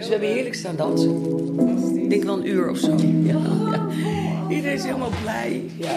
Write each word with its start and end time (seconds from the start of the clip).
Dus 0.00 0.08
we 0.08 0.14
hebben 0.14 0.34
heerlijk 0.34 0.54
staan 0.54 0.76
dansen. 0.76 1.10
Ik 2.02 2.10
denk 2.10 2.24
wel 2.24 2.36
een 2.38 2.48
uur 2.48 2.70
of 2.70 2.78
zo. 2.78 2.96
Ja, 3.22 3.38
ja. 3.70 3.86
Iedereen 4.54 4.74
is 4.74 4.84
helemaal 4.84 5.12
blij. 5.22 5.62
Ja. 5.76 5.96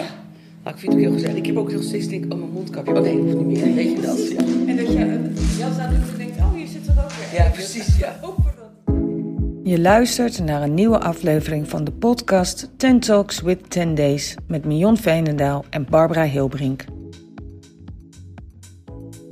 Maar 0.62 0.72
ik 0.72 0.78
vind 0.78 0.92
het 0.92 1.02
ook 1.02 1.08
heel 1.08 1.12
gezellig. 1.12 1.36
Ik 1.36 1.46
heb 1.46 1.56
ook 1.56 1.72
nog 1.72 1.82
steeds 1.82 2.06
denk, 2.06 2.32
oh 2.32 2.38
mijn 2.38 2.50
mondkapje. 2.52 2.94
Oh 2.94 3.00
nee, 3.00 3.16
hoeft 3.16 3.34
niet 3.34 3.64
meer. 3.64 3.74
Weet 3.74 3.90
je 3.90 4.00
dat? 4.00 4.28
Ja, 4.28 4.36
En 4.66 4.76
dat 4.76 4.92
je 4.92 4.98
een 4.98 5.36
jas 5.58 5.78
aan 5.78 5.94
doet 5.94 6.12
en 6.12 6.18
denkt, 6.18 6.36
oh, 6.38 6.52
hier 6.54 6.66
zit 6.66 6.86
er 6.86 7.02
ook 7.02 7.10
weer. 7.10 7.44
ja 7.44 7.50
precies. 7.50 7.98
Ja. 7.98 8.20
Je 9.62 9.80
luistert 9.80 10.44
naar 10.44 10.62
een 10.62 10.74
nieuwe 10.74 10.98
aflevering 10.98 11.68
van 11.68 11.84
de 11.84 11.92
podcast 11.92 12.70
10 12.76 13.00
Talks 13.00 13.40
with 13.40 13.70
10 13.70 13.94
Days 13.94 14.34
met 14.46 14.64
Mion 14.64 14.96
Veenendaal 14.96 15.64
en 15.70 15.86
Barbara 15.90 16.24
Hilbrink. 16.24 16.84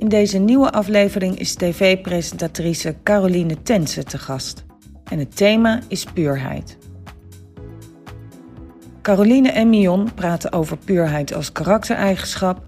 In 0.03 0.09
deze 0.09 0.37
nieuwe 0.37 0.71
aflevering 0.71 1.39
is 1.39 1.55
tv-presentatrice 1.55 2.95
Caroline 3.03 3.61
Tense 3.61 4.03
te 4.03 4.17
gast. 4.17 4.65
En 5.03 5.19
het 5.19 5.35
thema 5.35 5.79
is 5.87 6.03
puurheid. 6.03 6.77
Caroline 9.01 9.51
en 9.51 9.69
Mion 9.69 10.13
praten 10.13 10.51
over 10.51 10.77
puurheid 10.77 11.33
als 11.33 11.51
karaktereigenschap, 11.51 12.65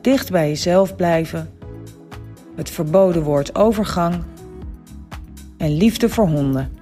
dicht 0.00 0.30
bij 0.30 0.48
jezelf 0.48 0.96
blijven, 0.96 1.50
het 2.56 2.70
verboden 2.70 3.22
woord 3.22 3.54
overgang 3.54 4.22
en 5.58 5.76
liefde 5.76 6.08
voor 6.08 6.28
honden. 6.28 6.77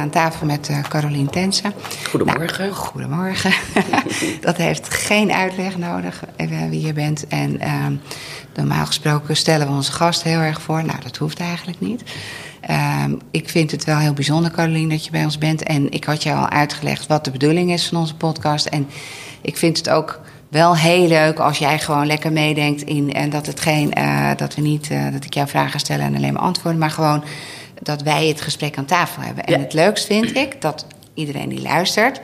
Aan 0.00 0.10
tafel 0.10 0.46
met 0.46 0.68
uh, 0.70 0.82
Carolien 0.82 1.30
Tensen. 1.30 1.72
Goedemorgen. 2.08 2.64
Nou, 2.64 2.74
goedemorgen. 2.74 3.52
dat 4.40 4.56
heeft 4.56 4.94
geen 4.94 5.32
uitleg 5.32 5.76
nodig 5.76 6.22
uh, 6.36 6.68
wie 6.68 6.86
je 6.86 6.92
bent. 6.92 7.26
En 7.26 7.54
uh, 7.62 7.86
normaal 8.54 8.86
gesproken 8.86 9.36
stellen 9.36 9.66
we 9.66 9.72
onze 9.72 9.92
gast 9.92 10.22
heel 10.22 10.40
erg 10.40 10.60
voor. 10.62 10.84
Nou, 10.84 11.00
dat 11.02 11.16
hoeft 11.16 11.40
eigenlijk 11.40 11.80
niet. 11.80 12.02
Ehm, 12.60 13.14
ik 13.30 13.48
vind 13.48 13.70
het 13.70 13.84
wel 13.84 13.98
heel 13.98 14.12
bijzonder, 14.12 14.50
Carolien, 14.50 14.88
dat 14.88 15.04
je 15.04 15.10
bij 15.10 15.24
ons 15.24 15.38
bent. 15.38 15.62
En 15.62 15.90
ik 15.90 16.04
had 16.04 16.22
je 16.22 16.32
al 16.32 16.48
uitgelegd 16.48 17.06
wat 17.06 17.24
de 17.24 17.30
bedoeling 17.30 17.72
is 17.72 17.88
van 17.88 17.98
onze 17.98 18.14
podcast. 18.14 18.66
En 18.66 18.88
ik 19.40 19.56
vind 19.56 19.76
het 19.76 19.90
ook 19.90 20.20
wel 20.48 20.76
heel 20.76 21.08
leuk 21.08 21.38
als 21.38 21.58
jij 21.58 21.78
gewoon 21.78 22.06
lekker 22.06 22.32
meedenkt 22.32 22.82
in. 22.82 23.12
En 23.12 23.30
dat 23.30 23.46
het 23.46 23.60
geen. 23.60 23.92
Uh, 23.98 24.30
dat 24.36 24.54
we 24.54 24.60
niet. 24.60 24.90
Uh, 24.90 25.12
dat 25.12 25.24
ik 25.24 25.34
jou 25.34 25.48
vragen 25.48 25.80
stel 25.80 25.98
en 25.98 26.14
alleen 26.14 26.32
maar 26.32 26.42
antwoorden. 26.42 26.80
Maar 26.80 26.90
gewoon 26.90 27.24
dat 27.80 28.02
wij 28.02 28.26
het 28.28 28.40
gesprek 28.40 28.78
aan 28.78 28.84
tafel 28.84 29.22
hebben. 29.22 29.44
En 29.44 29.52
Ja. 29.52 29.58
het 29.58 29.72
leukst 29.72 30.06
vind 30.06 30.36
ik 30.36 30.60
dat 30.60 30.86
iedereen 31.14 31.48
die 31.48 31.62
luistert. 31.62 32.20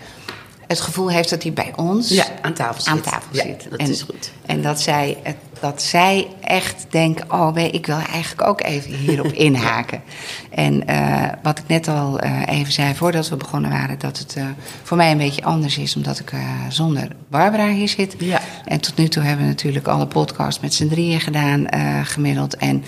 het 0.67 0.81
gevoel 0.81 1.11
heeft 1.11 1.31
dat 1.31 1.43
hij 1.43 1.53
bij 1.53 1.73
ons. 1.77 2.09
Ja, 2.09 2.25
aan 2.43 2.55
tafel 2.55 2.81
zit. 2.83 2.93
Aan 2.93 3.01
tafel 3.01 3.29
Ja, 3.31 3.43
zit. 3.43 3.67
dat 3.71 3.79
en, 3.81 3.91
is 3.91 4.03
goed. 4.03 4.31
En 4.47 4.63
dat 4.63 4.81
zij, 4.81 5.17
dat 5.61 5.83
zij 5.83 6.27
echt 6.41 6.87
denken: 6.91 7.33
oh, 7.33 7.55
weet, 7.55 7.75
ik 7.75 7.87
wil 7.87 7.98
eigenlijk 8.13 8.48
ook 8.48 8.63
even 8.63 8.93
hierop 8.95 9.33
inhaken. 9.47 10.03
En 10.51 10.87
eh, 10.87 11.23
wat 11.43 11.59
ik 11.59 11.65
net 11.67 11.89
al 11.89 12.19
eh, 12.20 12.43
even 12.47 12.73
zei 12.73 12.95
voordat 12.95 13.29
we 13.29 13.37
begonnen 13.37 13.70
waren, 13.70 13.98
dat 13.98 14.19
het 14.19 14.35
eh, 14.37 14.45
voor 14.83 14.97
mij 14.97 15.11
een 15.11 15.19
beetje 15.19 15.45
anders 15.45 15.79
is, 15.79 15.97
omdat 15.97 16.19
ik 16.19 16.33
zonder 16.69 17.09
Barbara 17.31 17.69
hier 17.69 17.89
zit. 17.89 18.15
Ja. 18.19 18.41
En 18.65 18.81
tot 18.81 18.97
nu 18.97 19.09
toe 19.09 19.23
hebben 19.23 19.45
we 19.45 19.51
natuurlijk 19.51 19.87
alle 19.89 20.07
podcasts 20.07 20.61
met 20.63 20.75
z'n 20.75 20.89
drieën 20.89 21.20
gedaan, 21.20 21.67
gemiddeld. 22.05 22.57
En 22.57 22.85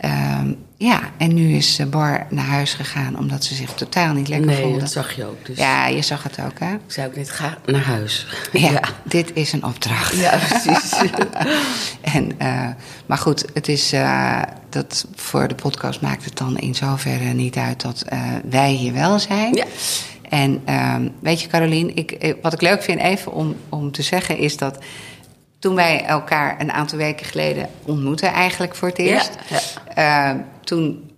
ehm, 0.00 0.52
ja, 0.78 1.00
en 1.16 1.34
nu 1.34 1.52
is 1.54 1.78
eh, 1.78 1.86
Bar 1.86 2.26
naar 2.30 2.44
huis 2.44 2.74
gegaan 2.74 3.18
omdat 3.18 3.44
ze 3.44 3.54
zich 3.54 3.70
totaal 3.74 4.12
niet 4.14 4.28
lekker 4.28 4.46
Nee, 4.46 4.62
voelde. 4.62 4.78
dat 4.80 4.90
zag 4.92 5.12
je 5.16 5.24
ook. 5.24 5.46
Dus 5.46 5.56
Ja, 5.58 5.86
je 5.86 6.02
zag 6.02 6.22
het 6.22 6.38
ook, 6.40 6.58
hè? 6.58 6.72
ik 6.72 6.80
zei 6.86 7.06
ook 7.06 7.16
net, 7.16 7.30
ga 7.30 7.58
naar 7.66 7.80
huis. 7.84 8.26
Ja, 8.52 8.80
dit 9.04 9.30
is 9.34 9.52
een 9.52 9.64
opdracht. 9.64 10.16
Ja, 10.16 10.38
precies. 10.48 10.92
En, 12.00 12.38
eh, 12.38 12.68
maar 13.06 13.18
goed, 13.18 13.44
het 13.54 13.68
is, 13.68 13.92
eh, 13.92 14.42
dat 14.70 15.06
voor 15.14 15.48
de 15.48 15.54
podcast 15.54 16.00
maakt 16.00 16.24
het 16.24 16.36
dan 16.36 16.58
in 16.58 16.74
zoverre 16.74 17.32
niet 17.32 17.56
uit 17.56 17.80
dat 17.80 18.04
wij 18.50 18.70
hier 18.70 18.92
wel 18.92 19.18
zijn. 19.18 19.54
Ja. 19.54 19.64
En 20.28 20.62
ehm, 20.64 21.08
weet 21.20 21.40
je, 21.40 21.48
Carolien, 21.48 21.96
ik, 21.96 22.36
wat 22.42 22.52
ik 22.52 22.60
leuk 22.60 22.82
vind 22.82 23.00
even 23.00 23.32
om, 23.32 23.56
om 23.68 23.92
te 23.92 24.02
zeggen 24.02 24.38
is 24.38 24.56
dat 24.56 24.78
toen 25.58 25.74
wij 25.74 26.04
elkaar 26.04 26.60
een 26.60 26.72
aantal 26.72 26.98
weken 26.98 27.26
geleden 27.26 27.68
ontmoetten, 27.84 28.32
eigenlijk 28.32 28.74
voor 28.74 28.88
het 28.88 28.98
eerst, 28.98 29.30
Ja, 29.48 30.30
eh, 30.32 30.40
toen 30.64 31.10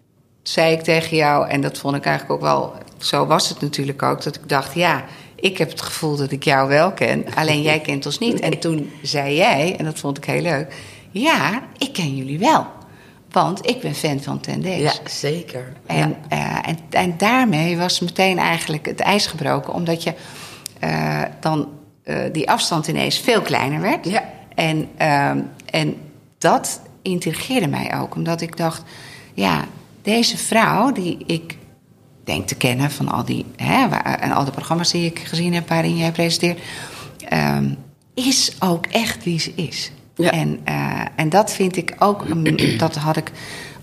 zei 0.42 0.72
ik 0.72 0.82
tegen 0.82 1.16
jou, 1.16 1.48
en 1.48 1.60
dat 1.60 1.78
vond 1.78 1.96
ik 1.96 2.04
eigenlijk 2.04 2.34
ook 2.34 2.48
wel, 2.48 2.74
zo 2.98 3.26
was 3.26 3.48
het 3.48 3.60
natuurlijk 3.60 4.02
ook, 4.02 4.22
dat 4.22 4.36
ik 4.36 4.48
dacht, 4.48 4.74
ja, 4.74 5.04
ik 5.34 5.58
heb 5.58 5.70
het 5.70 5.80
gevoel 5.80 6.16
dat 6.16 6.30
ik 6.30 6.44
jou 6.44 6.68
wel 6.68 6.92
ken, 6.92 7.24
alleen 7.34 7.62
jij 7.62 7.80
kent 7.80 8.06
ons 8.06 8.18
niet. 8.18 8.40
En 8.40 8.58
toen 8.58 8.92
zei 9.02 9.34
jij, 9.34 9.76
en 9.78 9.84
dat 9.84 9.98
vond 9.98 10.16
ik 10.16 10.24
heel 10.24 10.42
leuk, 10.42 10.74
ja, 11.10 11.62
ik 11.78 11.92
ken 11.92 12.16
jullie 12.16 12.38
wel. 12.38 12.66
Want 13.30 13.66
ik 13.66 13.80
ben 13.80 13.94
fan 13.94 14.20
van 14.20 14.40
Ten 14.40 14.62
Days. 14.62 14.82
ja, 14.82 15.08
zeker. 15.08 15.72
En, 15.86 16.16
ja. 16.28 16.62
eh, 16.62 16.68
en, 16.70 16.78
en 16.90 17.14
daarmee 17.16 17.76
was 17.76 18.00
meteen 18.00 18.38
eigenlijk 18.38 18.86
het 18.86 19.00
ijs 19.00 19.26
gebroken, 19.26 19.72
omdat 19.72 20.02
je 20.02 20.14
eh, 20.80 21.22
dan 21.40 21.68
die 22.32 22.50
afstand 22.50 22.88
ineens 22.88 23.18
veel 23.18 23.40
kleiner 23.42 23.80
werd. 23.80 24.08
Ja. 24.08 24.24
En, 24.54 24.88
ehm, 24.96 25.38
en 25.70 25.96
dat 26.38 26.80
intrigeerde 27.02 27.66
mij 27.68 27.98
ook, 27.98 28.14
omdat 28.14 28.40
ik 28.40 28.56
dacht, 28.56 28.82
ja, 29.34 29.64
deze 30.02 30.36
vrouw 30.36 30.92
die 30.92 31.18
ik 31.26 31.56
denk 32.24 32.46
te 32.46 32.54
kennen 32.54 32.90
van 32.90 33.08
al 33.08 33.24
die 33.24 33.44
hè, 33.56 33.88
waar- 33.88 34.18
en 34.20 34.32
al 34.32 34.44
de 34.44 34.50
programma's 34.50 34.90
die 34.90 35.06
ik 35.06 35.18
gezien 35.18 35.54
heb 35.54 35.68
waarin 35.68 35.96
jij 35.96 36.12
presenteert, 36.12 36.58
ehm, 37.28 37.74
is 38.14 38.52
ook 38.58 38.86
echt 38.86 39.24
wie 39.24 39.40
ze 39.40 39.52
is. 39.54 39.90
Ja. 40.14 40.30
En, 40.30 40.60
eh, 40.64 41.00
en 41.16 41.28
dat 41.28 41.52
vind 41.52 41.76
ik 41.76 41.94
ook, 41.98 42.24
dat 42.78 42.94
had 42.94 43.16
ik 43.16 43.30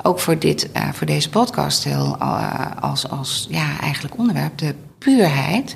ook 0.02 0.20
voor, 0.20 0.40
dit, 0.40 0.72
eh, 0.72 0.90
voor 0.94 1.08
deze 1.08 1.30
podcast 1.30 1.84
heel 1.84 2.18
eh, 2.20 2.66
als, 2.80 3.10
als 3.10 3.48
ja, 3.50 3.80
eigenlijk 3.82 4.18
onderwerp. 4.18 4.58
De 4.58 4.76
puurheid 5.00 5.76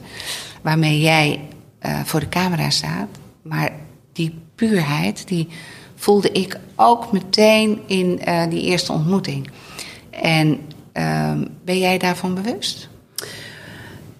waarmee 0.61 0.99
jij 0.99 1.39
eh, 1.79 1.99
voor 2.03 2.19
de 2.19 2.29
camera 2.29 2.69
staat. 2.69 3.07
Maar 3.41 3.71
die 4.13 4.39
puurheid, 4.55 5.27
die 5.27 5.47
voelde 5.95 6.31
ik 6.31 6.59
ook 6.75 7.11
meteen 7.11 7.81
in 7.85 8.21
eh, 8.21 8.49
die 8.49 8.61
eerste 8.61 8.91
ontmoeting. 8.91 9.49
En 10.09 10.59
ehm, 10.91 11.45
ben 11.63 11.79
jij 11.79 11.97
daarvan 11.97 12.35
bewust? 12.35 12.89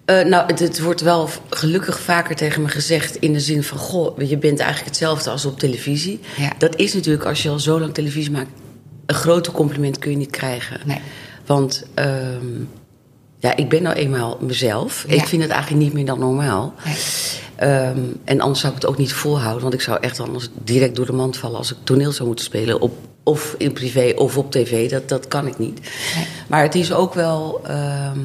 Eh, 0.04 0.24
nou, 0.24 0.46
het, 0.46 0.58
het 0.58 0.80
wordt 0.80 1.00
wel 1.00 1.28
gelukkig 1.50 2.00
vaker 2.00 2.36
tegen 2.36 2.62
me 2.62 2.68
gezegd 2.68 3.16
in 3.16 3.32
de 3.32 3.40
zin 3.40 3.62
van... 3.62 3.78
goh, 3.78 4.18
je 4.18 4.38
bent 4.38 4.58
eigenlijk 4.58 4.88
hetzelfde 4.88 5.30
als 5.30 5.44
op 5.44 5.58
televisie. 5.58 6.20
Ja. 6.36 6.52
Dat 6.58 6.76
is 6.76 6.94
natuurlijk, 6.94 7.24
als 7.24 7.42
je 7.42 7.48
al 7.48 7.58
zo 7.58 7.80
lang 7.80 7.94
televisie 7.94 8.30
maakt... 8.30 8.50
een 9.06 9.14
groter 9.14 9.52
compliment 9.52 9.98
kun 9.98 10.10
je 10.10 10.16
niet 10.16 10.30
krijgen. 10.30 10.80
Nee. 10.84 11.00
Want 11.46 11.86
ehm, 11.94 12.46
ja, 13.38 13.56
ik 13.56 13.68
ben 13.68 13.82
nou 13.82 13.96
eenmaal 13.96 14.38
mezelf. 14.40 15.04
Ja. 15.08 15.14
Ik 15.14 15.26
vind 15.26 15.42
het 15.42 15.50
eigenlijk 15.50 15.82
niet 15.82 15.92
meer 15.92 16.04
dan 16.04 16.18
normaal. 16.18 16.74
Nee. 16.84 16.96
Ehm, 17.60 17.98
en 18.24 18.40
anders 18.40 18.60
zou 18.60 18.72
ik 18.74 18.80
het 18.80 18.90
ook 18.90 18.96
niet 18.98 19.12
volhouden. 19.12 19.62
Want 19.62 19.74
ik 19.74 19.80
zou 19.80 19.98
echt 20.00 20.20
anders 20.20 20.48
direct 20.64 20.96
door 20.96 21.06
de 21.06 21.12
mand 21.12 21.36
vallen... 21.36 21.56
als 21.58 21.70
ik 21.70 21.76
toneel 21.84 22.12
zou 22.12 22.26
moeten 22.28 22.44
spelen. 22.44 22.80
Op, 22.80 22.92
of 23.22 23.54
in 23.58 23.72
privé 23.72 24.12
of 24.16 24.36
op 24.36 24.50
tv. 24.50 24.90
Dat, 24.90 25.08
dat 25.08 25.28
kan 25.28 25.46
ik 25.46 25.58
niet. 25.58 25.80
Maar 26.48 26.62
het 26.62 26.74
is 26.74 26.92
ook 26.92 27.14
wel... 27.14 27.60
ehm, 27.66 28.18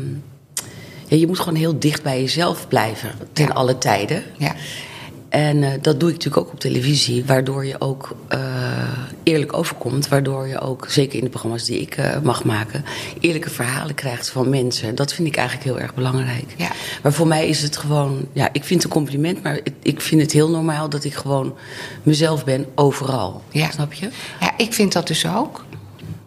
ja, 1.07 1.17
je 1.17 1.27
moet 1.27 1.39
gewoon 1.39 1.55
heel 1.55 1.79
dicht 1.79 2.03
bij 2.03 2.21
jezelf 2.21 2.67
blijven. 2.67 3.11
Ten 3.33 3.45
Ja. 3.45 3.53
alle 3.53 3.77
tijden. 3.77 4.23
Ja. 4.37 4.55
En 5.35 5.63
eh, 5.63 5.71
dat 5.81 5.99
doe 5.99 6.09
ik 6.09 6.15
natuurlijk 6.15 6.45
ook 6.47 6.53
op 6.53 6.59
televisie. 6.59 7.25
Waardoor 7.25 7.65
je 7.65 7.81
ook 7.81 8.15
eh, 8.27 8.39
eerlijk 9.23 9.57
overkomt. 9.57 10.07
Waardoor 10.07 10.47
je 10.47 10.59
ook, 10.59 10.85
zeker 10.89 11.17
in 11.17 11.23
de 11.23 11.29
programma's 11.29 11.63
die 11.65 11.79
ik 11.81 11.97
eh, 11.97 12.19
mag 12.23 12.43
maken... 12.43 12.85
eerlijke 13.19 13.49
verhalen 13.49 13.95
krijgt 13.95 14.29
van 14.29 14.49
mensen. 14.49 14.95
Dat 14.95 15.13
vind 15.13 15.27
ik 15.27 15.35
eigenlijk 15.35 15.67
heel 15.67 15.79
erg 15.79 15.93
belangrijk. 15.93 16.53
Ja. 16.57 16.71
Maar 17.03 17.13
voor 17.13 17.27
mij 17.27 17.47
is 17.47 17.61
het 17.61 17.77
gewoon... 17.77 18.27
Ja, 18.33 18.49
ik 18.51 18.63
vind 18.63 18.83
het 18.83 18.91
een 18.91 18.97
compliment, 18.97 19.43
maar 19.43 19.53
het- 19.53 19.71
ik 19.81 20.01
vind 20.01 20.21
het 20.21 20.31
heel 20.31 20.49
normaal... 20.49 20.89
dat 20.89 21.03
ik 21.03 21.13
gewoon 21.13 21.55
mezelf 22.03 22.43
ben 22.45 22.65
overal. 22.75 23.41
Ja. 23.51 23.71
Snap 23.71 23.93
je? 23.93 24.09
ja, 24.39 24.53
ik 24.57 24.73
vind 24.73 24.93
dat 24.93 25.07
dus 25.07 25.27
ook. 25.27 25.65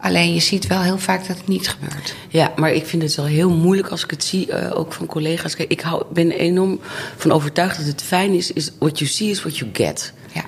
Alleen 0.01 0.33
je 0.33 0.39
ziet 0.39 0.67
wel 0.67 0.81
heel 0.81 0.97
vaak 0.97 1.27
dat 1.27 1.37
het 1.37 1.47
niet 1.47 1.69
gebeurt. 1.69 2.15
Ja, 2.29 2.51
maar 2.55 2.71
ik 2.71 2.85
vind 2.85 3.01
het 3.01 3.15
wel 3.15 3.25
heel 3.25 3.49
moeilijk 3.49 3.87
als 3.87 4.03
ik 4.03 4.09
het 4.11 4.23
zie, 4.23 4.51
eh, 4.51 4.77
ook 4.79 4.93
van 4.93 5.05
collega's. 5.05 5.55
Kijk, 5.55 5.71
ik 5.71 5.81
hou, 5.81 6.03
ben 6.13 6.31
enorm 6.31 6.79
van 7.17 7.31
overtuigd 7.31 7.77
dat 7.77 7.85
het 7.85 8.01
fijn 8.01 8.33
is, 8.33 8.51
is 8.51 8.71
what 8.79 8.99
you 8.99 9.09
see 9.11 9.29
is 9.29 9.39
what 9.41 9.57
you 9.57 9.69
get. 9.73 10.13
Ja. 10.33 10.43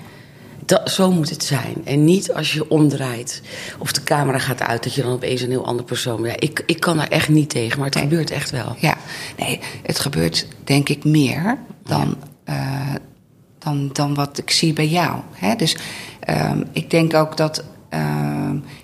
Dat, 0.65 0.91
zo 0.91 1.11
moet 1.11 1.29
het 1.29 1.43
zijn. 1.43 1.75
En 1.83 2.05
niet 2.05 2.33
als 2.33 2.53
je 2.53 2.69
omdraait 2.69 3.41
of 3.77 3.91
de 3.91 4.03
camera 4.03 4.37
gaat 4.37 4.61
uit, 4.61 4.83
dat 4.83 4.93
je 4.93 5.01
dan 5.01 5.11
opeens 5.11 5.41
een 5.41 5.49
heel 5.49 5.65
ander 5.65 5.85
persoon 5.85 6.21
bent. 6.21 6.33
Ja, 6.33 6.49
ik, 6.49 6.63
ik 6.65 6.79
kan 6.79 6.97
daar 6.97 7.07
echt 7.07 7.29
niet 7.29 7.49
tegen, 7.49 7.77
maar 7.77 7.87
het 7.87 7.95
Nee. 7.95 8.03
gebeurt 8.03 8.31
echt 8.31 8.49
wel. 8.49 8.75
Ja, 8.79 8.97
nee, 9.37 9.59
het 9.83 9.99
gebeurt 9.99 10.47
denk 10.63 10.89
ik 10.89 11.03
meer 11.03 11.57
dan, 11.83 12.17
eh, 12.43 12.93
dan, 13.59 13.89
dan 13.93 14.13
wat 14.13 14.37
ik 14.37 14.51
zie 14.51 14.73
bij 14.73 14.87
jou. 14.87 15.19
Hè? 15.33 15.55
Dus 15.55 15.75
ehm, 16.19 16.63
ik 16.71 16.89
denk 16.89 17.13
ook 17.13 17.37
dat 17.37 17.63
ehm, 17.89 18.30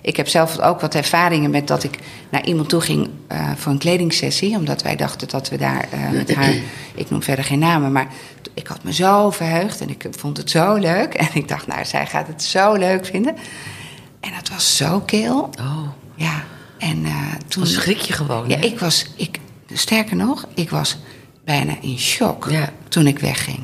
ik 0.08 0.16
heb 0.16 0.28
zelf 0.28 0.58
ook 0.58 0.80
wat 0.80 0.94
ervaringen 0.94 1.50
met 1.50 1.66
dat 1.66 1.84
ik 1.84 1.98
naar 2.30 2.44
iemand 2.44 2.68
toe 2.68 2.80
ging 2.80 3.10
eh, 3.26 3.50
voor 3.56 3.72
een 3.72 3.78
kledingsessie. 3.78 4.56
Omdat 4.56 4.82
wij 4.82 4.96
dachten 4.96 5.28
dat 5.28 5.48
we 5.48 5.56
daar 5.56 5.88
eh, 5.90 6.10
met 6.10 6.34
haar, 6.34 6.54
ik 6.94 7.10
noem 7.10 7.22
verder 7.22 7.44
geen 7.44 7.58
namen, 7.58 7.92
maar 7.92 8.08
ik 8.54 8.66
had 8.66 8.84
me 8.84 8.92
zo 8.92 9.30
verheugd 9.30 9.80
en 9.80 9.88
ik 9.90 10.06
vond 10.10 10.36
het 10.36 10.50
zo 10.50 10.74
leuk. 10.74 11.14
En 11.14 11.28
ik 11.32 11.48
dacht, 11.48 11.66
nou, 11.66 11.84
zij 11.84 12.06
gaat 12.06 12.26
het 12.26 12.42
zo 12.42 12.74
leuk 12.74 13.06
vinden. 13.06 13.36
En 14.20 14.30
dat 14.36 14.48
was 14.48 14.76
zo 14.76 15.00
kil. 15.00 15.50
Oh, 15.60 15.88
Ja, 16.14 16.44
en 16.78 17.04
eh, 17.04 17.12
toen. 17.48 17.62
dan 17.62 17.72
schrik 17.72 18.00
je 18.00 18.12
gewoon. 18.12 18.48
Ja, 18.48 18.56
hè? 18.58 18.64
ik 18.64 18.78
was, 18.78 19.06
ik, 19.16 19.38
sterker 19.72 20.16
nog, 20.16 20.46
ik 20.54 20.70
was 20.70 20.98
bijna 21.44 21.76
in 21.80 21.98
shock 21.98 22.46
Ja. 22.50 22.70
toen 22.88 23.06
ik 23.06 23.18
wegging. 23.18 23.58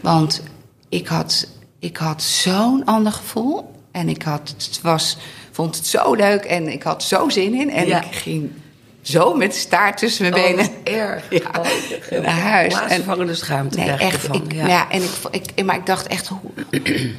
Want 0.00 0.42
ik 0.88 1.06
had, 1.06 1.48
ik 1.78 1.96
had 1.96 2.22
zo'n 2.22 2.84
ander 2.84 3.12
gevoel. 3.12 3.70
En 3.92 4.08
ik 4.08 4.22
had, 4.22 4.54
het 4.56 4.80
was, 4.82 5.16
vond 5.52 5.76
het 5.76 5.86
zo 5.86 6.14
leuk 6.14 6.44
en 6.44 6.68
ik 6.72 6.82
had 6.82 7.02
zo 7.02 7.28
zin 7.28 7.54
in. 7.54 7.70
En 7.70 7.86
Ja. 7.86 8.02
ik 8.04 8.12
ging 8.14 8.50
zo 9.02 9.34
met 9.34 9.52
de 9.52 9.58
staart 9.58 9.98
tussen 9.98 10.30
mijn 10.30 10.42
Oh, 10.44 10.48
benen. 10.50 10.68
erg. 10.84 11.24
Ja, 11.30 11.50
Oh, 11.58 12.20
naar 12.22 12.30
huis. 12.40 12.72
En- 12.72 12.78
Plaatsvervangende 12.78 13.34
schaamte 13.34 13.78
Nee, 13.78 13.90
echt. 13.90 14.12
ervan. 14.12 14.36
Ik, 14.44 14.52
ja. 14.52 14.66
ja. 14.66 14.90
en 14.90 15.02
ik, 15.30 15.44
ik, 15.54 15.64
maar 15.64 15.76
ik 15.76 15.86
dacht 15.86 16.06
echt, 16.06 16.28
hoe, 16.28 16.40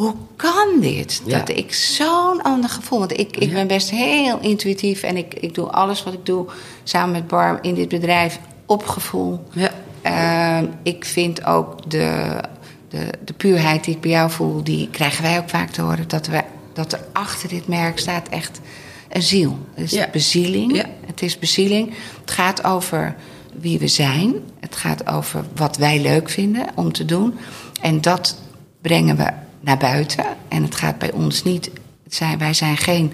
hoe 0.00 0.14
kan 0.36 0.80
dit? 0.80 1.22
Ja. 1.24 1.38
Dat 1.38 1.48
ik 1.48 1.74
zo'n 1.74 2.42
ander 2.42 2.70
gevoel. 2.70 2.98
Want 2.98 3.18
ik, 3.18 3.36
ik 3.36 3.52
ben 3.52 3.66
best 3.66 3.90
heel 3.90 4.38
intuïtief 4.40 5.02
en 5.02 5.16
ik, 5.16 5.34
ik 5.34 5.54
doe 5.54 5.66
alles 5.68 6.02
wat 6.02 6.12
ik 6.12 6.26
doe 6.26 6.46
samen 6.84 7.10
met 7.12 7.26
Barm 7.26 7.58
in 7.62 7.74
dit 7.74 7.88
bedrijf 7.88 8.38
op 8.66 8.86
gevoel. 8.86 9.44
Ja. 9.52 9.70
Ehm, 10.02 10.66
ik 10.82 11.04
vind 11.04 11.44
ook 11.44 11.90
de, 11.90 12.40
de, 12.88 13.06
de 13.24 13.32
puurheid 13.32 13.84
die 13.84 13.94
ik 13.94 14.00
bij 14.00 14.10
jou 14.10 14.30
voel, 14.30 14.62
die 14.64 14.88
krijgen 14.90 15.22
wij 15.22 15.38
ook 15.38 15.48
vaak 15.48 15.70
te 15.70 15.82
horen. 15.82 16.08
Dat, 16.08 16.26
we, 16.26 16.40
dat 16.72 16.92
er 16.92 17.04
achter 17.12 17.48
dit 17.48 17.66
merk 17.68 17.98
staat 17.98 18.28
echt 18.28 18.60
een 19.08 19.22
ziel. 19.22 19.58
Het 19.74 19.84
is 19.84 19.90
Ja. 19.90 20.08
bezieling. 20.12 20.74
Ja. 20.76 20.84
Het 21.06 21.22
is 21.22 21.38
bezieling. 21.38 21.94
Het 22.20 22.30
gaat 22.30 22.64
over 22.64 23.16
wie 23.54 23.78
we 23.78 23.88
zijn. 23.88 24.34
Het 24.60 24.76
gaat 24.76 25.06
over 25.06 25.44
wat 25.56 25.76
wij 25.76 26.00
leuk 26.00 26.28
vinden 26.30 26.66
om 26.74 26.92
te 26.92 27.04
doen. 27.04 27.38
En 27.80 28.00
dat 28.00 28.38
brengen 28.80 29.16
we 29.16 29.26
naar 29.60 29.76
buiten. 29.78 30.24
En 30.48 30.62
het 30.62 30.74
gaat 30.74 30.98
bij 30.98 31.12
ons 31.12 31.42
niet. 31.42 31.70
Zijn, 32.08 32.38
wij 32.38 32.54
zijn 32.54 32.76
geen 32.76 33.12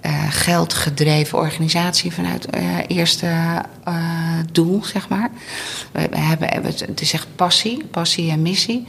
eh, 0.00 0.12
geldgedreven 0.30 1.38
organisatie 1.38 2.12
vanuit 2.12 2.46
eh 2.46 2.60
eerste 2.86 3.26
eh, 3.84 3.94
doel, 4.52 4.84
zeg 4.84 5.08
maar. 5.08 5.30
We, 5.92 6.08
hebben, 6.10 6.48
het 6.64 7.00
is 7.00 7.12
echt 7.12 7.26
passie, 7.36 7.84
passie 7.90 8.30
en 8.30 8.42
missie. 8.42 8.86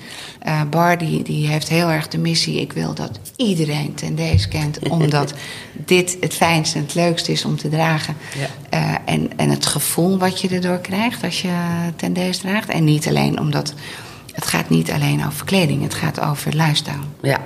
Bar 0.70 0.98
die, 0.98 1.24
die 1.24 1.48
heeft 1.48 1.70
heel 1.70 1.90
erg 1.90 2.08
de 2.08 2.18
missie. 2.18 2.62
Ik 2.62 2.74
wil 2.74 2.94
dat 2.94 3.20
iedereen 3.36 3.94
ten 3.94 4.16
deze 4.16 4.48
kent, 4.48 4.80
omdat 4.90 5.34
dit 5.74 6.18
het 6.20 6.34
fijnste 6.34 6.78
en 6.78 6.84
het 6.84 6.96
leukste 6.96 7.32
is 7.32 7.46
om 7.46 7.58
te 7.58 7.70
dragen. 7.70 8.16
Ja. 8.70 9.02
En, 9.06 9.32
en 9.36 9.50
het 9.50 9.66
gevoel 9.66 10.18
wat 10.18 10.42
je 10.42 10.50
erdoor 10.50 10.80
krijgt 10.80 11.24
als 11.24 11.42
je 11.42 11.54
ten 11.96 12.14
deze 12.14 12.40
draagt. 12.40 12.70
En 12.70 12.84
niet 12.84 13.08
alleen 13.08 13.40
omdat 13.40 13.74
het 14.34 14.46
gaat 14.46 14.70
niet 14.70 14.92
alleen 14.92 15.26
over 15.26 15.46
kleding, 15.46 15.84
het 15.84 15.94
gaat 15.94 16.20
over 16.20 16.56
lifestyle. 16.56 17.04
Ja. 17.22 17.40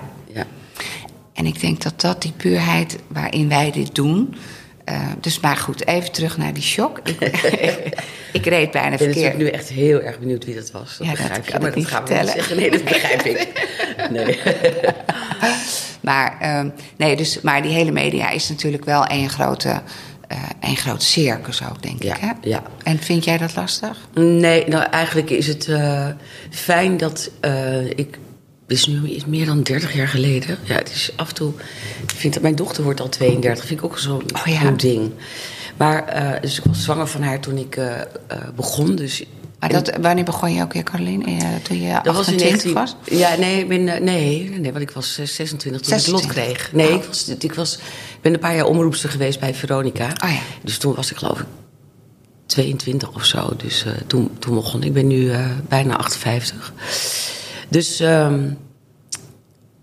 En 1.35 1.45
ik 1.45 1.59
denk 1.61 1.81
dat 1.83 2.01
dat 2.01 2.21
die 2.21 2.31
puurheid 2.37 2.97
waarin 3.07 3.49
wij 3.49 3.71
dit 3.71 3.95
doen. 3.95 4.35
eh, 4.83 5.01
dus 5.21 5.39
maar 5.39 5.57
goed, 5.57 5.87
even 5.87 6.11
terug 6.11 6.37
naar 6.37 6.53
die 6.53 6.63
shock. 6.63 6.99
Ik, 7.03 7.21
ik 8.39 8.45
reed 8.45 8.71
bijna 8.71 8.91
Ik 8.91 8.97
ben 8.97 9.11
verkeerd. 9.13 9.37
nu 9.37 9.47
echt 9.47 9.69
heel 9.69 10.01
erg 10.01 10.19
benieuwd 10.19 10.45
wie 10.45 10.55
dat 10.55 10.71
was. 10.71 10.97
Dat 10.97 11.07
Ja, 11.07 11.13
dat 11.13 11.21
begrijp 11.21 11.45
ik. 11.45 11.51
kan 11.51 11.61
maar 11.61 11.69
ik 11.69 11.75
dat 11.83 11.85
gaan 11.91 12.05
we 12.05 12.13
niet 12.13 12.29
zeggen. 12.29 12.57
Nee, 12.57 12.71
dat 12.71 12.83
begrijp 12.93 13.21
ik. 13.21 13.47
Nee. 14.11 14.39
Maar, 16.01 16.37
ehm, 16.39 16.69
nee, 16.95 17.15
dus, 17.15 17.41
maar 17.41 17.61
die 17.61 17.71
hele 17.71 17.91
media 17.91 18.29
is 18.29 18.49
natuurlijk 18.49 18.85
wel 18.85 19.05
één 19.05 19.29
grote, 19.29 19.81
eh 20.27 20.37
één 20.59 20.75
grote 20.75 21.05
circus 21.05 21.63
ook, 21.69 21.81
denk 21.83 22.03
Ja, 22.03 22.15
ik. 22.15 22.21
Hè? 22.21 22.31
ja. 22.41 22.63
En 22.83 22.99
vind 22.99 23.23
jij 23.23 23.37
dat 23.37 23.55
lastig? 23.55 23.97
Nee, 24.13 24.67
nou 24.67 24.83
eigenlijk 24.89 25.29
is 25.29 25.47
het 25.47 25.67
eh, 25.67 26.07
fijn 26.49 26.97
dat 26.97 27.29
ik. 27.95 28.17
Dit 28.67 28.77
is 28.77 28.87
nu 28.87 29.21
meer 29.27 29.45
dan 29.45 29.63
30 29.63 29.93
jaar 29.93 30.07
geleden. 30.07 30.57
Ja, 30.63 30.75
het 30.75 30.89
is 30.91 31.11
af 31.15 31.29
en 31.29 31.35
toe. 31.35 31.53
Ik 32.03 32.09
vind 32.15 32.33
dat 32.33 32.41
mijn 32.43 32.55
dochter 32.55 32.83
wordt 32.83 32.99
al 33.01 33.09
32. 33.09 33.65
Vind 33.65 33.79
ik 33.79 33.85
ook 33.85 33.97
zo'n 33.99 34.23
Oh 34.35 34.45
ja. 34.53 34.71
ding. 34.71 35.11
Maar 35.77 36.07
eh, 36.07 36.41
dus 36.41 36.57
ik 36.57 36.63
was 36.63 36.83
zwanger 36.83 37.07
van 37.07 37.21
haar 37.21 37.39
toen 37.39 37.57
ik 37.57 37.75
eh, 37.75 38.01
eh, 38.01 38.05
begon. 38.55 38.95
Dus 38.95 39.23
Maar 39.59 39.69
dat, 39.69 39.91
wanneer 40.01 40.23
begon 40.23 40.53
je 40.53 40.61
ook 40.63 40.73
weer, 40.73 40.83
Caroline? 40.83 41.23
Toen 41.61 41.81
je 41.81 41.99
dat 42.03 42.15
was 42.15 42.27
in 42.27 42.33
28 42.33 42.41
19, 42.41 42.73
was? 42.73 42.95
Ja, 43.19 43.35
nee, 43.35 43.59
ik 43.59 43.67
ben, 43.67 43.83
nee, 43.83 44.49
nee, 44.49 44.71
want 44.71 44.83
ik 44.83 44.91
was 44.91 45.17
eh, 45.17 45.25
26 45.25 45.81
toen 45.81 45.97
ik 45.97 46.03
het 46.03 46.11
lot 46.11 46.21
26. 46.21 46.31
kreeg. 46.31 46.71
Nee, 46.73 46.87
Oh. 46.89 46.93
ik, 46.95 47.03
was, 47.03 47.27
ik 47.39 47.53
was, 47.53 47.75
ik 47.75 48.21
ben 48.21 48.33
een 48.33 48.39
paar 48.39 48.55
jaar 48.55 48.65
omroepster 48.65 49.09
geweest 49.09 49.39
bij 49.39 49.53
Veronica. 49.55 50.05
Oh 50.23 50.29
ja. 50.31 50.39
Dus 50.63 50.77
toen 50.77 50.95
was 50.95 51.11
ik 51.11 51.17
geloof 51.17 51.39
ik 51.39 51.45
22 52.45 53.15
of 53.15 53.25
zo. 53.25 53.53
Dus 53.57 53.85
toen, 54.07 54.31
toen 54.39 54.55
begon 54.55 54.79
ik. 54.81 54.85
Ik 54.87 54.93
ben 54.93 55.07
nu 55.07 55.31
bijna 55.67 55.95
58. 55.95 56.73
Dus 57.69 57.99
ehm, 57.99 58.39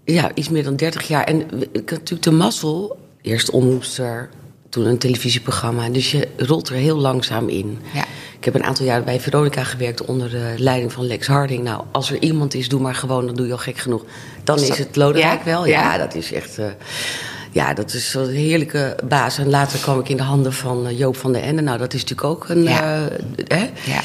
ja, 0.05 0.31
iets 0.35 0.49
meer 0.49 0.63
dan 0.65 0.77
30 0.77 1.09
jaar. 1.09 1.25
En 1.25 1.41
ik 1.73 1.91
had 1.91 1.99
natuurlijk 1.99 2.23
de 2.23 2.31
mazzel. 2.31 2.97
Eerst 3.23 3.51
omroepster, 3.51 4.29
toen 4.69 4.87
een 4.87 4.99
televisieprogramma. 4.99 5.89
Dus 5.89 6.11
je 6.11 6.29
rolt 6.37 6.69
er 6.69 6.75
heel 6.75 6.97
langzaam 6.97 7.49
in. 7.49 7.79
Ja. 7.95 8.05
Ik 8.39 8.45
heb 8.45 8.55
een 8.55 8.65
aantal 8.65 8.87
jaren 8.87 9.05
bij 9.05 9.21
Veronica 9.21 9.65
gewerkt 9.65 10.05
onder 10.05 10.31
de 10.31 10.55
leiding 10.57 10.93
van 10.93 11.07
Lex 11.07 11.27
Harding. 11.27 11.65
Nou, 11.65 11.83
als 11.93 12.11
er 12.11 12.19
iemand 12.23 12.55
is, 12.55 12.69
doe 12.69 12.81
maar 12.81 12.95
gewoon, 12.95 13.27
dan 13.27 13.35
doe 13.35 13.47
je 13.47 13.53
al 13.53 13.59
gek 13.59 13.79
genoeg. 13.79 14.05
Dan 14.45 14.59
Is 14.61 14.79
het 14.79 14.97
Lodewijk 14.97 15.39
Ja? 15.39 15.45
wel. 15.45 15.67
Ja. 15.67 15.81
Ja, 15.83 15.99
dat 15.99 16.15
is 16.15 16.33
echt... 16.33 16.59
eh, 16.59 16.67
ja, 17.51 17.75
dat 17.75 17.93
is 17.95 18.11
zo'n 18.11 18.29
heerlijke 18.29 18.97
baas. 19.09 19.39
En 19.39 19.49
later 19.51 19.79
kwam 19.79 19.99
ik 20.01 20.09
in 20.09 20.17
de 20.17 20.23
handen 20.23 20.53
van 20.53 20.87
eh, 20.87 20.99
Joop 20.99 21.17
van 21.17 21.33
der 21.33 21.43
Ende. 21.43 21.63
Nou, 21.63 21.79
dat 21.79 21.95
is 21.95 22.01
natuurlijk 22.01 22.29
ook 22.29 22.49
een... 22.49 22.63
Ja. 22.63 23.09
eh, 23.09 23.59
hè? 23.59 23.71
Ja. 23.93 24.01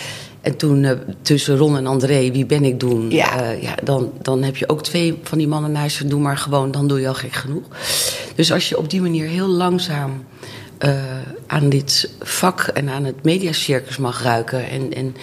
En 0.47 0.57
toen 0.57 0.83
eh, 0.83 0.97
tussen 1.21 1.57
Ron 1.57 1.77
en 1.77 1.87
André, 1.87 2.31
wie 2.31 2.45
ben 2.45 2.63
ik 2.63 2.79
doen? 2.79 3.11
Ja. 3.11 3.41
Eh, 3.41 3.61
ja, 3.61 3.75
dan, 3.83 4.11
dan 4.21 4.43
heb 4.43 4.57
je 4.57 4.69
ook 4.69 4.83
twee 4.83 5.19
van 5.23 5.37
die 5.37 5.47
mannen 5.47 5.71
naast 5.71 5.97
je. 5.97 6.05
Doe 6.05 6.19
maar 6.19 6.37
gewoon, 6.37 6.71
dan 6.71 6.87
doe 6.87 6.99
je 6.99 7.07
al 7.07 7.13
gek 7.13 7.33
genoeg. 7.33 7.63
Dus 8.35 8.51
als 8.51 8.69
je 8.69 8.77
op 8.77 8.89
die 8.89 9.01
manier 9.01 9.27
heel 9.27 9.47
langzaam 9.47 10.25
eh, 10.77 10.95
aan 11.47 11.69
dit 11.69 12.09
vak 12.19 12.61
en 12.61 12.89
aan 12.89 13.05
het 13.05 13.23
mediacircus 13.23 13.97
mag 13.97 14.23
ruiken. 14.23 14.69
En, 14.69 14.93
en 14.93 15.15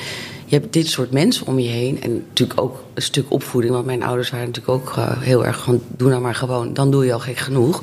je 0.45 0.57
hebt 0.57 0.73
dit 0.73 0.89
soort 0.89 1.11
mensen 1.11 1.47
om 1.47 1.59
je 1.59 1.69
heen. 1.69 2.03
En 2.03 2.25
natuurlijk 2.29 2.61
ook 2.61 2.85
een 2.95 3.03
stuk 3.03 3.27
opvoeding. 3.29 3.73
Want 3.75 3.87
mijn 3.87 4.03
ouders 4.03 4.31
waren 4.31 4.47
natuurlijk 4.47 4.75
ook 4.75 4.95
heel 5.21 5.47
erg 5.47 5.63
van... 5.63 5.83
doe 5.97 6.09
nou 6.09 6.23
maar 6.23 6.35
gewoon, 6.35 6.75
dan 6.75 6.91
doe 6.91 7.05
je 7.05 7.13
al 7.13 7.21
gek 7.21 7.39
genoeg. 7.39 7.83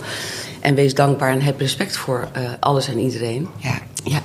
En 0.59 0.75
wees 0.75 0.93
dankbaar 0.93 1.31
en 1.31 1.41
heb 1.41 1.59
respect 1.59 1.97
voor 1.97 2.27
alles 2.59 2.87
en 2.87 2.99
iedereen. 2.99 3.47
Ja. 3.57 3.79
Ja, 4.03 4.21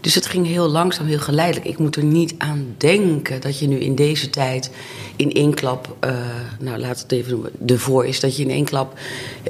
dus 0.00 0.14
het 0.14 0.26
ging 0.26 0.46
heel 0.46 0.68
langzaam, 0.68 1.06
heel 1.06 1.18
geleidelijk. 1.18 1.66
Ik 1.66 1.78
moet 1.78 1.96
er 1.96 2.04
niet 2.04 2.34
aan 2.38 2.74
denken 2.76 3.40
dat 3.40 3.58
je 3.58 3.68
nu 3.68 3.78
in 3.78 3.94
deze 3.94 4.30
tijd 4.30 4.70
in 5.16 5.32
één 5.32 5.54
klap, 5.54 5.96
eh, 6.00 6.14
nou 6.60 6.78
laat 6.78 7.00
het 7.00 7.12
even 7.12 7.30
noemen, 7.32 7.50
de 7.58 7.78
voor 7.78 8.06
is 8.06 8.20
dat 8.20 8.36
je 8.36 8.42
in 8.42 8.50
één 8.50 8.64
klap 8.64 8.98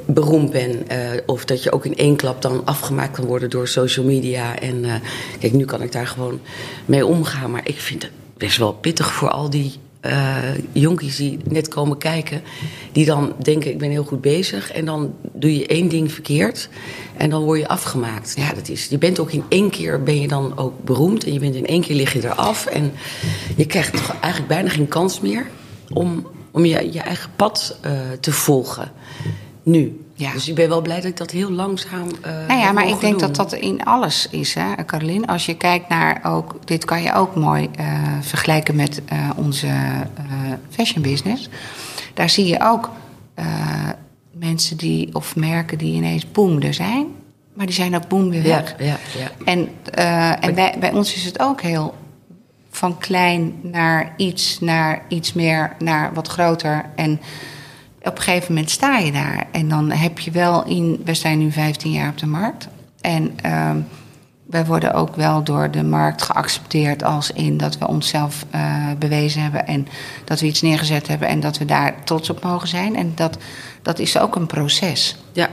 beroemd 0.05 0.51
bent. 0.51 0.87
eh, 0.87 0.97
of 1.25 1.45
dat 1.45 1.63
je 1.63 1.71
ook 1.71 1.85
in 1.85 1.95
één 1.95 2.15
klap 2.15 2.41
dan 2.41 2.65
afgemaakt 2.65 3.15
kan 3.15 3.25
worden 3.25 3.49
door 3.49 3.67
social 3.67 4.05
media. 4.05 4.59
En 4.59 4.85
eh, 4.85 4.93
kijk, 5.39 5.53
nu 5.53 5.65
kan 5.65 5.81
ik 5.81 5.91
daar 5.91 6.07
gewoon 6.07 6.39
mee 6.85 7.05
omgaan. 7.05 7.51
Maar 7.51 7.67
ik 7.67 7.79
vind 7.79 8.01
het 8.01 8.11
best 8.37 8.57
wel 8.57 8.73
pittig 8.73 9.13
voor 9.13 9.29
al 9.29 9.49
die 9.49 9.73
eh 9.99 10.37
jonkies 10.71 11.15
die 11.15 11.39
net 11.49 11.67
komen 11.67 11.97
kijken. 11.97 12.41
Die 12.91 13.05
dan 13.05 13.33
denken, 13.41 13.71
ik 13.71 13.77
ben 13.77 13.89
heel 13.89 14.03
goed 14.03 14.21
bezig. 14.21 14.71
En 14.71 14.85
dan 14.85 15.13
doe 15.33 15.57
je 15.57 15.67
één 15.67 15.89
ding 15.89 16.11
verkeerd. 16.11 16.69
En 17.17 17.29
dan 17.29 17.43
word 17.43 17.59
je 17.59 17.67
afgemaakt. 17.67 18.33
Ja, 18.37 18.53
dat 18.53 18.69
is. 18.69 18.85
Je 18.85 18.97
bent 18.97 19.19
ook 19.19 19.31
in 19.31 19.43
één 19.49 19.69
keer 19.69 20.03
ben 20.03 20.21
je 20.21 20.27
dan 20.27 20.57
ook 20.57 20.83
beroemd. 20.83 21.23
En 21.23 21.33
je 21.33 21.39
bent 21.39 21.55
in 21.55 21.65
één 21.65 21.81
keer 21.81 21.95
lig 21.95 22.13
je 22.13 22.23
eraf. 22.23 22.65
En 22.65 22.91
je 23.55 23.65
krijgt 23.65 23.91
toch 23.91 24.15
eigenlijk 24.19 24.53
bijna 24.53 24.69
geen 24.69 24.87
kans 24.87 25.21
meer 25.21 25.47
om, 25.93 26.27
om 26.51 26.65
je, 26.65 26.91
je 26.91 26.99
eigen 26.99 27.29
pad 27.35 27.77
eh, 27.81 27.91
te 28.19 28.31
volgen. 28.31 28.91
Nu. 29.63 30.06
Ja. 30.19 30.31
Dus 30.31 30.47
ik 30.49 30.55
ben 30.55 30.69
wel 30.69 30.81
blij 30.81 30.95
dat 30.95 31.05
ik 31.05 31.17
dat 31.17 31.31
heel 31.31 31.51
langzaam. 31.51 32.07
eh 32.21 32.31
Nou 32.47 32.59
ja, 32.59 32.71
maar 32.71 32.87
ik 32.87 32.99
denk 32.99 33.19
doen. 33.19 33.33
dat 33.33 33.35
dat 33.35 33.53
in 33.53 33.83
alles 33.83 34.27
is, 34.29 34.53
hè, 34.53 34.85
Caroline. 34.85 35.27
Als 35.27 35.45
je 35.45 35.57
kijkt 35.57 35.89
naar 35.89 36.19
ook, 36.23 36.55
dit 36.65 36.85
kan 36.85 37.01
je 37.01 37.13
ook 37.13 37.35
mooi 37.35 37.69
eh, 37.75 38.03
vergelijken 38.21 38.75
met 38.75 39.01
eh, 39.05 39.29
onze 39.35 39.67
fashion 40.69 41.01
business. 41.01 41.49
Daar 42.13 42.29
zie 42.29 42.45
je 42.45 42.59
ook 42.61 42.89
mensen 44.31 44.77
die, 44.77 45.15
of 45.15 45.35
merken 45.35 45.77
die 45.77 45.93
ineens 45.93 46.31
boom 46.31 46.61
er 46.61 46.73
zijn, 46.73 47.07
maar 47.53 47.65
die 47.65 47.75
zijn 47.75 47.95
ook 47.95 48.07
boom 48.07 48.29
weer 48.29 48.45
Ja, 48.47 48.61
weg. 48.61 48.75
ja, 48.79 48.85
ja. 49.17 49.31
En, 49.45 49.69
eh, 49.93 50.43
en 50.45 50.55
bij, 50.55 50.75
bij 50.79 50.91
ons 50.93 51.15
is 51.15 51.25
het 51.25 51.39
ook 51.39 51.61
heel 51.61 51.93
van 52.69 52.97
klein 52.97 53.53
naar 53.61 54.13
iets, 54.17 54.59
naar 54.59 55.01
iets 55.07 55.33
meer, 55.33 55.75
naar 55.79 56.13
wat 56.13 56.27
groter. 56.27 56.85
En 56.95 57.19
op 58.07 58.17
een 58.17 58.23
gegeven 58.23 58.53
moment 58.53 58.71
sta 58.71 58.97
je 58.97 59.11
daar. 59.11 59.47
En 59.51 59.69
dan 59.69 59.91
heb 59.91 60.19
je 60.19 60.31
wel 60.31 60.65
in. 60.65 61.01
We 61.05 61.13
zijn 61.13 61.39
nu 61.39 61.51
15 61.51 61.91
jaar 61.91 62.09
op 62.09 62.17
de 62.17 62.25
markt. 62.25 62.67
En 63.01 63.39
ehm, 63.41 63.77
wij 64.45 64.65
worden 64.65 64.93
ook 64.93 65.15
wel 65.15 65.43
door 65.43 65.71
de 65.71 65.83
markt 65.83 66.21
geaccepteerd 66.21 67.03
als 67.03 67.31
in 67.31 67.57
dat 67.57 67.77
we 67.77 67.87
onszelf 67.87 68.45
eh, 68.49 68.85
bewezen 68.99 69.41
hebben. 69.41 69.67
En 69.67 69.87
dat 70.25 70.39
we 70.39 70.45
iets 70.45 70.61
neergezet 70.61 71.07
hebben 71.07 71.27
en 71.27 71.39
dat 71.39 71.57
we 71.57 71.65
daar 71.65 72.03
trots 72.03 72.29
op 72.29 72.43
mogen 72.43 72.67
zijn. 72.67 72.95
En 72.95 73.11
dat, 73.15 73.37
dat 73.81 73.99
is 73.99 74.19
ook 74.19 74.35
een 74.35 74.47
proces. 74.47 75.17
Ja, 75.33 75.49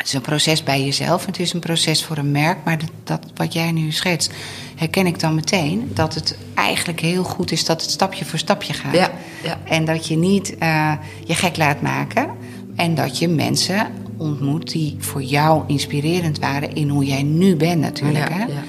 het 0.00 0.08
is 0.08 0.14
een 0.14 0.20
proces 0.20 0.62
bij 0.62 0.84
jezelf, 0.84 1.26
het 1.26 1.38
is 1.38 1.52
een 1.52 1.60
proces 1.60 2.04
voor 2.04 2.16
een 2.16 2.30
merk. 2.30 2.58
Maar 2.64 2.78
dat, 2.78 2.90
dat, 3.04 3.20
wat 3.34 3.52
jij 3.52 3.72
nu 3.72 3.92
schetst, 3.92 4.32
herken 4.76 5.06
ik 5.06 5.20
dan 5.20 5.34
meteen. 5.34 5.90
Dat 5.94 6.14
het 6.14 6.38
eigenlijk 6.54 7.00
heel 7.00 7.24
goed 7.24 7.52
is 7.52 7.64
dat 7.64 7.82
het 7.82 7.90
stapje 7.90 8.24
voor 8.24 8.38
stapje 8.38 8.72
gaat. 8.72 8.94
Ja, 8.94 9.10
ja. 9.42 9.58
En 9.64 9.84
dat 9.84 10.06
je 10.06 10.16
niet 10.16 10.58
eh, 10.58 10.92
je 11.24 11.34
gek 11.34 11.56
laat 11.56 11.80
maken. 11.80 12.30
En 12.76 12.94
dat 12.94 13.18
je 13.18 13.28
mensen 13.28 13.86
ontmoet 14.16 14.70
die 14.70 14.96
voor 14.98 15.22
jou 15.22 15.62
inspirerend 15.66 16.38
waren 16.38 16.74
in 16.74 16.88
hoe 16.88 17.04
jij 17.04 17.22
nu 17.22 17.56
bent 17.56 17.80
natuurlijk. 17.80 18.28
ja, 18.28 18.34
hè? 18.34 18.44
ja, 18.44 18.48
ja. 18.48 18.62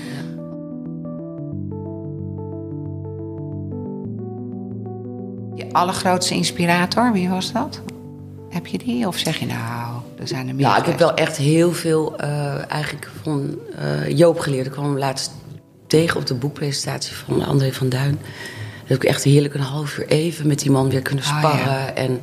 Je 5.56 5.74
allergrootste 5.74 6.36
inspirator, 6.36 7.12
wie 7.12 7.30
was 7.30 7.52
dat? 7.52 7.82
Heb 8.50 8.68
je 8.68 8.78
die? 8.78 9.08
Of 9.08 9.18
zeg 9.18 9.40
je 9.40 9.46
nou, 9.46 10.00
er 10.22 10.28
zijn 10.28 10.48
er 10.48 10.56
meer 10.56 10.66
Nou, 10.66 10.80
ik 10.80 10.86
heb 10.86 11.00
wel 11.00 11.13
echt 11.13 11.38
heel 11.38 11.74
veel 11.74 12.18
eh, 12.18 12.72
eigenlijk 12.72 13.10
van 13.24 13.58
eh, 13.78 14.18
Joop 14.18 14.40
geleerd. 14.40 14.66
Ik 14.66 14.72
kwam 14.72 14.86
hem 14.86 14.98
laatst 14.98 15.32
tegen 15.88 16.20
op 16.20 16.25
de 16.25 16.34
boekpresentatie 16.34 17.16
van 17.16 17.46
André 17.46 17.74
van 17.74 17.90
Duin. 17.90 18.12
Dat 18.82 18.90
heb 18.90 19.04
ik 19.04 19.10
echt 19.10 19.24
heerlijk 19.24 19.54
een 19.54 19.60
half 19.62 19.98
uur 19.98 20.08
even 20.08 20.48
met 20.48 20.60
die 20.60 20.72
man 20.72 20.90
weer 20.90 21.01
kunnen 21.01 21.24
Ah, 21.24 21.38
sparren. 21.38 21.60
ja. 21.72 21.94
En 21.94 22.22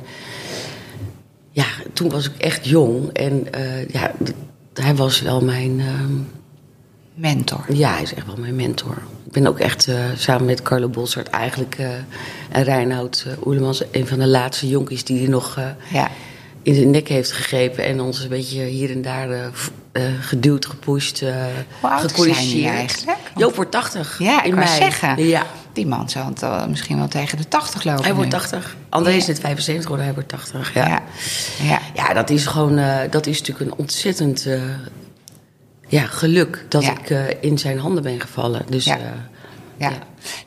ja, 1.51 1.65
toen 1.93 2.09
was 2.09 2.25
ik 2.29 2.37
echt 2.37 2.65
jong. 2.67 3.09
En 3.13 3.53
eh, 3.53 3.87
ja, 3.87 4.11
hij 4.73 4.95
was 4.95 5.21
wel 5.21 5.41
mijn... 5.41 5.79
ehm, 5.79 6.13
Mentor. 7.13 7.65
ja, 7.73 7.91
hij 7.93 8.01
is 8.01 8.13
echt 8.13 8.25
wel 8.25 8.35
mijn 8.37 8.55
mentor. 8.55 8.97
Ik 9.25 9.31
ben 9.31 9.47
ook 9.47 9.59
echt 9.59 9.89
samen 10.15 10.45
met 10.45 10.61
Carlo 10.61 10.87
Bolsart 10.89 11.27
eigenlijk... 11.29 11.77
en 12.49 12.63
Reinoud 12.63 13.25
Oerlemans, 13.45 13.83
een 13.91 14.07
van 14.07 14.19
de 14.19 14.27
laatste 14.27 14.67
jonkies 14.67 15.03
die 15.03 15.19
hij 15.19 15.27
nog... 15.27 15.59
Ja. 15.93 16.09
In 16.69 16.81
de 16.81 16.85
nek 16.85 17.07
heeft 17.07 17.31
gegrepen 17.31 17.85
en 17.85 18.01
ons 18.01 18.23
een 18.23 18.29
beetje 18.29 18.63
hier 18.63 18.91
en 18.91 19.01
daar 19.01 19.29
eh, 19.91 20.03
geduwd, 20.21 20.65
gepusht, 20.65 21.21
is 21.21 21.29
gecorrigeerd. 21.81 23.05
Joop 23.35 23.55
wordt 23.55 23.71
80. 23.71 24.19
Ja, 24.19 24.43
ik 24.43 24.53
wou 24.53 24.67
zeggen. 24.67 25.27
Ja, 25.27 25.45
Die 25.73 25.87
man 25.87 26.09
zal 26.09 26.25
het 26.25 26.69
misschien 26.69 26.97
wel 26.97 27.07
tegen 27.07 27.37
de 27.37 27.47
80 27.47 27.83
lopen. 27.83 28.03
hij 28.03 28.13
wordt 28.13 28.31
nu. 28.31 28.37
80. 28.37 28.75
André 28.89 29.11
is 29.11 29.27
net 29.27 29.39
75 29.39 29.81
geworden, 29.83 30.05
hij 30.05 30.13
wordt 30.13 30.29
80. 30.29 30.73
Ja, 30.73 30.87
Ja. 30.87 31.01
ja. 31.63 31.79
ja. 31.93 32.13
dat 32.13 32.29
is 32.29 32.45
gewoon, 32.45 32.77
eh, 32.77 32.97
dat 33.09 33.25
is 33.25 33.39
natuurlijk 33.39 33.71
een 33.71 33.77
ontzettend 33.77 34.47
ja, 35.87 36.05
geluk 36.05 36.65
dat 36.69 36.83
ik 36.83 37.09
in 37.41 37.57
zijn 37.57 37.79
handen 37.79 38.03
ben 38.03 38.19
gevallen. 38.19 38.61
Dus 38.69 38.85
Ja. 38.85 38.97
ja. 39.77 39.91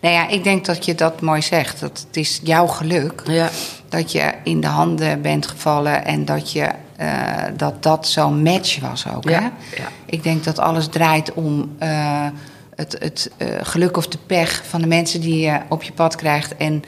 Nou 0.01 0.15
ja, 0.15 0.29
ik 0.29 0.45
denk 0.45 0.65
dat 0.65 0.85
je 0.85 0.95
dat 0.95 1.21
mooi 1.21 1.43
zegt. 1.43 1.81
Dat 1.81 2.05
het 2.07 2.17
is 2.17 2.41
jouw 2.43 2.67
geluk 2.67 3.23
ja. 3.27 3.51
dat 3.89 4.13
je 4.13 4.33
in 4.45 4.61
de 4.61 4.67
handen 4.67 5.23
bent 5.23 5.47
gevallen 5.47 6.05
en 6.05 6.25
dat 6.25 6.53
je, 6.53 6.69
eh, 6.97 7.45
dat, 7.57 7.83
dat 7.83 8.09
zo'n 8.09 8.43
match 8.43 8.81
was 8.81 9.07
ook. 9.15 9.29
Ja, 9.29 9.41
Hè? 9.41 9.47
ja. 9.83 9.89
Ik 10.07 10.23
denk 10.23 10.45
dat 10.45 10.59
alles 10.59 10.87
draait 10.87 11.33
om 11.33 11.75
eh, 11.79 12.27
het, 12.75 12.97
het 12.99 13.31
eh, 13.37 13.49
geluk 13.63 13.97
of 13.97 14.07
de 14.07 14.19
pech 14.27 14.63
van 14.69 14.81
de 14.81 14.87
mensen 14.87 15.21
die 15.21 15.39
je 15.39 15.61
op 15.69 15.83
je 15.83 15.93
pad 15.93 16.17
krijgt. 16.17 16.57
En, 16.57 16.83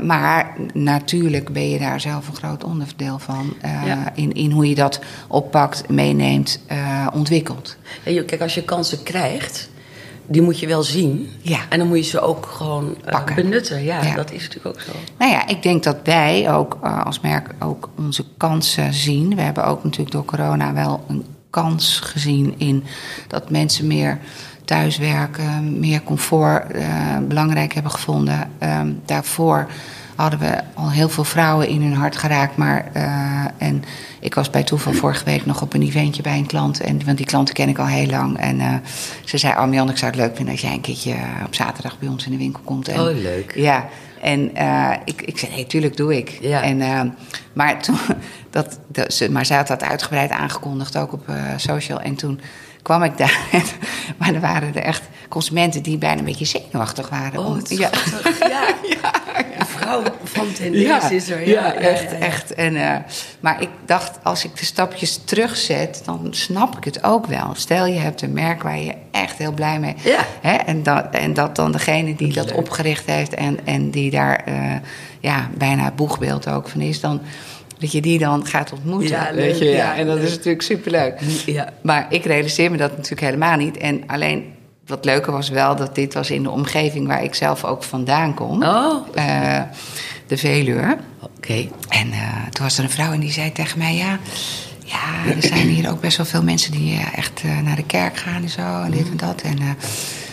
maar 0.00 0.56
natuurlijk 0.72 1.52
ben 1.52 1.70
je 1.70 1.78
daar 1.78 2.00
zelf 2.00 2.28
een 2.28 2.34
groot 2.34 2.64
onderdeel 2.64 3.18
van. 3.18 3.54
in, 4.14 4.32
in 4.32 4.50
hoe 4.50 4.68
je 4.68 4.74
dat 4.74 5.00
oppakt, 5.28 5.88
meeneemt, 5.88 6.60
ontwikkelt. 7.12 7.76
Kijk, 8.04 8.40
als 8.40 8.54
je 8.54 8.62
kansen 8.62 9.02
krijgt, 9.02 9.68
die 10.26 10.42
moet 10.42 10.58
je 10.60 10.66
wel 10.66 10.82
zien. 10.82 11.28
Ja. 11.42 11.58
En 11.68 11.78
dan 11.78 11.88
moet 11.88 11.96
je 11.98 12.02
ze 12.04 12.20
ook 12.20 12.46
gewoon 12.46 12.96
eh, 13.04 13.10
Pakken. 13.12 13.34
benutten. 13.34 13.84
Ja, 13.84 14.02
Ja. 14.02 14.14
dat 14.14 14.32
is 14.32 14.42
natuurlijk 14.42 14.76
ook 14.76 14.80
zo. 14.82 14.92
Nou 15.18 15.30
ja, 15.32 15.46
ik 15.46 15.62
denk 15.62 15.82
dat 15.82 15.96
wij 16.04 16.52
ook 16.52 16.78
eh, 16.82 17.04
als 17.04 17.20
merk 17.20 17.50
ook 17.58 17.88
onze 17.98 18.24
kansen 18.36 18.92
zien. 18.94 19.34
We 19.34 19.42
hebben 19.42 19.64
ook 19.66 19.84
natuurlijk 19.84 20.10
door 20.10 20.24
corona 20.24 20.72
wel 20.72 21.04
een 21.08 21.24
kans 21.50 22.00
gezien 22.00 22.54
in 22.58 22.84
dat 23.28 23.50
mensen 23.50 23.86
meer 23.86 24.18
thuiswerken, 24.64 25.78
meer 25.80 26.02
comfort 26.02 26.72
eh, 26.72 26.86
belangrijk 27.28 27.72
hebben 27.74 27.92
gevonden. 27.92 28.50
Ehm, 28.58 28.88
daarvoor 29.04 29.66
hadden 30.14 30.38
we 30.38 30.60
al 30.74 30.90
heel 30.90 31.08
veel 31.08 31.24
vrouwen 31.24 31.68
in 31.68 31.82
hun 31.82 31.94
hart 31.94 32.16
geraakt. 32.16 32.56
Maar, 32.56 32.90
eh, 32.92 33.44
en 33.68 33.84
ik 34.20 34.34
was 34.34 34.50
bij 34.50 34.62
toeval 34.62 34.92
vorige 34.92 35.24
week 35.24 35.46
nog 35.46 35.62
op 35.62 35.74
een 35.74 35.82
eventje 35.82 36.22
bij 36.22 36.36
een 36.38 36.46
klant. 36.46 36.80
En, 36.80 37.04
want 37.04 37.16
die 37.16 37.26
klanten 37.26 37.54
ken 37.54 37.68
ik 37.68 37.78
al 37.78 37.86
heel 37.86 38.06
lang. 38.06 38.38
En 38.38 38.60
eh, 38.60 38.74
ze 39.24 39.38
zei, 39.38 39.54
oh 39.58 39.72
Jan, 39.72 39.90
ik 39.90 39.96
zou 39.96 40.10
het 40.10 40.20
leuk 40.20 40.34
vinden 40.36 40.52
als 40.54 40.62
jij 40.62 40.72
een 40.72 40.80
keertje 40.80 41.14
op 41.46 41.54
zaterdag 41.54 41.98
bij 41.98 42.08
ons 42.08 42.24
in 42.26 42.30
de 42.32 42.38
winkel 42.38 42.62
komt. 42.64 42.88
En, 42.88 43.00
Oh, 43.00 43.16
leuk. 43.22 43.52
ja, 43.54 43.86
en 44.22 44.54
eh, 44.54 44.90
ik, 45.04 45.22
ik 45.22 45.38
zei, 45.38 45.52
nee, 45.52 45.66
tuurlijk 45.66 45.96
doe 45.96 46.16
ik. 46.16 46.38
Ja. 46.40 46.62
En, 46.62 46.80
eh, 46.80 47.00
maar, 47.52 47.82
toen, 47.82 47.98
dat, 48.50 48.78
dat, 48.88 49.12
ze, 49.14 49.30
maar 49.30 49.46
ze 49.46 49.54
had 49.54 49.66
dat 49.66 49.82
uitgebreid 49.82 50.30
aangekondigd, 50.30 50.96
ook 50.96 51.12
op 51.12 51.28
eh, 51.28 51.34
social. 51.56 52.00
En 52.00 52.14
toen 52.14 52.40
kwam 52.82 53.02
ik 53.02 53.18
daar. 53.18 53.38
maar 54.18 54.34
er 54.34 54.40
waren 54.40 54.74
er 54.74 54.82
echt 54.82 55.02
consumenten 55.28 55.82
die 55.82 55.98
bijna 55.98 56.18
een 56.18 56.24
beetje 56.24 56.44
zenuwachtig 56.44 57.08
waren. 57.08 57.38
Oh, 57.40 57.46
om- 57.46 57.60
ja. 57.68 57.90
Ja. 58.48 58.64
Van 60.24 60.52
ten 60.58 60.72
Ja, 60.72 60.94
eerste 60.94 61.14
is 61.14 61.30
er. 61.30 61.48
ja, 61.48 61.66
Ja, 61.66 61.74
echt, 61.74 62.18
echt. 62.18 62.54
En, 62.54 62.76
eh, 62.76 62.96
maar 63.40 63.62
ik 63.62 63.68
dacht, 63.86 64.18
als 64.22 64.44
ik 64.44 64.56
de 64.56 64.64
stapjes 64.64 65.20
terugzet, 65.24 66.02
dan 66.04 66.26
snap 66.30 66.76
ik 66.76 66.84
het 66.84 67.04
ook 67.04 67.26
wel. 67.26 67.50
Stel, 67.54 67.86
je 67.86 67.98
hebt 67.98 68.22
een 68.22 68.32
merk 68.32 68.62
waar 68.62 68.78
je 68.78 68.92
echt 69.10 69.38
heel 69.38 69.52
blij 69.52 69.78
mee 69.80 69.94
Ja. 70.02 70.26
Hè, 70.40 70.54
en, 70.54 70.82
dat, 70.82 71.06
en 71.10 71.34
dat 71.34 71.56
dan 71.56 71.72
degene 71.72 72.14
die 72.14 72.32
dat 72.32 72.52
opgericht 72.52 73.06
heeft 73.06 73.34
en, 73.34 73.58
en 73.64 73.90
die 73.90 74.10
daar 74.10 74.42
eh, 74.44 74.54
ja, 75.20 75.50
bijna 75.58 75.90
boegbeeld 75.96 76.48
ook 76.48 76.68
van 76.68 76.80
is, 76.80 77.00
dan 77.00 77.20
dat 77.78 77.92
je 77.92 78.00
die 78.00 78.18
dan 78.18 78.46
gaat 78.46 78.72
ontmoeten. 78.72 79.08
Ja, 79.08 79.34
weet 79.34 79.58
je? 79.58 79.64
Ja, 79.64 79.70
ja, 79.76 79.96
en 79.96 80.06
dat 80.06 80.18
is 80.18 80.30
natuurlijk 80.30 80.62
superleuk. 80.62 81.20
Ja. 81.46 81.68
Maar 81.82 82.06
ik 82.08 82.24
realiseer 82.24 82.70
me 82.70 82.76
dat 82.76 82.90
natuurlijk 82.90 83.20
helemaal 83.20 83.56
niet. 83.56 83.76
En 83.76 84.02
alleen 84.06 84.53
wat 84.86 85.04
leuker 85.04 85.32
was 85.32 85.48
wel 85.48 85.76
dat 85.76 85.94
dit 85.94 86.14
was 86.14 86.30
in 86.30 86.42
de 86.42 86.50
omgeving 86.50 87.06
waar 87.06 87.22
ik 87.24 87.34
zelf 87.34 87.64
ook 87.64 87.82
vandaan 87.82 88.34
kom. 88.34 88.62
Oh, 88.62 89.06
Eh, 89.14 89.60
de 90.26 90.36
Veluwe. 90.36 90.96
oké. 91.20 91.68
En 91.88 92.12
eh, 92.12 92.42
toen 92.50 92.64
was 92.64 92.78
er 92.78 92.84
een 92.84 92.90
vrouw 92.90 93.12
en 93.12 93.20
die 93.20 93.32
zei 93.32 93.52
tegen 93.52 93.78
mij: 93.78 93.94
Ja, 93.94 94.18
ja 94.84 95.32
er 95.36 95.42
zijn 95.42 95.68
hier 95.68 95.90
ook 95.90 96.00
best 96.00 96.16
wel 96.16 96.26
veel 96.26 96.42
mensen 96.42 96.72
die 96.72 96.92
eh, 96.98 97.18
echt 97.18 97.42
naar 97.62 97.76
de 97.76 97.84
kerk 97.86 98.16
gaan 98.16 98.42
en 98.42 98.48
zo 98.48 98.82
en 98.82 98.90
dit 98.90 99.10
en 99.10 99.16
dat. 99.16 99.40
En, 99.42 99.58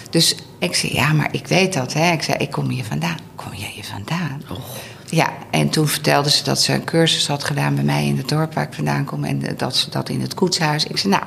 dus 0.10 0.36
ik 0.60 0.76
zei: 0.76 0.94
Ja, 0.94 1.14
maar 1.14 1.30
ik 1.32 1.48
weet 1.48 1.74
dat. 1.74 1.94
Hè. 1.94 2.12
Ik 2.12 2.22
zei: 2.22 2.38
Ik 2.38 2.52
kom 2.52 2.70
hier 2.70 2.84
vandaan. 2.84 3.18
Kom 3.36 3.54
jij 3.54 3.72
hier 3.74 3.84
vandaan? 3.86 4.42
Oh. 4.50 4.58
Ja, 5.10 5.30
en 5.52 5.70
toen 5.70 5.88
vertelde 5.88 6.30
ze 6.30 6.44
dat 6.44 6.62
ze 6.62 6.74
een 6.74 6.84
cursus 6.84 7.28
had 7.28 7.44
gedaan 7.44 7.76
bij 7.76 7.84
mij 7.84 8.06
in 8.06 8.18
het 8.18 8.30
dorp 8.30 8.54
waar 8.54 8.64
ik 8.68 8.74
vandaan 8.74 9.06
kom. 9.06 9.24
En 9.24 9.44
dat 9.58 9.76
ze 9.76 9.90
dat 9.90 10.10
in 10.10 10.22
het 10.22 10.34
koetshuis. 10.34 10.86
Ik 10.86 10.98
zei: 10.98 11.14
Nou, 11.14 11.24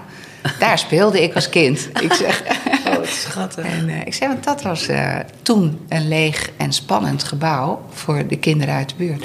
daar 0.58 0.78
speelde 0.78 1.22
ik 1.22 1.34
als 1.34 1.48
kind. 1.48 1.88
Ik 2.00 2.12
zeg. 2.12 2.42
Oh, 3.04 3.10
wat 3.10 3.18
schattig. 3.18 3.64
En 3.64 3.88
eh, 3.88 4.00
ik 4.06 4.14
zei, 4.14 4.30
want 4.30 4.44
dat 4.44 4.62
was 4.62 4.88
eh, 4.88 5.16
toen 5.42 5.80
een 5.88 6.08
leeg 6.08 6.50
en 6.56 6.72
spannend 6.72 7.24
gebouw 7.24 7.82
voor 7.90 8.26
de 8.26 8.38
kinderen 8.38 8.74
uit 8.74 8.88
de 8.88 8.94
buurt. 8.94 9.24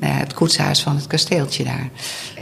Eh, 0.00 0.18
het 0.18 0.34
koetshuis 0.34 0.82
van 0.82 0.96
het 0.96 1.06
kasteeltje 1.06 1.64
daar. 1.64 1.88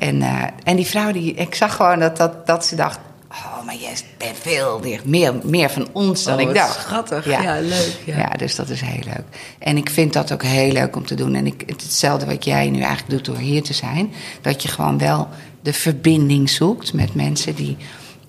En, 0.00 0.22
en 0.64 0.76
die 0.76 0.86
vrouw, 0.86 1.12
die, 1.12 1.34
ik 1.34 1.54
zag 1.54 1.76
gewoon 1.76 1.98
dat, 1.98 2.16
dat, 2.16 2.46
dat 2.46 2.66
ze 2.66 2.76
dacht... 2.76 2.98
Oh, 3.30 3.64
maar 3.64 3.74
jij 3.76 3.94
bent 4.18 4.36
veel 4.40 4.78
meer, 4.82 5.00
meer, 5.04 5.34
meer 5.42 5.70
van 5.70 5.88
ons 5.92 6.24
dan 6.24 6.34
Oh, 6.34 6.40
ik 6.40 6.54
dacht. 6.54 6.80
schattig. 6.80 7.24
Ja, 7.24 7.60
leuk, 7.60 7.98
ja. 8.04 8.28
dus 8.28 8.54
dat 8.54 8.68
is 8.68 8.80
heel 8.80 9.02
leuk. 9.04 9.24
En 9.58 9.76
ik 9.76 9.90
vind 9.90 10.12
dat 10.12 10.32
ook 10.32 10.42
heel 10.42 10.72
leuk 10.72 10.96
om 10.96 11.06
te 11.06 11.14
doen. 11.14 11.34
En 11.34 11.46
ik, 11.46 11.62
het 11.66 11.82
hetzelfde 11.82 12.26
wat 12.26 12.44
jij 12.44 12.70
nu 12.70 12.80
eigenlijk 12.80 13.10
doet 13.10 13.24
door 13.24 13.36
hier 13.44 13.62
te 13.62 13.72
zijn. 13.72 14.12
Dat 14.40 14.62
je 14.62 14.68
gewoon 14.68 14.98
wel 14.98 15.28
de 15.62 15.72
verbinding 15.72 16.50
zoekt 16.50 16.92
met 16.92 17.14
mensen 17.14 17.54
die... 17.54 17.76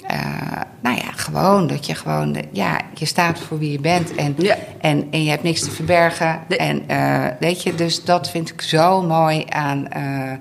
eh, 0.08 0.62
nou 0.82 0.96
ja, 0.98 1.12
gewoon 1.16 1.68
dat 1.68 1.86
je 1.86 1.96
gewoon, 1.96 2.36
ja, 2.52 2.82
je 2.94 3.06
staat 3.06 3.40
voor 3.40 3.60
wie 3.60 3.72
je 3.72 3.80
bent 3.80 4.16
en, 4.16 4.36
Ja. 4.38 4.58
en, 4.82 5.08
en 5.12 5.24
je 5.24 5.30
hebt 5.30 5.44
niks 5.44 5.60
te 5.62 5.72
verbergen. 5.72 6.40
En 6.48 6.88
eh, 6.90 7.26
weet 7.40 7.64
je, 7.64 7.76
dus 7.76 8.04
dat 8.04 8.30
vind 8.30 8.50
ik 8.50 8.62
zo 8.62 9.02
mooi 9.02 9.44
aan, 9.50 9.88
eh, 9.88 10.32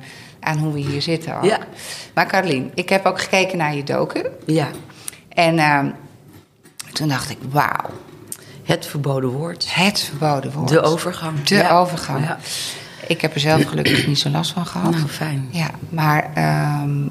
aan 0.41 0.59
hoe 0.59 0.73
we 0.73 0.79
hier 0.81 1.03
zitten. 1.03 1.37
Ook. 1.37 1.45
Ja. 1.45 1.59
Maar 2.15 2.27
Carolien, 2.27 2.71
ik 2.75 2.89
heb 2.89 3.07
ook 3.07 3.21
gekeken 3.21 3.59
naar 3.59 3.75
je 3.75 3.83
docu. 3.85 4.23
Ja, 4.47 4.69
En 5.29 5.95
toen 6.93 7.09
dacht 7.09 7.31
ik, 7.31 7.39
wauw, 7.51 7.91
het 8.65 8.87
verboden 8.87 9.31
woord. 9.31 9.75
het 9.75 10.01
verboden 10.01 10.53
woord. 10.53 10.69
De 10.69 10.81
overgang. 10.81 11.43
De 11.43 11.55
Ja. 11.55 11.79
overgang. 11.79 12.25
Ja. 12.25 12.39
Ik 13.07 13.21
heb 13.21 13.35
er 13.35 13.41
zelf 13.41 13.65
gelukkig 13.65 14.07
niet 14.07 14.19
zo 14.19 14.29
last 14.29 14.53
van 14.53 14.67
gehad. 14.67 14.91
Nou, 14.91 15.09
fijn. 15.09 15.49
Ja, 15.51 15.71
maar 15.89 16.31
ehm, 16.35 17.07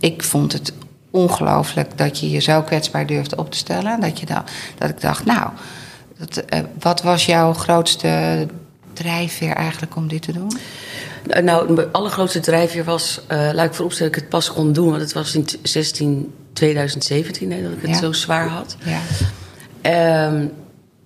ik 0.00 0.22
vond 0.22 0.52
het 0.52 0.72
ongelooflijk 1.12 1.98
dat 1.98 2.18
je 2.20 2.30
je 2.30 2.40
zo 2.40 2.62
kwetsbaar 2.62 3.06
durfde 3.06 3.36
op 3.36 3.50
te 3.50 3.56
stellen. 3.58 4.00
Dat, 4.00 4.20
je 4.20 4.26
da 4.26 4.44
dat 4.78 4.88
ik 4.88 5.00
dacht, 5.00 5.24
nou, 5.24 5.48
dat, 6.18 6.36
eh, 6.36 6.60
wat 6.80 7.02
was 7.02 7.26
jouw 7.26 7.52
grootste 7.52 8.46
drijfveer 8.92 9.52
eigenlijk 9.54 9.96
om 9.96 10.08
dit 10.08 10.22
te 10.22 10.32
doen? 10.32 10.52
Nou, 11.42 11.72
mijn 11.72 11.92
allergrootste 11.92 12.40
drijfveer 12.40 12.84
was, 12.84 13.20
eh 13.26 13.50
laat 13.52 13.66
ik 13.66 13.74
vooropstellen 13.74 14.12
dat 14.12 14.22
ik 14.22 14.28
het 14.28 14.28
pas 14.38 14.52
kon 14.52 14.72
doen. 14.72 14.88
Want 14.90 15.00
het 15.00 15.12
was 15.12 15.34
in 15.34 15.44
t- 15.44 15.58
16, 15.62 16.32
2017 16.52 17.52
hè, 17.52 17.62
dat 17.62 17.72
ik 17.72 17.80
het 17.80 17.90
Ja. 17.90 17.96
zo 17.98 18.12
zwaar 18.12 18.48
had. 18.48 18.76
Ja, 18.84 19.00
Ehm, 19.80 20.46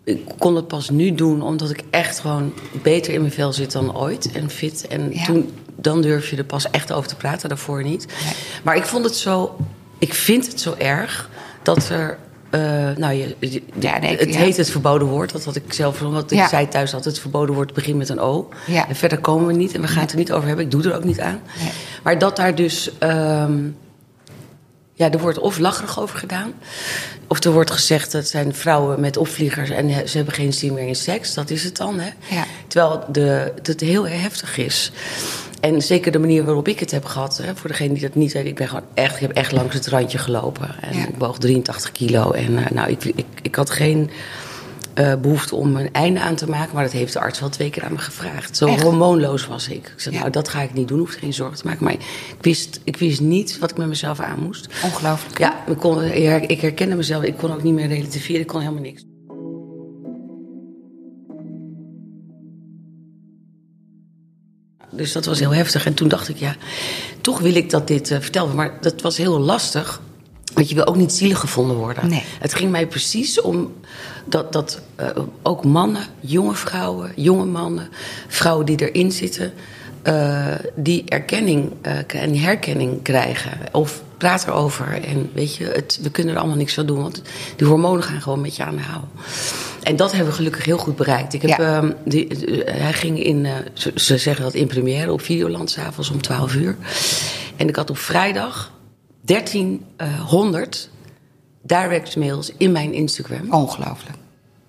ik 0.05 0.21
kon 0.39 0.57
het 0.57 0.69
pas 0.69 0.91
nu 0.91 1.15
doen 1.15 1.43
omdat 1.43 1.71
ik 1.71 1.83
echt 1.91 2.19
gewoon 2.19 2.53
beter 2.83 3.13
in 3.15 3.21
mijn 3.21 3.33
vel 3.33 3.53
zit 3.53 3.73
dan 3.73 3.97
ooit 3.97 4.33
en 4.33 4.51
fit. 4.51 4.87
En 4.87 5.13
Ja. 5.13 5.25
toen 5.25 5.51
dan 5.77 6.01
durf 6.03 6.31
je 6.31 6.37
er 6.37 6.45
pas 6.45 6.71
echt 6.71 6.93
over 6.93 7.09
te 7.09 7.17
praten, 7.17 7.49
daarvoor 7.49 7.83
niet. 7.83 8.07
Maar 8.63 8.77
ik 8.77 8.85
vond 8.85 9.05
het 9.05 9.17
zo, 9.17 9.57
ik 9.99 10.15
vind 10.15 10.47
het 10.47 10.61
zo 10.61 10.75
erg 10.79 11.31
dat 11.62 11.88
er. 11.88 12.19
eh, 12.50 12.61
nou, 12.97 13.15
je, 13.15 13.37
je- 13.38 13.62
Ja, 13.79 13.99
nee, 13.99 14.17
het 14.17 14.33
ja. 14.35 14.38
heet 14.38 14.57
het 14.57 14.71
verboden 14.71 15.09
woord. 15.09 15.33
Dat 15.33 15.45
had 15.45 15.57
ik 15.57 15.73
zelf, 15.73 15.99
want 15.99 16.31
ik 16.33 16.38
Ja. 16.38 16.49
zei 16.49 16.69
thuis 16.69 16.95
altijd: 16.95 17.15
het 17.15 17.23
verboden 17.23 17.55
woord 17.55 17.75
begint 17.75 17.97
met 17.99 18.09
een 18.09 18.21
O. 18.21 18.49
En 18.88 18.97
verder 18.97 19.19
komen 19.19 19.47
we 19.47 19.53
niet 19.53 19.75
en 19.75 19.81
we 19.81 19.88
gaan 19.88 20.00
het 20.03 20.11
er 20.11 20.17
niet 20.19 20.33
over 20.33 20.47
hebben. 20.47 20.65
Ik 20.65 20.71
doe 20.71 20.85
er 20.85 20.95
ook 20.97 21.05
niet 21.05 21.21
aan. 21.21 21.41
Maar 22.03 22.19
dat 22.19 22.37
daar 22.37 22.55
dus. 22.55 22.91
ehm, 22.99 23.59
ja, 24.99 25.11
er 25.11 25.19
wordt 25.19 25.38
of 25.38 25.59
lacherig 25.59 26.00
over 26.00 26.19
gedaan. 26.19 26.53
Of 27.26 27.45
er 27.45 27.53
wordt 27.53 27.71
gezegd 27.71 28.12
dat 28.12 28.21
het 28.21 28.31
zijn 28.31 28.55
vrouwen 28.55 29.00
met 29.00 29.17
opvliegers 29.17 29.71
en 29.71 30.09
ze 30.09 30.17
hebben 30.17 30.35
geen 30.35 30.53
zin 30.53 30.75
meer 30.75 30.87
in 30.88 30.97
seks. 30.97 31.35
Dat 31.35 31.50
is 31.50 31.65
het 31.65 31.76
dan, 31.76 31.99
hè? 32.00 32.11
Ja. 32.37 32.45
Terwijl 32.67 33.05
de, 33.12 33.53
dat 33.57 33.67
het 33.67 33.81
heel 33.81 34.09
heftig 34.09 34.59
is. 34.59 34.93
En 35.61 35.83
zeker 35.83 36.13
de 36.13 36.19
manier 36.19 36.45
waarop 36.45 36.69
ik 36.69 36.79
het 36.81 36.91
heb 36.91 37.05
gehad, 37.05 37.37
hè, 37.43 37.57
voor 37.57 37.69
degene 37.71 37.93
die 37.93 38.03
dat 38.03 38.15
niet 38.15 38.33
weet, 38.33 38.47
ik 38.47 38.55
ben 38.55 38.69
gewoon 38.69 38.85
echt, 38.95 39.15
ik 39.15 39.21
heb 39.21 39.31
echt 39.31 39.53
langs 39.53 39.75
het 39.75 39.87
randje 39.87 40.19
gelopen. 40.19 40.83
En 40.83 40.97
Ja. 40.97 41.07
ik 41.09 41.15
woog 41.19 41.39
83 41.39 41.93
kilo. 41.93 42.31
En 42.31 42.59
eh, 42.65 42.71
nou, 42.71 42.91
ik, 42.91 43.05
ik, 43.05 43.25
ik 43.43 43.55
had 43.55 43.71
geen 43.71 44.11
eh, 44.95 45.15
behoefte 45.15 45.55
om 45.57 45.77
een 45.77 45.93
einde 45.93 46.21
aan 46.21 46.35
te 46.35 46.49
maken, 46.49 46.75
maar 46.75 46.83
dat 46.85 46.93
heeft 46.93 47.13
de 47.13 47.21
arts 47.21 47.41
wel 47.41 47.49
twee 47.49 47.71
keer 47.71 47.85
aan 47.85 47.93
me 47.93 47.99
gevraagd. 47.99 48.57
Zo 48.57 48.67
Echt? 48.67 48.83
hormoonloos 48.83 49.47
was 49.47 49.69
ik. 49.69 49.87
Ik 49.87 49.93
zei, 50.01 50.15
Ja. 50.15 50.21
nou, 50.21 50.33
dat 50.33 50.49
ga 50.49 50.61
ik 50.63 50.75
niet 50.75 50.89
doen, 50.89 50.99
hoef 50.99 51.15
geen 51.15 51.33
zorgen 51.35 51.57
te 51.59 51.67
maken. 51.67 51.85
Maar 51.85 51.93
ik 51.93 52.01
wist, 52.41 52.81
ik 52.85 52.97
wist 52.97 53.21
niet 53.21 53.59
wat 53.59 53.71
ik 53.71 53.77
met 53.77 53.87
mezelf 53.89 54.21
aan 54.21 54.39
moest. 54.41 54.69
Ongelooflijk. 54.85 55.39
Ja, 55.39 55.65
ik, 55.67 55.77
kon, 55.77 56.03
ik 56.49 56.61
herkende 56.61 56.95
mezelf. 56.97 57.23
Ik 57.23 57.37
kon 57.37 57.53
ook 57.53 57.63
niet 57.63 57.75
meer 57.75 57.89
relativeren. 57.89 58.41
Ik 58.41 58.47
kon 58.47 58.61
helemaal 58.61 58.83
niks. 58.83 59.05
Dus 64.97 65.12
dat 65.12 65.25
was 65.25 65.38
heel 65.38 65.55
heftig. 65.55 65.87
En 65.87 65.95
toen 65.95 66.09
dacht 66.09 66.29
ik, 66.29 66.37
ja, 66.37 66.57
toch 67.21 67.38
wil 67.38 67.55
ik 67.55 67.71
dat 67.71 67.87
dit 67.87 68.09
vertellen. 68.09 68.55
Maar 68.55 68.73
dat 68.81 69.00
was 69.03 69.17
heel 69.17 69.38
lastig. 69.38 70.00
Want 70.55 70.69
je 70.69 70.75
wil 70.75 70.87
ook 70.87 70.97
niet 70.97 71.12
zielig 71.12 71.41
gevonden 71.41 71.76
worden. 71.76 72.09
Nee. 72.09 72.23
Het 72.38 72.55
ging 72.55 72.71
mij 72.71 72.87
precies 72.87 73.41
om 73.41 73.75
dat, 74.25 74.53
dat 74.53 74.81
eh, 74.95 75.07
ook 75.43 75.65
mannen, 75.65 76.03
jonge 76.21 76.55
vrouwen, 76.55 77.12
jonge 77.17 77.45
mannen, 77.45 77.88
vrouwen 78.29 78.67
die 78.67 78.91
erin 78.91 79.12
zitten, 79.12 79.53
eh, 80.03 80.55
die 80.75 81.05
erkenning 81.09 81.73
en 82.07 82.31
die 82.31 82.41
herkenning 82.41 83.03
krijgen. 83.03 83.53
Of 83.73 84.03
praat 84.18 84.46
erover. 84.46 85.02
En 85.04 85.30
weet 85.32 85.56
je, 85.56 85.64
het, 85.64 85.99
we 86.02 86.11
kunnen 86.11 86.35
er 86.35 86.38
allemaal 86.40 86.56
niks 86.58 86.78
aan 86.78 86.87
doen, 86.87 87.02
want 87.02 87.23
die 87.56 87.66
hormonen 87.66 88.02
gaan 88.02 88.20
gewoon 88.23 88.40
met 88.40 88.56
je 88.56 88.64
aan 88.64 88.76
de 88.76 88.82
hou. 88.82 89.02
En 89.82 89.96
dat 89.96 90.11
hebben 90.11 90.28
we 90.30 90.37
gelukkig 90.37 90.64
heel 90.64 90.78
goed 90.78 90.96
bereikt. 90.96 91.32
Ik 91.35 91.42
heb, 91.42 91.58
Ja. 91.58 91.76
ehm, 91.76 91.92
die, 92.04 92.46
eh, 92.54 92.80
hij 92.80 92.92
ging 92.92 93.23
in, 93.23 93.46
eh, 93.46 93.52
ze, 93.73 93.92
ze 93.94 94.18
zeggen 94.18 94.44
dat 94.44 94.54
in 94.54 94.66
première 94.66 95.12
op 95.12 95.20
Videoland, 95.20 95.70
s'avonds 95.70 96.11
om 96.11 96.23
12 96.23 96.54
uur. 96.54 96.76
En 97.56 97.68
ik 97.68 97.76
had 97.76 97.90
op 97.90 97.99
vrijdag 97.99 98.73
1300 99.23 100.88
direct 101.62 102.16
mails 102.16 102.52
in 102.56 102.73
mijn 102.73 102.92
Instagram. 102.92 103.52
Ongelooflijk. 103.52 104.16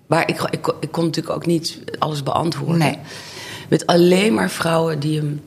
Maar 0.06 0.28
ik, 0.28 0.42
ik, 0.50 0.74
ik 0.80 0.90
kon 0.92 1.04
natuurlijk 1.04 1.36
ook 1.36 1.46
niet 1.46 1.78
alles 1.98 2.22
beantwoorden. 2.22 2.78
Nee. 2.78 2.98
Met 3.68 3.86
alleen 3.86 4.34
maar 4.34 4.50
vrouwen 4.50 5.00
die 5.00 5.16
hem. 5.18 5.40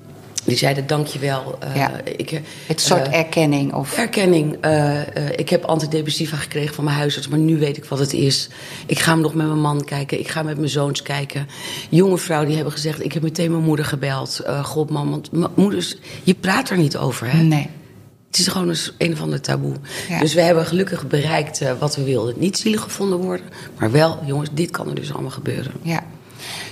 Die 0.43 0.57
zeiden 0.57 0.87
dankjewel. 0.87 1.55
eh 1.59 1.75
Ja. 1.75 1.91
ik, 2.17 2.41
Het 2.67 2.81
soort 2.81 3.07
eh, 3.07 3.17
erkenning 3.19 3.73
of... 3.73 3.97
Erkenning. 3.97 4.57
eh, 4.61 4.99
eh, 5.17 5.29
ik 5.35 5.49
heb 5.49 5.63
antidepressiva 5.65 6.35
gekregen 6.37 6.75
van 6.75 6.83
mijn 6.83 6.95
huisarts, 6.97 7.27
maar 7.27 7.39
nu 7.39 7.57
weet 7.57 7.77
ik 7.77 7.85
wat 7.85 7.99
het 7.99 8.13
is. 8.13 8.49
Ik 8.85 8.99
ga 8.99 9.11
hem 9.11 9.21
nog 9.21 9.33
met 9.33 9.47
mijn 9.47 9.59
man 9.59 9.83
kijken. 9.83 10.19
Ik 10.19 10.27
ga 10.27 10.43
met 10.43 10.57
mijn 10.57 10.69
zoons 10.69 11.01
kijken. 11.01 11.47
Jonge 11.89 12.17
vrouwen 12.17 12.47
die 12.47 12.55
hebben 12.55 12.73
gezegd: 12.73 13.03
Ik 13.03 13.13
heb 13.13 13.23
meteen 13.23 13.51
mijn 13.51 13.63
moeder 13.63 13.85
gebeld. 13.85 14.39
Eh 14.39 14.63
God, 14.65 14.89
man, 14.89 15.09
want 15.09 15.29
moeders, 15.55 15.95
je 16.23 16.33
praat 16.33 16.69
er 16.69 16.77
niet 16.77 16.97
over, 16.97 17.31
hè? 17.31 17.41
Nee. 17.41 17.69
Het 18.27 18.39
is 18.39 18.47
gewoon 18.47 18.69
een, 18.69 18.77
een 18.97 19.13
of 19.13 19.21
ander 19.21 19.41
taboe. 19.41 19.73
Ja. 20.09 20.19
Dus 20.19 20.33
we 20.33 20.41
hebben 20.41 20.65
gelukkig 20.65 21.07
bereikt 21.07 21.61
eh, 21.61 21.71
wat 21.79 21.95
we 21.95 22.03
wilden. 22.03 22.33
Niet 22.37 22.57
zielig 22.57 22.81
gevonden 22.81 23.17
worden, 23.19 23.45
maar 23.79 23.91
wel, 23.91 24.19
jongens, 24.25 24.49
dit 24.53 24.71
kan 24.71 24.89
er 24.89 24.95
dus 24.95 25.13
allemaal 25.13 25.31
gebeuren. 25.31 25.71
Ja. 25.81 26.03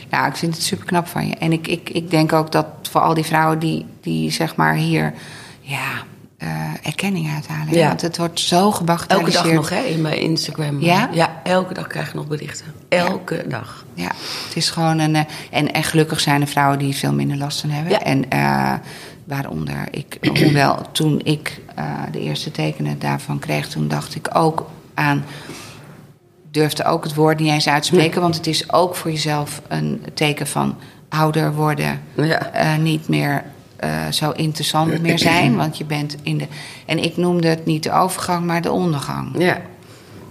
Nou, 0.09 0.27
ik 0.27 0.35
vind 0.35 0.53
het 0.55 0.63
super 0.63 0.85
knap 0.85 1.07
van 1.07 1.27
je. 1.27 1.35
En 1.35 1.51
ik, 1.51 1.67
ik, 1.67 1.89
ik 1.89 2.09
denk 2.09 2.33
ook 2.33 2.51
dat 2.51 2.65
voor 2.91 3.01
al 3.01 3.13
die 3.13 3.23
vrouwen 3.25 3.59
die, 3.59 3.85
die 4.01 4.31
zeg 4.31 4.55
maar 4.55 4.73
hier 4.75 5.13
ja, 5.61 6.03
eh, 6.37 6.47
erkenning 6.83 7.29
uithalen. 7.33 7.73
Ja. 7.73 7.87
Want 7.87 8.01
het 8.01 8.17
wordt 8.17 8.39
zo 8.39 8.71
gebagatelliseerd. 8.71 9.35
Elke 9.35 9.47
dag 9.47 9.55
nog, 9.55 9.69
hè, 9.69 9.81
in 9.81 10.01
mijn 10.01 10.19
Instagram. 10.21 10.81
Ja? 10.81 11.09
Ja, 11.11 11.41
elke 11.43 11.73
dag 11.73 11.87
krijg 11.87 12.11
je 12.11 12.15
nog 12.17 12.27
berichten. 12.27 12.65
Elke 12.89 13.45
dag. 13.47 13.85
Ja, 13.93 14.11
het 14.47 14.55
is 14.55 14.69
gewoon 14.69 14.99
een. 14.99 15.15
eh, 15.15 15.23
en, 15.51 15.71
en 15.71 15.83
gelukkig 15.83 16.19
zijn 16.19 16.41
er 16.41 16.47
vrouwen 16.47 16.79
die 16.79 16.95
veel 16.95 17.13
minder 17.13 17.37
last 17.37 17.61
van 17.61 17.69
hebben. 17.69 17.91
Ja. 17.91 17.99
En 17.99 18.29
eh, 18.29 18.73
waaronder 19.23 19.87
ik, 19.91 20.17
hoewel 20.43 20.81
toen 20.91 21.21
ik 21.23 21.61
de 22.11 22.19
eerste 22.19 22.51
tekenen 22.51 22.99
daarvan 22.99 23.39
kreeg, 23.39 23.67
toen 23.67 23.87
dacht 23.87 24.15
ik 24.15 24.29
ook 24.35 24.69
aan. 24.93 25.25
Durfde 26.51 26.83
ook 26.85 27.03
het 27.03 27.13
woord 27.15 27.39
niet 27.39 27.51
eens 27.51 27.67
uitspreken, 27.69 28.21
want 28.21 28.35
het 28.35 28.47
is 28.47 28.71
ook 28.71 28.95
voor 28.95 29.11
jezelf 29.11 29.61
een 29.67 30.05
teken 30.13 30.47
van 30.47 30.77
ouder 31.09 31.53
worden. 31.53 32.01
Ja. 32.15 32.51
eh, 32.51 32.75
niet 32.77 33.07
meer 33.07 33.43
eh, 33.75 34.07
zo 34.11 34.31
interessant 34.31 35.01
meer 35.01 35.19
zijn, 35.19 35.55
want 35.55 35.77
je 35.77 35.85
bent 35.85 36.15
in 36.23 36.37
de. 36.37 36.47
En 36.85 37.03
ik 37.03 37.17
noemde 37.17 37.47
het 37.47 37.65
niet 37.65 37.83
de 37.83 37.91
overgang, 37.91 38.45
maar 38.45 38.61
de 38.61 38.71
ondergang. 38.71 39.35
Ja. 39.37 39.57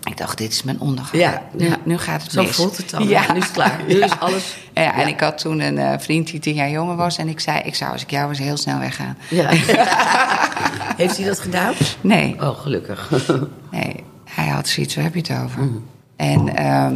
Ik 0.04 0.16
dacht, 0.16 0.38
dit 0.38 0.52
is 0.52 0.62
mijn 0.62 0.80
ondergang. 0.80 1.22
Ja, 1.22 1.42
nu, 1.52 1.66
ja. 1.68 1.76
nu 1.84 1.98
gaat 1.98 2.22
het 2.22 2.32
Zo 2.32 2.42
mis. 2.42 2.56
voelt 2.56 2.76
het 2.76 2.90
dan. 2.90 3.08
Ja, 3.08 3.32
nu 3.32 3.38
is 3.38 3.44
het 3.44 3.52
klaar. 3.52 3.80
Nu 3.88 3.94
is 4.02 4.18
alles- 4.20 4.56
Ja, 4.74 4.94
en 4.94 5.08
ik 5.08 5.20
had 5.20 5.38
toen 5.38 5.60
een 5.60 5.78
eh, 5.78 5.98
vriend 5.98 6.30
die 6.30 6.40
tien 6.40 6.54
jaar 6.54 6.70
jonger 6.70 6.96
was. 6.96 7.18
En 7.18 7.28
ik 7.28 7.40
zei, 7.40 7.60
ik 7.64 7.74
zou 7.74 7.92
als 7.92 8.02
ik 8.02 8.10
jou 8.10 8.28
was 8.28 8.38
heel 8.38 8.56
snel 8.56 8.78
weggaan. 8.78 9.16
ja. 9.30 9.48
Heeft 10.96 11.16
hij 11.16 11.26
dat 11.26 11.40
gedaan? 11.40 11.74
Nee, 12.00 12.36
Oh, 12.40 12.58
gelukkig. 12.58 13.10
nee. 13.70 14.04
Hij 14.24 14.46
had 14.46 14.68
zoiets, 14.68 14.94
waar 14.94 15.04
heb 15.04 15.14
je 15.14 15.20
het 15.20 15.42
over? 15.44 15.62
Mm. 15.62 15.84
En 16.18 16.56
ehm, 16.56 16.94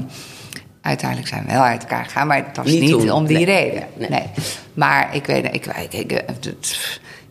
uiteindelijk 0.81 1.29
zijn 1.29 1.45
we 1.47 1.53
wel 1.53 1.63
uit 1.63 1.83
elkaar 1.83 2.05
gegaan. 2.05 2.27
Maar 2.27 2.37
het 2.47 2.57
was 2.57 2.67
Niet 2.67 3.11
om 3.11 3.27
die 3.27 3.37
Nee. 3.37 3.45
reden. 3.45 3.83
Nee. 3.99 4.09
Nee. 4.09 4.27
Maar 4.75 5.15
ik 5.15 5.27
weet, 5.27 5.45
ik, 5.45 5.67
ik, 5.67 5.93
ik, 5.93 6.23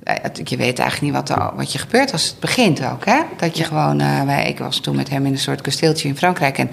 het- 0.04 0.50
je 0.50 0.58
weet 0.58 0.80
eigenlijk 0.80 1.02
niet 1.02 1.28
wat, 1.28 1.30
er, 1.38 1.52
wat 1.56 1.72
je 1.72 1.80
gebeurt 1.80 2.12
als 2.12 2.24
het 2.28 2.40
begint 2.40 2.84
ook. 2.86 3.06
Hè? 3.06 3.20
Dat 3.38 3.58
je 3.58 3.64
gewoon, 3.64 4.00
eh, 4.00 4.22
wij, 4.24 4.48
ik 4.50 4.58
was 4.58 4.80
toen 4.80 4.96
met 4.96 5.10
hem 5.10 5.26
in 5.26 5.32
een 5.32 5.38
soort 5.40 5.62
kasteeltje 5.62 6.08
in 6.08 6.18
Frankrijk. 6.18 6.58
En 6.58 6.72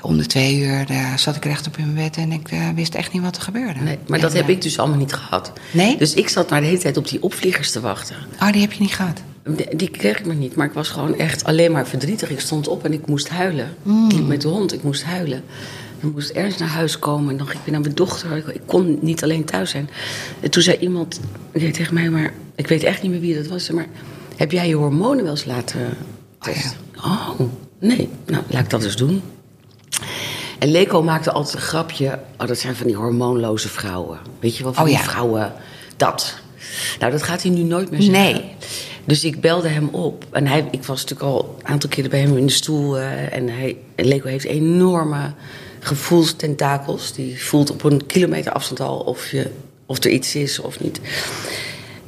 om 0.00 0.16
de 0.16 0.26
twee 0.26 0.58
uur 0.58 0.84
eh, 0.90 1.14
zat 1.16 1.36
ik 1.36 1.44
rechtop 1.44 1.76
in 1.76 1.92
mijn 1.92 2.04
bed 2.06 2.16
en 2.16 2.32
ik 2.32 2.50
eh, 2.50 2.58
wist 2.74 2.94
echt 2.94 3.12
niet 3.12 3.22
wat 3.22 3.36
er 3.36 3.42
gebeurde. 3.42 3.80
Nee, 3.80 3.98
maar 4.06 4.16
En, 4.18 4.22
dat 4.24 4.32
heb 4.32 4.48
ik 4.48 4.62
dus 4.62 4.78
allemaal 4.78 4.98
niet 4.98 5.12
gehad. 5.12 5.52
Nee? 5.70 5.96
Dus 5.96 6.14
ik 6.14 6.28
zat 6.28 6.50
maar 6.50 6.60
de 6.60 6.66
hele 6.66 6.78
tijd 6.78 6.96
op 6.96 7.08
die 7.08 7.22
opvliegers 7.22 7.70
te 7.72 7.80
wachten. 7.80 8.16
Oh, 8.42 8.52
die 8.52 8.60
heb 8.60 8.72
je 8.72 8.80
niet 8.80 8.94
gehad. 8.94 9.20
Die 9.76 9.90
kreeg 9.90 10.18
ik 10.18 10.26
maar 10.26 10.34
niet, 10.34 10.54
maar 10.54 10.66
ik 10.66 10.72
was 10.72 10.88
gewoon 10.88 11.18
echt 11.18 11.44
alleen 11.44 11.72
maar 11.72 11.86
verdrietig. 11.86 12.30
Ik 12.30 12.40
stond 12.40 12.68
op 12.68 12.84
en 12.84 12.92
ik 12.92 13.06
moest 13.06 13.28
huilen. 13.28 13.74
Mm. 13.82 14.04
Ik 14.08 14.12
liep 14.16 14.26
met 14.26 14.40
de 14.42 14.48
hond, 14.48 14.72
ik 14.72 14.82
moest 14.82 15.04
huilen. 15.04 15.42
Ik 16.00 16.12
moest 16.12 16.30
ergens 16.30 16.56
naar 16.56 16.68
huis 16.68 16.98
komen 16.98 17.30
en 17.30 17.36
dan 17.36 17.46
ging 17.46 17.58
ik 17.58 17.64
weer 17.64 17.74
naar 17.74 17.82
mijn 17.82 17.94
dochter. 17.94 18.36
Ik, 18.36 18.46
ik 18.46 18.60
kon 18.66 18.98
niet 19.00 19.22
alleen 19.22 19.44
thuis 19.44 19.70
zijn. 19.70 19.90
En 20.40 20.50
toen 20.50 20.62
zei 20.62 20.76
iemand 20.78 21.20
tegen 21.52 21.94
mij, 21.94 22.10
maar 22.10 22.32
ik 22.54 22.66
weet 22.66 22.82
echt 22.82 23.02
niet 23.02 23.10
meer 23.10 23.20
wie 23.20 23.34
dat 23.34 23.46
was. 23.46 23.70
Maar 23.70 23.86
heb 24.36 24.52
jij 24.52 24.68
je 24.68 24.74
hormonen 24.74 25.22
wel 25.22 25.32
eens 25.32 25.44
laten 25.44 25.96
testen? 26.40 26.76
Oh, 26.96 27.40
nee. 27.80 28.08
Nou, 28.26 28.42
laat 28.48 28.62
ik 28.62 28.70
dat 28.70 28.84
eens 28.84 28.96
doen. 28.96 29.22
En 30.58 30.70
Leko 30.70 31.02
maakte 31.02 31.32
altijd 31.32 31.54
een 31.54 31.60
grapje. 31.60 32.18
Oh, 32.38 32.46
dat 32.46 32.58
zijn 32.58 32.76
van 32.76 32.86
die 32.86 32.96
hormoonloze 32.96 33.68
vrouwen. 33.68 34.18
Weet 34.40 34.56
je 34.56 34.62
wel, 34.62 34.72
van 34.72 34.84
Oh, 34.84 34.88
die 34.88 34.98
vrouwen. 34.98 35.52
Dat. 35.96 36.38
Nou, 36.98 37.12
dat 37.12 37.22
gaat 37.22 37.42
hij 37.42 37.50
nu 37.50 37.62
nooit 37.62 37.90
meer 37.90 38.02
zeggen. 38.02 38.32
Nee. 38.34 38.54
Dus 39.06 39.24
ik 39.24 39.40
belde 39.40 39.68
hem 39.68 39.88
op. 39.88 40.24
En 40.30 40.46
hij, 40.46 40.68
ik 40.70 40.84
was 40.84 41.00
natuurlijk 41.02 41.30
al 41.30 41.56
een 41.62 41.66
aantal 41.68 41.88
keren 41.90 42.10
bij 42.10 42.20
hem 42.20 42.36
in 42.36 42.46
de 42.46 42.52
stoel. 42.52 42.98
eh, 42.98 43.32
en 43.36 43.48
hij, 43.48 43.76
Leko 43.96 44.28
heeft 44.28 44.44
enorme 44.44 45.32
gevoelstentakels. 45.80 47.12
Die 47.12 47.42
voelt 47.44 47.70
op 47.70 47.82
een 47.84 48.06
kilometer 48.06 48.52
afstand 48.52 48.80
al 48.80 48.98
of, 48.98 49.30
je, 49.30 49.50
of 49.86 50.04
er 50.04 50.10
iets 50.10 50.34
is 50.34 50.58
of 50.60 50.80
niet. 50.80 51.00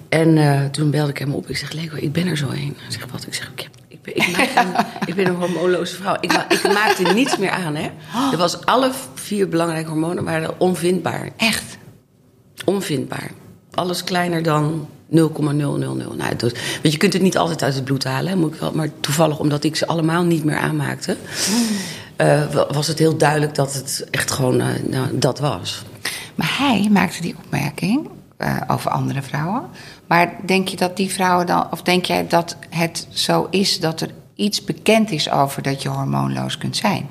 En 0.08 0.38
eh, 0.38 0.64
toen 0.64 0.90
belde 0.90 1.11
ik 1.11 1.18
hem 1.18 1.34
op. 1.34 1.48
Ik 1.48 1.56
zeg, 1.56 1.72
Leko, 1.72 1.96
ik 1.96 2.12
ben 2.12 2.26
er 2.26 2.37
zo 2.37 2.50
heen. 2.50 2.76
Hij 2.78 2.90
zegt, 2.92 3.11
wat? 3.11 3.26
Ik 3.26 3.34
zeg, 3.34 3.50
ik, 3.54 3.61
heb, 3.61 3.72
ik, 3.88 4.02
ben, 4.02 4.16
ik, 4.16 4.37
maak 4.37 4.48
een, 4.66 4.84
ik 5.06 5.14
ben 5.14 5.26
een 5.26 5.34
hormoonloze 5.34 5.94
vrouw. 5.94 6.16
Ik, 6.20 6.32
ma- 6.32 6.50
ik 6.50 6.62
maakte 6.62 7.02
niets 7.02 7.37
meer 7.38 7.50
aan, 7.50 7.74
hè. 7.76 7.88
Er 8.32 8.38
was 8.38 8.64
alle 8.64 8.90
vier 9.14 9.48
belangrijke 9.48 9.88
hormonen 9.90 10.24
waren 10.24 10.61
onvindbaar. 10.61 11.28
Echt? 11.37 11.78
Onvindbaar. 12.64 13.30
Alles 13.74 14.04
kleiner 14.04 14.42
dan 14.42 14.88
0,000. 15.10 16.16
Nou, 16.16 16.36
dus, 16.36 16.52
want 16.82 16.92
je 16.92 16.96
kunt 16.98 17.12
het 17.12 17.22
niet 17.22 17.38
altijd 17.38 17.62
uit 17.62 17.74
het 17.74 17.84
bloed 17.84 18.04
halen. 18.04 18.30
Hè, 18.30 18.36
moet 18.36 18.54
ik 18.54 18.60
wel, 18.60 18.72
maar 18.72 18.88
toevallig, 19.00 19.38
omdat 19.38 19.64
ik 19.64 19.76
ze 19.76 19.86
allemaal 19.86 20.22
niet 20.24 20.44
meer 20.44 20.58
aanmaakte... 20.58 21.16
eh, 22.16 22.42
wa- 22.52 22.66
was 22.72 22.86
het 22.86 22.98
heel 22.98 23.16
duidelijk 23.16 23.54
dat 23.54 23.74
het 23.74 24.06
echt 24.10 24.30
gewoon 24.30 24.60
eh, 24.60 24.66
nou, 24.86 25.18
dat 25.18 25.38
was. 25.38 25.82
Maar 26.34 26.54
hij 26.58 26.88
maakte 26.92 27.22
die 27.22 27.34
opmerking 27.44 28.08
eh, 28.36 28.56
over 28.66 28.90
andere 28.90 29.22
vrouwen. 29.22 29.62
Maar 30.06 30.34
denk 30.46 30.68
je 30.68 30.76
dat 30.76 30.96
die 30.96 31.10
vrouwen 31.10 31.46
dan, 31.46 31.66
of 31.70 31.82
denk 31.82 32.04
jij 32.04 32.26
dat 32.26 32.56
het 32.70 33.06
zo 33.10 33.46
is 33.50 33.80
dat 33.80 34.00
er 34.00 34.08
iets 34.34 34.64
bekend 34.64 35.10
is 35.10 35.30
over 35.30 35.62
dat 35.62 35.82
je 35.82 35.88
hormoonloos 35.88 36.58
kunt 36.58 36.76
zijn? 36.76 37.08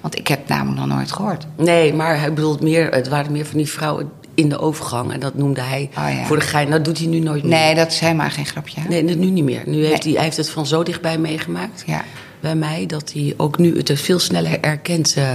Want 0.00 0.18
ik 0.18 0.28
heb 0.28 0.38
het 0.38 0.48
namelijk 0.48 0.78
nog 0.86 0.96
nooit 0.96 1.12
gehoord. 1.12 1.46
Nee, 1.56 1.94
maar 1.94 2.18
hij 2.20 2.32
bedoelt 2.32 2.60
meer, 2.60 2.90
het 2.94 3.08
waren 3.08 3.32
meer 3.32 3.46
van 3.46 3.56
die 3.56 3.68
vrouwen 3.68 4.10
in 4.40 4.48
de 4.48 4.58
overgang. 4.58 5.12
En 5.12 5.20
dat 5.20 5.34
noemde 5.34 5.60
hij 5.60 5.90
Oh, 5.98 6.04
ja. 6.12 6.24
voor 6.24 6.38
de 6.38 6.44
gein. 6.44 6.70
Dat 6.70 6.84
doet 6.84 6.98
hij 6.98 7.06
nu 7.06 7.18
nooit 7.18 7.42
meer. 7.42 7.52
Nee, 7.58 7.74
dat 7.74 7.90
is 7.92 7.98
helemaal 8.00 8.30
geen 8.30 8.46
grapje. 8.46 8.80
hè? 8.80 8.88
Nee, 8.88 9.04
dat 9.04 9.16
nu 9.16 9.26
niet 9.30 9.44
meer. 9.44 9.62
Nu 9.66 9.76
heeft 9.84 9.90
Nee. 9.90 10.00
hij, 10.02 10.12
hij 10.12 10.22
heeft 10.22 10.36
het 10.36 10.50
van 10.50 10.66
zo 10.66 10.82
dichtbij 10.82 11.18
meegemaakt. 11.18 11.82
Ja. 11.86 12.04
Bij 12.40 12.54
mij, 12.54 12.86
dat 12.86 13.12
hij 13.12 13.34
ook 13.36 13.58
nu 13.58 13.76
het 13.76 13.92
veel 14.00 14.18
sneller 14.18 14.60
erkent 14.60 15.14
eh, 15.16 15.30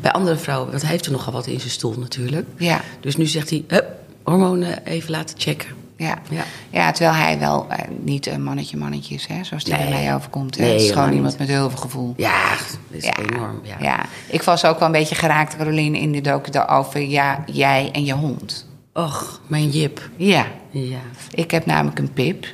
bij 0.00 0.12
andere 0.12 0.36
vrouwen. 0.36 0.70
Want 0.70 0.82
hij 0.82 0.90
heeft 0.90 1.06
er 1.06 1.12
nogal 1.12 1.32
wat 1.32 1.46
in 1.46 1.58
zijn 1.60 1.70
stoel 1.72 1.94
natuurlijk. 1.98 2.46
Ja. 2.56 2.80
Dus 3.00 3.16
nu 3.16 3.26
zegt 3.26 3.50
hij, 3.50 3.64
hup, 3.68 3.86
hormonen 4.22 4.84
even 4.86 5.10
laten 5.10 5.38
checken. 5.38 5.68
Ja. 6.00 6.18
Ja. 6.30 6.42
Ja. 6.70 6.92
terwijl 6.92 7.16
hij 7.16 7.38
wel 7.38 7.66
eh, 7.68 7.78
niet 8.00 8.26
een 8.26 8.42
mannetje 8.42 8.76
mannetje 8.76 9.14
is, 9.14 9.26
hè, 9.26 9.44
zoals 9.44 9.64
die 9.64 9.74
Nee. 9.74 9.82
bij 9.88 9.90
mij 10.02 10.14
overkomt. 10.14 10.56
hè. 10.56 10.62
Nee, 10.62 10.72
het 10.72 10.80
is 10.80 10.88
gewoon 10.88 11.08
helemaal 11.08 11.22
iemand 11.30 11.38
met 11.38 11.48
heel 11.56 11.68
veel 11.70 11.78
gevoel. 11.78 12.14
Ja, 12.16 12.48
dat 12.90 13.02
is 13.02 13.10
enorm. 13.30 13.60
Ja. 13.62 13.76
ja. 13.80 14.04
ik 14.26 14.42
was 14.42 14.64
ook 14.64 14.78
wel 14.78 14.86
een 14.88 14.94
beetje 14.94 15.14
geraakt, 15.14 15.56
Caroline, 15.56 15.98
in 15.98 16.12
de 16.12 16.20
docu 16.20 16.58
over 16.66 17.00
ja, 17.00 17.44
jij 17.46 17.90
en 17.92 18.04
je 18.04 18.12
hond. 18.14 18.68
Och, 18.92 19.40
mijn 19.46 19.68
Jip. 19.70 20.08
Ja, 20.16 20.46
Ja. 20.70 20.98
ik 21.34 21.50
heb 21.50 21.66
namelijk 21.66 21.98
een 21.98 22.12
pip. 22.12 22.46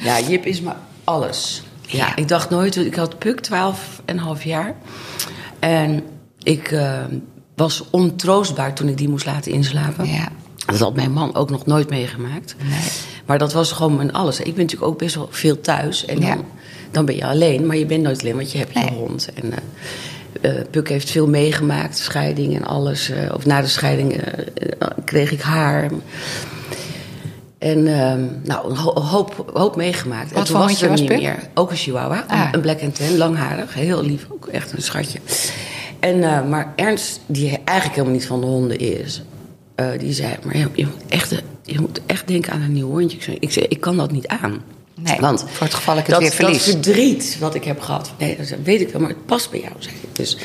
ja, 0.00 0.20
Jip 0.28 0.44
is 0.46 0.60
maar 0.60 0.76
alles. 1.04 1.62
Ja, 1.86 2.06
Ja. 2.06 2.16
ik 2.16 2.28
dacht 2.28 2.50
nooit, 2.50 2.76
ik 2.76 2.94
had 2.94 3.18
Puk, 3.18 3.40
12 3.40 4.02
en 4.04 4.16
een 4.16 4.22
half 4.22 4.42
jaar. 4.44 4.74
En 5.58 6.02
ik 6.42 6.70
eh, 6.70 7.04
was 7.56 7.90
ontroostbaar 7.90 8.72
toen 8.74 8.88
ik 8.88 8.96
die 8.96 9.08
moest 9.08 9.26
laten 9.26 9.52
inslapen. 9.52 10.06
Ja. 10.08 10.28
Dat 10.66 10.78
had 10.78 10.94
mijn 10.94 11.12
man 11.12 11.34
ook 11.34 11.50
nog 11.50 11.66
nooit 11.66 11.90
meegemaakt. 11.90 12.56
Maar 13.26 13.38
dat 13.38 13.52
was 13.52 13.72
gewoon 13.72 13.96
mijn 13.96 14.12
alles. 14.12 14.38
Ik 14.38 14.54
ben 14.54 14.64
natuurlijk 14.64 14.90
ook 14.92 14.98
best 14.98 15.14
wel 15.14 15.28
veel 15.30 15.60
thuis. 15.60 16.04
En 16.04 16.20
Ja. 16.20 16.34
dan, 16.34 16.44
dan 16.90 17.04
ben 17.04 17.16
je 17.16 17.26
alleen, 17.26 17.66
maar 17.66 17.76
je 17.76 17.86
bent 17.86 18.02
nooit 18.02 18.20
alleen, 18.20 18.36
want 18.36 18.52
je 18.52 18.58
hebt 18.58 18.72
je 18.72 18.78
Nee. 18.78 18.88
hond. 18.90 19.28
En 19.34 19.52
eh, 19.52 20.50
eh, 20.58 20.66
Puk 20.70 20.88
heeft 20.88 21.10
veel 21.10 21.28
meegemaakt, 21.28 21.98
scheiding 21.98 22.56
en 22.56 22.64
alles. 22.64 23.10
eh, 23.10 23.34
of 23.34 23.46
na 23.46 23.60
de 23.60 23.66
scheiding 23.66 24.20
kreeg 25.04 25.32
ik 25.32 25.40
haar. 25.40 25.90
En 27.58 27.86
ehm, 27.86 28.20
nou, 28.44 28.70
een 28.70 28.76
ho- 28.76 29.00
hoop, 29.00 29.50
hoop 29.54 29.76
meegemaakt. 29.76 30.28
Wat 30.30 30.38
en 30.38 30.44
toen 30.44 30.56
voor 30.56 30.66
was 30.68 30.82
er 30.82 30.88
was 30.88 31.00
niet 31.00 31.08
Puk? 31.08 31.18
meer. 31.20 31.36
Ook 31.54 31.70
een 31.70 31.76
chihuahua, 31.76 32.22
een- 32.28 32.28
Ah. 32.38 32.48
een 32.52 32.60
black 32.60 32.82
and 32.82 32.94
tan, 32.94 33.16
langharig. 33.16 33.74
Heel 33.74 34.02
lief, 34.02 34.26
ook 34.32 34.46
echt 34.46 34.72
een 34.72 34.82
schatje. 34.82 35.18
En, 36.00 36.48
maar 36.48 36.72
Ernst, 36.76 37.20
die 37.26 37.48
eigenlijk 37.64 37.88
helemaal 37.98 38.12
niet 38.18 38.26
van 38.26 38.40
de 38.40 38.46
honden 38.46 38.78
is... 38.78 39.22
eh, 39.76 39.98
die 39.98 40.12
zei, 40.12 40.34
maar 40.44 40.56
je, 40.56 40.70
moet 40.74 41.02
echt, 41.08 41.42
je 41.62 41.80
moet 41.80 42.00
echt 42.06 42.28
denken 42.28 42.52
aan 42.52 42.62
een 42.62 42.72
nieuw 42.72 42.90
hondje. 42.90 43.16
Ik 43.16 43.22
zei, 43.22 43.36
ik, 43.40 43.52
zei, 43.52 43.66
ik 43.68 43.80
kan 43.80 43.96
dat 43.96 44.12
niet 44.12 44.26
aan. 44.26 44.62
Nee, 45.00 45.20
Want 45.20 45.44
voor 45.48 45.66
het 45.66 45.74
geval 45.74 45.96
ik 45.96 46.06
het 46.06 46.10
dat, 46.10 46.20
weer 46.20 46.30
verlies. 46.30 46.64
Dat 46.64 46.74
verdriet 46.74 47.36
wat 47.40 47.54
ik 47.54 47.64
heb 47.64 47.80
gehad, 47.80 48.12
nee, 48.18 48.36
dat 48.36 48.54
weet 48.64 48.80
ik 48.80 48.88
wel, 48.88 49.00
maar 49.00 49.10
het 49.10 49.26
past 49.26 49.50
bij 49.50 49.60
jou, 49.60 49.72
ik. 49.80 50.16
Dus 50.16 50.36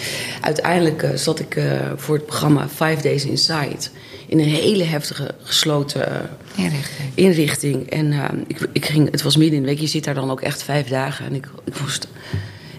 uiteindelijk 0.41 1.03
eh, 1.03 1.15
zat 1.15 1.39
ik 1.39 1.55
eh, 1.55 1.65
voor 1.95 2.15
het 2.15 2.25
programma 2.25 2.67
Five 2.67 3.01
Days 3.01 3.25
Inside... 3.25 3.89
in 4.27 4.39
een 4.39 4.49
hele 4.49 4.83
heftige, 4.83 5.35
gesloten... 5.41 6.29
Inrichting. 6.55 7.11
inrichting. 7.15 7.89
En 7.89 8.11
eh, 8.11 8.29
ik, 8.47 8.67
ik 8.71 8.85
ging, 8.85 9.11
het 9.11 9.21
was 9.21 9.37
midden 9.37 9.55
in 9.55 9.63
de 9.63 9.69
week, 9.69 9.79
je 9.79 9.87
zit 9.87 10.03
daar 10.03 10.13
dan 10.13 10.31
ook 10.31 10.41
echt 10.41 10.63
vijf 10.63 10.87
dagen. 10.87 11.25
En 11.25 11.33
ik, 11.33 11.47
ik, 11.63 11.81
moest, 11.81 12.07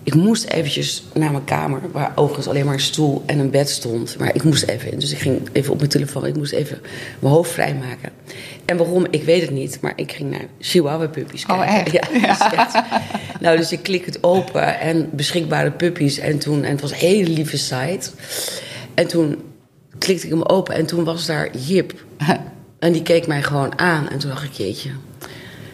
ik 0.02 0.14
moest 0.14 0.44
eventjes 0.44 1.02
naar 1.14 1.30
mijn 1.30 1.44
kamer, 1.44 1.80
waar 1.92 2.12
overigens 2.14 2.48
alleen 2.48 2.64
maar 2.64 2.74
een 2.74 2.80
stoel 2.80 3.22
en 3.26 3.38
een 3.38 3.50
bed 3.50 3.70
stond. 3.70 4.18
Maar 4.18 4.34
ik 4.34 4.42
moest 4.42 4.62
even 4.62 4.92
in. 4.92 4.98
Dus 4.98 5.12
ik 5.12 5.18
ging 5.18 5.40
even 5.52 5.72
op 5.72 5.78
mijn 5.78 5.90
telefoon, 5.90 6.26
ik 6.26 6.36
moest 6.36 6.52
even 6.52 6.80
mijn 7.18 7.34
hoofd 7.34 7.50
vrijmaken. 7.50 8.10
En 8.64 8.76
waarom, 8.76 9.06
ik 9.10 9.22
weet 9.24 9.40
het 9.40 9.50
niet, 9.50 9.78
maar 9.80 9.92
ik 9.96 10.12
ging 10.12 10.30
naar 10.30 10.44
Chihuahua 10.60 11.06
puppies 11.06 11.46
Oh, 11.46 11.60
kijken. 11.60 12.00
echt? 12.00 12.12
Ja, 12.22 12.50
is 12.50 12.56
echt. 12.56 12.74
Nou, 13.40 13.56
dus 13.56 13.72
ik 13.72 13.82
klik 13.82 14.04
het 14.04 14.22
open 14.22 14.80
en 14.80 15.08
beschikbare 15.12 15.70
puppies. 15.70 16.18
En, 16.18 16.38
toen, 16.38 16.64
en 16.64 16.70
het 16.70 16.80
was 16.80 16.90
een 16.90 16.96
hele 16.96 17.28
lieve 17.28 17.58
site. 17.58 18.10
En 18.94 19.06
toen 19.06 19.42
klikte 19.98 20.26
ik 20.26 20.32
hem 20.32 20.42
open 20.42 20.74
en 20.74 20.86
toen 20.86 21.04
was 21.04 21.26
daar 21.26 21.56
Jip. 21.56 21.92
En 22.78 22.92
die 22.92 23.02
keek 23.02 23.26
mij 23.26 23.42
gewoon 23.42 23.78
aan. 23.78 24.08
En 24.08 24.18
toen 24.18 24.30
dacht 24.30 24.44
ik, 24.44 24.52
jeetje, 24.52 24.90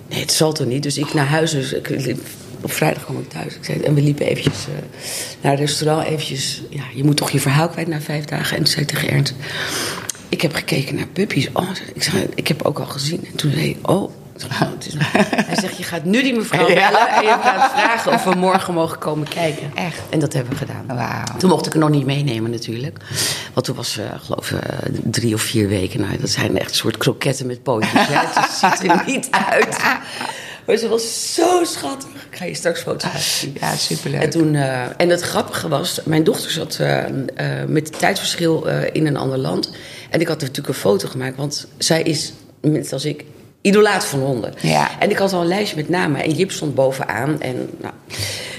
nee, 0.08 0.20
het 0.20 0.32
zal 0.32 0.52
toch 0.52 0.66
niet? 0.66 0.82
Dus 0.82 0.98
ik 0.98 1.14
naar 1.14 1.26
huis. 1.26 1.50
Dus 1.50 1.72
ik, 1.72 1.88
op 2.60 2.72
vrijdag 2.72 3.04
kwam 3.04 3.18
ik 3.18 3.28
thuis. 3.28 3.54
Ik 3.54 3.64
zei, 3.64 3.80
en 3.80 3.94
we 3.94 4.02
liepen 4.02 4.26
eventjes 4.26 4.66
eh, 4.66 4.74
naar 5.40 5.52
het 5.52 5.60
restaurant. 5.60 6.06
Eventjes, 6.06 6.62
ja, 6.70 6.82
je 6.94 7.04
moet 7.04 7.16
toch 7.16 7.30
je 7.30 7.40
verhaal 7.40 7.68
kwijt 7.68 7.88
na 7.88 8.00
vijf 8.00 8.24
dagen. 8.24 8.56
En 8.56 8.62
toen 8.62 8.72
zei 8.72 8.82
ik 8.82 8.88
tegen 8.88 9.10
Ernst, 9.10 9.34
ik 10.28 10.42
heb 10.42 10.54
gekeken 10.54 10.94
naar 10.94 11.06
puppies. 11.06 11.48
Oh, 11.52 11.70
ik, 11.94 12.02
zei, 12.02 12.28
ik 12.34 12.48
heb 12.48 12.62
ook 12.62 12.78
al 12.78 12.86
gezien. 12.86 13.26
En 13.30 13.36
toen 13.36 13.50
zei 13.50 13.76
oh... 13.82 14.10
Ik 14.38 14.44
oh, 14.44 14.60
het 14.60 14.86
is 14.86 14.94
Hij 15.46 15.56
zegt, 15.60 15.76
je 15.76 15.82
gaat 15.82 16.04
nu 16.04 16.22
die 16.22 16.34
mevrouw 16.34 16.66
bellen 16.66 17.08
en 17.08 17.22
je 17.22 17.36
gaat 17.42 17.70
vragen 17.70 18.12
of 18.12 18.24
we 18.24 18.34
morgen 18.34 18.74
mogen 18.74 18.98
komen 18.98 19.28
kijken. 19.28 19.70
Echt? 19.74 20.00
En 20.10 20.18
dat 20.18 20.32
hebben 20.32 20.52
we 20.52 20.58
gedaan. 20.58 21.24
Toen 21.38 21.50
mocht 21.50 21.66
ik 21.66 21.72
er 21.72 21.78
nog 21.78 21.88
niet 21.88 22.06
meenemen 22.06 22.50
natuurlijk. 22.50 22.98
Want 23.52 23.66
toen 23.66 23.76
was, 23.76 23.98
eh 23.98 24.04
geloof 24.24 24.50
ik, 24.50 24.60
eh, 24.60 24.78
drie 25.04 25.34
of 25.34 25.42
vier 25.42 25.68
weken. 25.68 26.00
Nou, 26.00 26.18
dat 26.18 26.30
zijn 26.30 26.58
echt 26.58 26.70
een 26.70 26.76
soort 26.76 26.96
kroketten 26.96 27.46
met 27.46 27.62
pootjes. 27.62 28.06
Het 28.08 28.50
ziet 28.50 28.90
er 28.90 29.02
niet 29.06 29.28
uit. 29.30 29.76
Maar 30.68 30.76
ze 30.76 30.88
was 30.88 31.34
zo 31.34 31.64
schattig. 31.64 32.10
Ik 32.30 32.36
ga 32.36 32.44
je 32.44 32.54
straks 32.54 32.80
foto's 32.80 33.02
laten 33.02 33.20
zien. 33.20 33.56
Ja, 33.60 33.76
superleuk. 33.76 34.22
En, 34.22 34.30
toen, 34.30 34.54
eh, 34.54 34.82
en 34.96 35.08
het 35.08 35.20
grappige 35.20 35.68
was, 35.68 36.00
mijn 36.04 36.24
dochter 36.24 36.50
zat 36.50 36.78
eh, 36.80 37.04
eh, 37.04 37.68
met 37.68 37.88
het 37.88 37.98
tijdverschil 37.98 38.66
in 38.68 39.06
een 39.06 39.16
ander 39.16 39.38
land. 39.38 39.70
En 40.10 40.20
ik 40.20 40.28
had 40.28 40.40
natuurlijk 40.40 40.68
een 40.68 40.74
foto 40.74 41.08
gemaakt, 41.08 41.36
want 41.36 41.66
zij 41.78 42.02
is, 42.02 42.32
net 42.60 42.92
als 42.92 43.04
ik, 43.04 43.24
idolaat 43.60 44.04
van 44.04 44.20
honden. 44.20 44.54
Ja. 44.60 44.98
En 44.98 45.10
ik 45.10 45.16
had 45.16 45.32
al 45.32 45.40
een 45.40 45.46
lijstje 45.46 45.76
met 45.76 45.88
namen 45.88 46.22
en 46.22 46.34
Jip 46.34 46.50
stond 46.50 46.74
bovenaan. 46.74 47.40
En, 47.40 47.70
nou, 47.80 47.94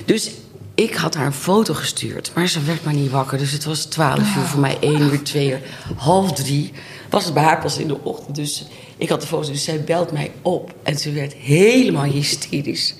dus 0.05 0.31
ik 0.75 0.95
had 0.95 1.15
haar 1.15 1.25
een 1.25 1.33
foto 1.33 1.73
gestuurd, 1.73 2.31
maar 2.35 2.47
ze 2.47 2.63
werd 2.63 2.83
maar 2.83 2.93
niet 2.93 3.11
wakker. 3.11 3.37
Dus 3.37 3.51
het 3.51 3.65
was 3.65 3.85
twaalf 3.85 4.35
uur 4.35 4.43
voor 4.43 4.59
mij, 4.59 4.77
één 4.79 5.01
uur, 5.01 5.23
twee 5.23 5.49
uur, 5.49 5.61
half 5.95 6.33
drie. 6.33 6.71
Was 7.09 7.25
het 7.25 7.33
bij 7.33 7.43
haar 7.43 7.61
pas 7.61 7.77
in 7.77 7.87
de 7.87 8.03
ochtend. 8.03 8.35
Dus 8.35 8.65
ik 8.99 9.09
had 9.09 9.21
de 9.21 9.27
foto, 9.27 9.51
dus 9.51 9.63
zij 9.63 9.83
belt 9.83 10.11
mij 10.11 10.31
op. 10.41 10.73
En 10.83 10.97
ze 10.97 11.11
werd 11.11 11.33
helemaal 11.33 12.03
hysterisch. 12.03 12.95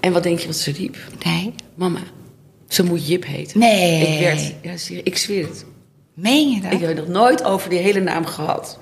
En 0.00 0.12
wat 0.12 0.22
denk 0.22 0.38
je 0.38 0.46
wat 0.46 0.56
ze 0.56 0.72
riep? 0.72 0.96
Nee. 1.24 1.54
Mama, 1.74 2.00
ze 2.68 2.84
moet 2.84 3.06
Jip 3.06 3.24
heten. 3.24 3.58
Nee. 3.58 4.06
Ik 4.06 4.20
werd, 4.20 4.54
ja, 4.62 5.00
ik 5.02 5.16
zweer 5.16 5.46
het. 5.46 5.64
Meen 6.14 6.50
je 6.50 6.60
dat? 6.60 6.72
Ik 6.72 6.80
heb 6.80 6.96
nog 6.96 7.08
nooit 7.08 7.44
over 7.44 7.70
die 7.70 7.78
hele 7.78 8.00
naam 8.00 8.26
gehad. 8.26 8.78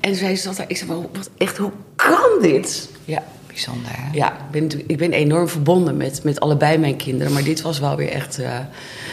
En 0.00 0.14
zij 0.14 0.36
zat 0.36 0.56
daar, 0.56 0.70
ik 0.70 0.76
zei, 0.76 0.90
maar 0.90 1.00
wat, 1.00 1.30
echt, 1.36 1.56
hoe 1.56 1.72
kan 1.96 2.38
dit? 2.40 2.88
Ja, 3.04 3.24
Bijzonder, 3.54 3.90
hè? 3.94 4.02
ja 4.12 4.32
ik, 4.32 4.50
ben, 4.68 4.82
ik 4.86 4.96
ben 4.96 5.12
enorm 5.12 5.48
verbonden 5.48 5.96
met, 5.96 6.20
met 6.24 6.40
allebei 6.40 6.78
mijn 6.78 6.96
kinderen. 6.96 7.32
Maar 7.32 7.42
dit 7.44 7.62
was 7.62 7.78
wel 7.78 7.96
weer 7.96 8.08
echt, 8.10 8.38
eh, 8.38 8.50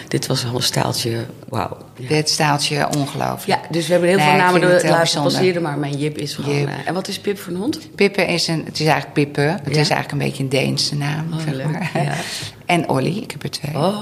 dit 0.07 0.27
was 0.27 0.43
wel 0.43 0.55
een 0.55 0.61
staaltje, 0.63 1.25
wauw. 1.49 1.77
Ja. 1.95 2.07
Dit 2.07 2.29
staaltje 2.29 2.87
ongelooflijk. 2.97 3.45
ja, 3.45 3.59
dus 3.69 3.85
we 3.85 3.91
hebben 3.91 4.09
heel 4.09 4.17
Nee, 4.19 4.27
veel 4.27 4.37
namen 4.37 4.61
laten 4.61 4.89
bijzonder. 4.89 5.31
passeren. 5.31 5.61
Maar 5.61 5.77
mijn 5.77 5.97
Jip 5.97 6.17
is 6.17 6.33
gewoon... 6.33 6.55
Jip. 6.57 6.67
eh, 6.67 6.73
en 6.85 6.93
wat 6.93 7.07
is 7.07 7.19
Pip 7.19 7.39
voor 7.39 7.53
een 7.53 7.59
hond? 7.59 7.79
Pippe 7.95 8.25
is 8.25 8.47
een, 8.47 8.61
het 8.65 8.73
is 8.79 8.85
eigenlijk 8.85 9.13
Pippe. 9.13 9.41
Het 9.41 9.59
Ja? 9.63 9.69
is 9.81 9.89
eigenlijk 9.89 10.11
een 10.11 10.17
beetje 10.17 10.43
een 10.43 10.49
Deense 10.49 10.95
naam, 10.95 11.33
Oh, 11.33 11.39
zeg 11.39 11.53
leuk, 11.53 11.65
maar. 11.71 11.91
ja. 11.93 12.13
En 12.65 12.89
Olly, 12.89 13.17
ik 13.17 13.31
heb 13.31 13.43
er 13.43 13.51
twee. 13.51 13.75
Oh, 13.75 14.01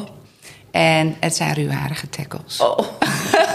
En 0.72 1.16
het 1.20 1.36
zijn 1.36 1.54
ruwharige 1.54 2.10
tackles. 2.10 2.60
oh. 2.62 2.78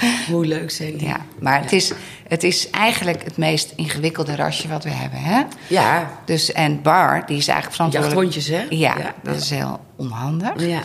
hoe 0.30 0.46
leuk 0.46 0.70
zijn 0.70 0.96
die? 0.96 1.06
Ja, 1.08 1.20
maar 1.40 1.60
Het, 1.62 1.72
is, 1.72 1.92
het 2.28 2.42
is 2.42 2.70
eigenlijk 2.70 3.24
het 3.24 3.36
meest 3.36 3.72
ingewikkelde 3.76 4.36
rasje 4.36 4.68
wat 4.68 4.84
we 4.84 4.90
hebben, 4.90 5.20
hè? 5.20 5.42
Ja, 5.68 6.10
Dus, 6.24 6.52
en 6.52 6.82
Bar, 6.82 7.22
die 7.26 7.36
is 7.36 7.48
eigenlijk 7.48 7.76
verantwoordelijk... 7.76 8.34
Jachthondjes, 8.34 8.68
hè? 8.70 8.76
Ja, 8.76 8.98
Ja. 8.98 9.14
dat 9.22 9.36
is 9.36 9.50
heel 9.50 9.80
onhandig. 9.96 10.66
ja. 10.66 10.80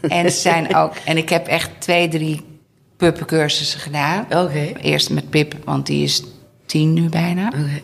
En 0.08 0.32
zijn 0.32 0.74
ook... 0.76 0.92
En 1.04 1.16
ik 1.16 1.28
heb 1.28 1.46
echt 1.46 1.70
twee, 1.78 2.08
drie 2.08 2.44
puppencursussen 2.96 3.80
gedaan. 3.80 4.24
Oké. 4.30 4.72
Eerst 4.80 5.10
met 5.10 5.30
Pip, 5.30 5.54
want 5.64 5.86
die 5.86 6.04
is 6.04 6.22
tien 6.66 6.92
nu 6.92 7.08
bijna. 7.08 7.46
Oké. 7.46 7.80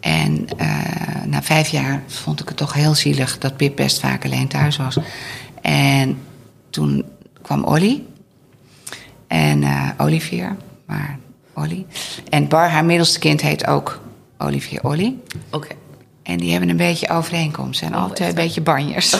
En 0.00 0.48
eh, 0.56 0.68
na 1.26 1.42
vijf 1.42 1.68
jaar 1.68 2.02
vond 2.06 2.40
ik 2.40 2.48
het 2.48 2.56
toch 2.56 2.72
heel 2.72 2.94
zielig 2.94 3.38
dat 3.38 3.56
Pip 3.56 3.76
best 3.76 4.00
vaak 4.00 4.24
alleen 4.24 4.48
thuis 4.48 4.76
was. 4.76 4.98
En 5.62 6.18
toen 6.70 7.04
kwam 7.42 7.64
Olly. 7.64 8.02
En 9.28 9.62
eh, 9.62 9.88
Olivier, 9.98 10.56
maar 10.86 11.18
Olly. 11.54 11.86
En 12.30 12.48
Bar, 12.48 12.68
haar 12.68 12.84
middelste 12.84 13.18
kind, 13.18 13.40
heet 13.40 13.66
ook 13.66 14.00
Olivier 14.38 14.84
Olly. 14.84 15.14
Oké. 15.50 15.68
En 16.22 16.36
die 16.36 16.50
hebben 16.50 16.68
een 16.68 16.76
beetje 16.76 17.08
overeenkomst. 17.08 17.78
Zijn 17.78 17.94
alle 17.94 18.12
twee 18.12 18.28
een 18.28 18.34
beetje 18.34 18.60
banjers. 18.60 19.10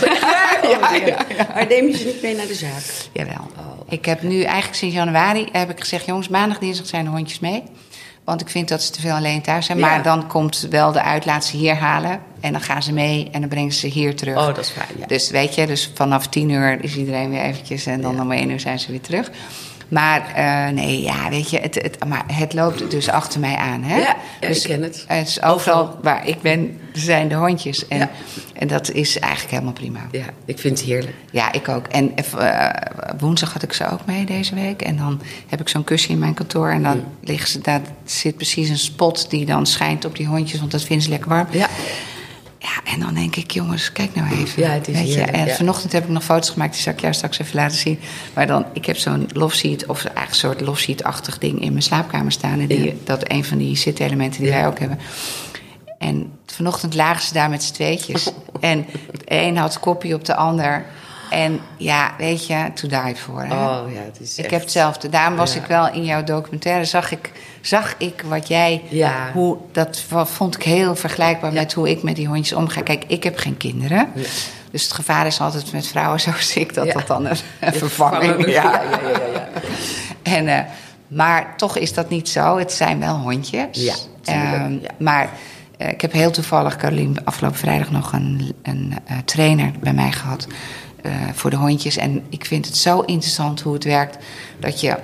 ja, 0.62 0.94
ja, 0.94 1.16
Maar 1.54 1.66
neem 1.68 1.86
je 1.86 1.96
ze 1.96 2.04
niet 2.04 2.22
mee 2.22 2.36
naar 2.36 2.46
de 2.46 2.54
zaak? 2.54 3.08
Jawel. 3.12 3.50
Ik 3.88 4.04
heb 4.04 4.22
nu 4.22 4.42
eigenlijk 4.42 4.74
sinds 4.74 4.94
januari 4.94 5.48
heb 5.52 5.70
ik 5.70 5.80
gezegd... 5.80 6.06
jongens, 6.06 6.28
maandag, 6.28 6.58
dinsdag 6.58 6.86
zijn 6.86 7.04
de 7.04 7.10
hondjes 7.10 7.38
mee. 7.38 7.62
Want 8.24 8.40
ik 8.40 8.48
vind 8.48 8.68
dat 8.68 8.82
ze 8.82 8.92
te 8.92 9.00
veel 9.00 9.14
alleen 9.14 9.42
thuis 9.42 9.66
zijn. 9.66 9.78
Maar 9.78 10.02
dan 10.02 10.26
komt 10.26 10.66
wel 10.70 10.92
de 10.92 11.02
uit, 11.02 11.24
laat 11.24 11.44
ze 11.44 11.56
hier 11.56 11.74
halen. 11.74 12.20
En 12.40 12.52
dan 12.52 12.60
gaan 12.60 12.82
ze 12.82 12.92
mee 12.92 13.28
en 13.32 13.40
dan 13.40 13.48
brengen 13.48 13.72
ze 13.72 13.86
hier 13.86 14.16
terug. 14.16 14.36
Oh, 14.36 14.46
dat 14.46 14.58
is 14.58 14.70
fijn. 14.70 14.88
Dus 15.06 15.30
weet 15.30 15.54
je, 15.54 15.66
dus 15.66 15.90
vanaf 15.94 16.26
tien 16.26 16.48
uur 16.50 16.84
is 16.84 16.96
iedereen 16.96 17.30
weer 17.30 17.42
eventjes... 17.42 17.86
en 17.86 18.00
dan 18.00 18.20
om 18.20 18.32
één 18.32 18.50
uur 18.50 18.60
zijn 18.60 18.78
ze 18.78 18.90
weer 18.90 19.00
terug. 19.00 19.30
Maar 19.88 20.32
eh, 20.34 20.72
nee, 20.74 21.02
ja, 21.02 21.28
weet 21.30 21.50
je, 21.50 21.58
het, 21.58 21.74
het, 21.74 22.04
maar 22.08 22.24
het 22.32 22.54
loopt 22.54 22.90
dus 22.90 23.08
achter 23.08 23.40
mij 23.40 23.56
aan. 23.56 23.82
Hè? 23.82 23.96
Ja, 23.98 24.16
ja, 24.40 24.48
dus, 24.48 24.58
ik 24.62 24.70
ken 24.70 24.82
het. 24.82 25.04
Het 25.06 25.28
is 25.28 25.42
overal 25.42 25.98
waar 26.02 26.26
ik 26.26 26.40
ben, 26.40 26.80
zijn 26.92 27.28
de 27.28 27.34
hondjes. 27.34 27.88
En, 27.88 27.98
Ja. 27.98 28.10
en 28.52 28.68
dat 28.68 28.90
is 28.90 29.18
eigenlijk 29.18 29.52
helemaal 29.52 29.72
prima. 29.72 30.00
Ja, 30.10 30.24
ik 30.44 30.58
vind 30.58 30.78
het 30.78 30.88
heerlijk. 30.88 31.16
Ja, 31.30 31.52
ik 31.52 31.68
ook. 31.68 31.86
En 31.86 32.16
eh, 32.16 32.68
woensdag 33.18 33.52
had 33.52 33.62
ik 33.62 33.72
ze 33.72 33.90
ook 33.90 34.04
mee 34.06 34.24
deze 34.24 34.54
week. 34.54 34.82
En 34.82 34.96
dan 34.96 35.20
heb 35.46 35.60
ik 35.60 35.68
zo'n 35.68 35.84
kussen 35.84 36.10
in 36.10 36.18
mijn 36.18 36.34
kantoor. 36.34 36.70
En 36.70 36.82
dan 36.82 37.04
liggen 37.20 37.48
ze 37.48 37.60
daar 37.60 37.80
zit 38.04 38.36
precies 38.36 38.68
een 38.68 38.78
spot 38.78 39.30
die 39.30 39.46
dan 39.46 39.66
schijnt 39.66 40.04
op 40.04 40.16
die 40.16 40.26
hondjes, 40.26 40.60
want 40.60 40.70
dat 40.72 40.82
vinden 40.82 41.04
ze 41.04 41.10
lekker 41.10 41.28
warm. 41.28 41.46
Ja. 41.50 41.68
Ja, 42.58 42.92
en 42.92 43.00
dan 43.00 43.14
denk 43.14 43.36
ik, 43.36 43.50
jongens, 43.50 43.92
kijk 43.92 44.14
nou 44.14 44.32
even. 44.32 44.62
Ja, 44.62 44.68
het 44.70 44.88
is 44.88 44.94
Weet 44.94 45.06
je? 45.08 45.12
heerlijk, 45.14 45.36
En 45.36 45.46
ja. 45.46 45.54
vanochtend 45.54 45.92
heb 45.92 46.02
ik 46.04 46.08
nog 46.08 46.24
foto's 46.24 46.50
gemaakt, 46.50 46.72
die 46.72 46.82
zal 46.82 46.92
ik 46.92 47.00
jou 47.00 47.14
straks 47.14 47.38
even 47.38 47.56
laten 47.56 47.76
zien. 47.78 47.98
Maar 48.34 48.46
dan, 48.46 48.64
ik 48.72 48.84
heb 48.86 48.96
zo'n 48.96 49.28
loveseat, 49.32 49.86
of 49.86 50.04
eigenlijk 50.04 50.28
een 50.30 50.34
soort 50.36 50.60
loveseat-achtig 50.60 51.38
ding 51.38 51.60
in 51.62 51.70
mijn 51.70 51.82
slaapkamer 51.82 52.32
staan. 52.32 52.60
En 52.60 52.66
die, 52.66 52.84
Ja. 52.84 52.92
dat 53.04 53.22
is 53.28 53.36
een 53.36 53.44
van 53.44 53.58
die 53.58 53.76
zitelementen 53.76 54.42
die 54.42 54.50
wij 54.50 54.66
ook 54.66 54.78
hebben. 54.78 54.98
En 55.98 56.32
vanochtend 56.46 56.94
lagen 56.94 57.22
ze 57.22 57.32
daar 57.32 57.50
met 57.50 57.62
z'n 57.62 57.72
tweetjes. 57.72 58.30
En 58.60 58.86
de 59.12 59.24
een 59.26 59.56
had 59.56 59.78
koppie 59.80 60.14
op 60.14 60.24
de 60.24 60.34
ander. 60.34 60.84
En 61.30 61.60
ja, 61.76 62.10
weet 62.18 62.46
je, 62.46 62.70
to 62.74 62.88
die 62.88 63.16
for. 63.16 63.44
Hè? 63.44 63.54
Oh 63.54 63.92
ja, 63.92 64.00
het 64.00 64.20
is 64.20 64.32
Ik 64.38 64.44
echt- 64.44 64.50
heb 64.52 64.60
hetzelfde. 64.60 65.08
Daarom 65.08 65.36
was 65.36 65.54
Ja. 65.54 65.60
ik 65.60 65.66
wel 65.66 65.92
in 65.92 66.04
jouw 66.04 66.24
documentaire. 66.24 66.84
Zag 66.84 67.10
ik, 67.12 67.32
zag 67.60 67.94
ik 67.98 68.24
wat 68.28 68.48
jij. 68.48 68.82
Ja. 68.88 69.30
Hoe, 69.32 69.56
dat 69.72 70.04
vond 70.24 70.54
ik 70.54 70.62
heel 70.62 70.96
vergelijkbaar 70.96 71.52
met 71.52 71.72
hoe 71.72 71.90
ik 71.90 72.02
met 72.02 72.16
die 72.16 72.26
hondjes 72.26 72.52
omga. 72.58 72.82
Kijk, 72.82 73.04
ik 73.06 73.22
heb 73.24 73.38
geen 73.38 73.56
kinderen. 73.56 74.08
Dus 74.70 74.82
het 74.82 74.92
gevaar 74.92 75.26
is 75.26 75.40
altijd 75.40 75.72
met 75.72 75.86
vrouwen 75.86 76.20
zoals 76.30 76.56
ik 76.56 76.74
dat 76.74 76.92
dat 76.92 77.06
dan 77.06 77.26
een, 77.26 77.36
een 77.60 77.72
vervanging 77.84 78.46
Ja, 78.46 78.52
ja. 78.52 78.82
ja, 78.82 79.08
ja, 79.08 79.18
ja. 79.32 79.48
En, 80.22 80.48
eh, 80.48 80.60
maar 81.08 81.56
toch 81.56 81.76
is 81.78 81.94
dat 81.94 82.08
niet 82.10 82.28
zo. 82.28 82.58
Het 82.58 82.72
zijn 82.72 83.00
wel 83.00 83.16
hondjes. 83.16 83.66
Ja, 83.70 83.94
Ehm. 84.24 84.78
Maar 84.98 85.30
eh, 85.78 85.88
ik 85.88 86.00
heb 86.00 86.12
heel 86.12 86.30
toevallig, 86.30 86.76
Caroline, 86.76 87.20
afgelopen 87.24 87.58
vrijdag 87.58 87.90
nog 87.90 88.12
een, 88.12 88.52
een 88.62 88.94
eh, 89.04 89.16
trainer 89.24 89.70
bij 89.80 89.92
mij 89.92 90.12
gehad 90.12 90.46
eh, 91.08 91.32
voor 91.32 91.50
de 91.50 91.56
hondjes. 91.56 91.96
En 91.96 92.24
ik 92.28 92.44
vind 92.44 92.66
het 92.66 92.76
zo 92.76 93.00
interessant 93.00 93.60
hoe 93.60 93.74
het 93.74 93.84
werkt 93.84 94.24
dat 94.60 94.80
je 94.80 94.98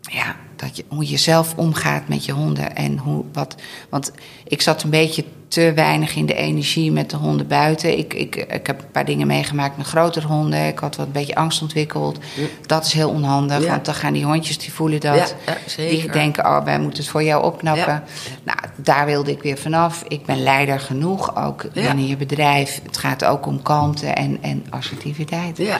ja, 0.00 0.36
dat 0.56 0.76
je, 0.76 0.84
hoe 0.88 1.08
je 1.08 1.16
zelf 1.16 1.54
omgaat 1.56 2.08
met 2.08 2.24
je 2.24 2.32
honden. 2.32 2.76
En 2.76 2.98
hoe, 2.98 3.24
wat, 3.32 3.54
want 3.88 4.12
ik 4.44 4.62
zat 4.62 4.82
een 4.82 4.90
beetje 4.90 5.24
te 5.52 5.72
weinig 5.74 6.14
in 6.14 6.26
de 6.26 6.34
energie 6.34 6.92
met 6.92 7.10
de 7.10 7.16
honden 7.16 7.46
buiten. 7.46 7.98
Ik, 7.98 8.14
ik, 8.14 8.36
ik 8.36 8.66
heb 8.66 8.78
een 8.80 8.90
paar 8.92 9.04
dingen 9.04 9.26
meegemaakt 9.26 9.76
met 9.76 9.86
grotere 9.86 10.26
honden. 10.26 10.66
Ik 10.66 10.78
had 10.78 10.96
wat 10.96 11.06
een 11.06 11.12
beetje 11.12 11.34
angst 11.34 11.62
ontwikkeld. 11.62 12.18
Dat 12.66 12.86
is 12.86 12.92
heel 12.92 13.10
onhandig, 13.10 13.62
Ja. 13.62 13.68
want 13.68 13.84
dan 13.84 13.94
gaan 13.94 14.12
die 14.12 14.24
hondjes, 14.24 14.58
die 14.58 14.72
voelen 14.72 15.00
dat. 15.00 15.34
Ja, 15.46 15.52
ja, 15.52 15.58
zeker. 15.66 16.02
Die 16.02 16.10
denken, 16.12 16.44
oh, 16.44 16.64
wij 16.64 16.78
moeten 16.80 16.98
het 17.02 17.08
voor 17.08 17.22
jou 17.22 17.44
opknappen. 17.44 18.02
Nou, 18.42 18.58
daar 18.76 19.06
wilde 19.06 19.30
ik 19.30 19.42
weer 19.42 19.58
vanaf. 19.58 20.04
Ik 20.08 20.24
ben 20.24 20.42
leider 20.42 20.80
genoeg, 20.80 21.36
ook 21.36 21.72
binnen 21.72 22.06
je 22.06 22.16
bedrijf. 22.16 22.80
Het 22.84 22.96
gaat 22.96 23.24
ook 23.24 23.46
om 23.46 23.62
kalmte 23.62 24.06
en, 24.06 24.38
en 24.40 24.66
assertiviteit. 24.70 25.56
Ja. 25.56 25.78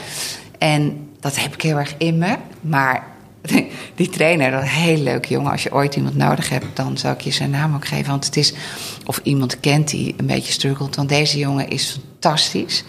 En 0.58 1.08
dat 1.20 1.36
heb 1.36 1.54
ik 1.54 1.62
heel 1.62 1.76
erg 1.78 1.94
in 1.98 2.18
me. 2.18 2.36
Maar 2.60 3.06
die 3.94 4.08
trainer, 4.08 4.50
dat 4.50 4.60
een 4.62 4.68
heel 4.68 4.98
leuk 4.98 5.24
jongen. 5.24 5.52
Als 5.52 5.62
je 5.62 5.72
ooit 5.72 5.96
iemand 5.96 6.16
nodig 6.16 6.48
hebt, 6.48 6.76
dan 6.76 6.98
zou 6.98 7.14
ik 7.14 7.20
je 7.20 7.30
zijn 7.30 7.50
naam 7.50 7.74
ook 7.74 7.86
geven. 7.86 8.10
Want 8.10 8.24
het 8.24 8.36
is, 8.36 8.52
of 9.06 9.20
iemand 9.22 9.60
kent 9.60 9.90
die 9.90 10.14
een 10.16 10.26
beetje 10.26 10.52
struggelt. 10.52 10.96
Want 10.96 11.08
deze 11.08 11.38
jongen 11.38 11.68
is 11.68 11.98
fantastisch. 12.10 12.84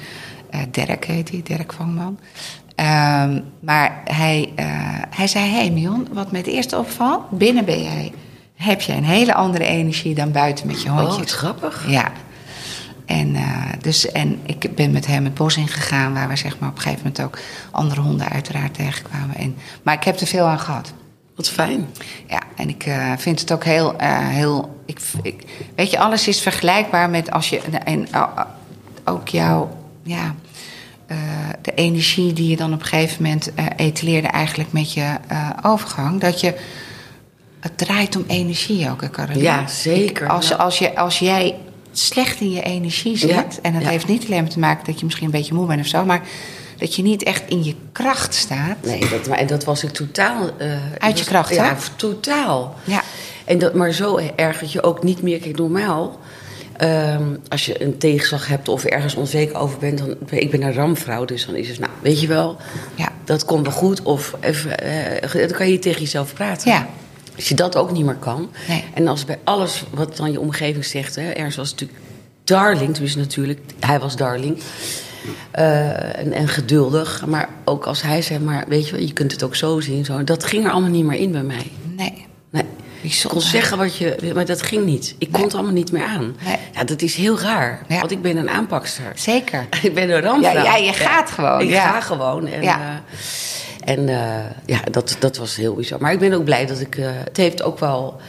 Eh 0.50 0.60
Dirk 0.72 1.06
heet 1.06 1.30
hij, 1.30 1.42
Dirk 1.44 1.74
Vangman. 1.74 2.20
Ehm, 2.76 3.42
maar 3.60 4.02
hij, 4.06 4.52
eh, 4.56 4.66
hij 5.10 5.28
zei, 5.28 5.50
hey 5.50 5.72
Mion, 5.72 6.08
wat 6.12 6.32
me 6.32 6.38
het 6.38 6.48
eerste 6.48 6.78
opvalt... 6.78 7.30
binnen 7.30 7.66
ben 7.66 7.84
jij, 7.84 8.12
heb 8.56 8.82
je 8.82 8.94
een 8.94 9.04
hele 9.04 9.34
andere 9.34 9.66
energie 9.66 10.16
dan 10.16 10.32
buiten 10.32 10.68
met 10.68 10.82
je 10.82 10.90
Oh, 10.90 10.98
hondjes. 10.98 11.18
wat 11.18 11.32
grappig. 11.32 11.86
Ja. 11.88 12.12
En, 13.06 13.36
eh, 13.36 13.44
dus, 13.82 14.12
en 14.12 14.40
ik 14.46 14.76
ben 14.76 14.92
met 14.92 15.06
hem 15.08 15.24
het 15.24 15.34
bos 15.34 15.58
ingegaan, 15.58 16.14
waar 16.14 16.28
we 16.28 16.36
zeg 16.36 16.60
maar, 16.60 16.70
op 16.70 16.76
een 16.76 16.82
gegeven 16.82 17.04
moment 17.06 17.22
ook 17.24 17.40
andere 17.72 18.02
honden 18.02 18.30
uiteraard 18.30 18.74
tegenkwamen. 18.74 19.36
En, 19.36 19.56
maar 19.84 19.94
ik 19.94 20.04
heb 20.04 20.20
er 20.20 20.28
veel 20.28 20.46
aan 20.46 20.60
gehad. 20.60 20.94
Wat 21.36 21.50
fijn. 21.50 21.88
Ja, 22.28 22.42
en 22.56 22.70
ik 22.70 22.86
eh, 22.86 23.12
vind 23.18 23.40
het 23.40 23.52
ook 23.52 23.64
heel. 23.64 23.98
eh, 23.98 24.18
heel 24.28 24.82
ik, 24.86 25.00
ik, 25.22 25.44
weet 25.76 25.92
je, 25.92 26.00
alles 26.00 26.28
is 26.28 26.42
vergelijkbaar 26.42 27.10
met 27.10 27.32
als 27.32 27.50
je. 27.50 27.60
En, 27.84 28.08
ook 29.06 29.28
jouw. 29.28 29.78
Ja, 30.04 30.36
de 31.62 31.74
energie 31.76 32.34
die 32.34 32.50
je 32.50 32.56
dan 32.56 32.74
op 32.74 32.80
een 32.80 32.86
gegeven 32.86 33.24
moment 33.24 33.52
etaleerde, 33.76 34.28
eigenlijk 34.28 34.72
met 34.72 34.94
je 34.94 35.16
overgang. 35.62 36.22
Dat 36.22 36.40
je. 36.42 36.54
Het 37.60 37.78
draait 37.78 38.16
om 38.16 38.24
energie 38.28 38.90
ook, 38.90 39.10
Caroline? 39.12 39.44
Ja, 39.44 39.68
zeker. 39.68 40.24
Ik- 40.26 40.32
als, 40.32 40.58
als, 40.58 40.78
je, 40.80 40.96
als 40.96 41.20
jij 41.20 41.56
slecht 42.00 42.40
in 42.40 42.52
je 42.52 42.62
energie 42.62 43.18
zit. 43.18 43.30
Ja, 43.30 43.46
En 43.62 43.74
dat 43.74 43.82
ja. 43.82 43.90
heeft 43.90 44.08
niet 44.08 44.26
alleen 44.26 44.48
te 44.50 44.60
maken 44.60 44.86
dat 44.86 44.98
je 45.00 45.06
misschien 45.06 45.26
een 45.26 45.32
beetje 45.32 45.54
moe 45.54 45.68
bent 45.68 45.80
of 45.80 45.88
zo. 45.88 46.06
Maar 46.06 46.22
dat 46.78 46.96
je 46.96 47.02
niet 47.02 47.24
echt 47.24 47.44
in 47.48 47.64
je 47.64 47.76
kracht 47.92 48.34
staat. 48.34 48.76
Nee, 48.84 49.00
dat, 49.10 49.28
maar, 49.28 49.38
en 49.38 49.48
dat 49.48 49.64
was 49.64 49.84
ik 49.84 49.90
totaal... 49.90 50.50
eh, 50.58 50.68
Uit 50.98 51.12
je 51.18 51.24
was- 51.24 51.24
kracht, 51.24 51.56
Ja, 51.56 51.64
hè? 51.66 51.82
totaal. 51.96 52.76
Ja. 52.84 53.02
En 53.46 53.58
dat, 53.60 53.74
maar 53.74 53.92
zo 53.92 54.20
erg 54.36 54.60
dat 54.60 54.72
je 54.72 54.84
ook 54.84 55.04
niet 55.04 55.22
meer... 55.22 55.40
Kijk, 55.40 55.58
normaal, 55.58 56.20
ehm, 56.78 57.24
als 57.50 57.66
je 57.66 57.84
een 57.84 57.98
tegenslag 57.98 58.48
hebt 58.48 58.68
of 58.68 58.84
ergens 58.84 59.16
onzeker 59.16 59.56
over 59.58 59.80
bent... 59.80 59.98
Dan, 59.98 60.16
ik 60.30 60.52
ben 60.52 60.62
een 60.62 60.74
ramvrouw, 60.74 61.26
dus 61.26 61.46
dan 61.46 61.56
is 61.56 61.68
het, 61.70 61.80
nou, 61.80 61.92
weet 62.02 62.22
je 62.22 62.28
wel... 62.28 62.58
Ja. 62.96 63.12
Dat 63.24 63.46
komt 63.46 63.66
wel 63.66 63.76
goed, 63.76 64.02
of 64.02 64.34
even, 64.40 64.78
eh, 64.80 65.32
dan 65.48 65.58
kan 65.58 65.70
je 65.72 65.80
tegen 65.80 66.02
jezelf 66.02 66.34
praten. 66.34 66.72
Ja. 66.72 66.88
Als 67.36 67.50
je 67.50 67.56
dat 67.56 67.76
ook 67.76 67.92
niet 67.92 68.06
meer 68.06 68.16
kan. 68.16 68.50
Nee. 68.68 68.84
En 68.94 69.08
als 69.08 69.26
bij 69.26 69.40
alles 69.44 69.84
wat 69.94 70.18
dan 70.18 70.32
je 70.32 70.40
omgeving 70.40 70.86
zegt... 70.86 71.16
Hè, 71.16 71.30
ergens 71.30 71.56
was 71.56 71.72
natuurlijk 71.72 72.00
darling, 72.44 72.98
dus 72.98 73.16
natuurlijk, 73.16 73.60
hij 73.80 74.00
was 74.00 74.16
darling... 74.16 74.62
Eh, 75.52 76.18
en, 76.20 76.32
en 76.32 76.48
geduldig. 76.48 77.24
Maar 77.26 77.50
ook 77.66 77.86
als 77.86 78.02
hij 78.02 78.22
zei, 78.22 78.40
maar 78.40 78.66
weet 78.68 78.86
je 78.86 78.92
wel, 78.96 79.02
je 79.06 79.14
kunt 79.14 79.32
het 79.32 79.44
ook 79.44 79.56
zo 79.56 79.80
zien. 79.80 80.06
Zo, 80.06 80.24
dat 80.24 80.44
ging 80.44 80.66
er 80.66 80.72
allemaal 80.72 80.90
niet 80.90 81.06
meer 81.06 81.20
in 81.20 81.32
bij 81.32 81.44
mij. 81.44 81.72
Nee. 81.98 82.26
Nee. 82.50 82.64
Je 83.02 83.28
kon 83.28 83.42
zeggen 83.42 83.78
wat 83.78 83.98
je... 83.98 84.32
Maar 84.36 84.46
dat 84.46 84.62
ging 84.62 84.86
niet. 84.86 85.16
Ik 85.18 85.32
kon 85.32 85.44
het 85.44 85.54
allemaal 85.54 85.72
niet 85.72 85.92
meer 85.92 86.04
aan. 86.04 86.36
Nee. 86.46 86.58
Ja, 86.74 86.84
dat 86.84 87.02
is 87.02 87.16
heel 87.16 87.40
raar. 87.40 87.82
Ja. 87.88 88.00
Want 88.00 88.12
ik 88.12 88.22
ben 88.22 88.38
een 88.38 88.50
aanpakster. 88.50 89.12
Zeker. 89.16 89.68
Ik 89.82 89.94
ben 89.94 90.10
een 90.10 90.22
ramvrouw. 90.22 90.54
Ja, 90.54 90.64
ja, 90.64 90.76
je 90.76 90.94
gaat 90.94 91.32
gewoon, 91.32 91.62
Ik 91.62 91.70
ja. 91.70 91.92
ga 91.92 92.02
gewoon. 92.02 92.48
En, 92.48 92.62
Ja. 92.62 92.80
eh, 92.80 93.20
en 93.86 94.10
eh, 94.10 94.52
ja, 94.66 94.80
dat, 94.92 95.16
dat 95.20 95.38
was 95.38 95.56
heel 95.56 95.74
bizar. 95.74 96.02
Maar 96.02 96.14
ik 96.14 96.20
ben 96.20 96.34
ook 96.34 96.44
blij 96.44 96.66
dat 96.66 96.80
ik... 96.80 96.98
eh, 96.98 97.10
het 97.24 97.38
heeft 97.38 97.64
ook 97.64 97.80
wel... 97.80 98.22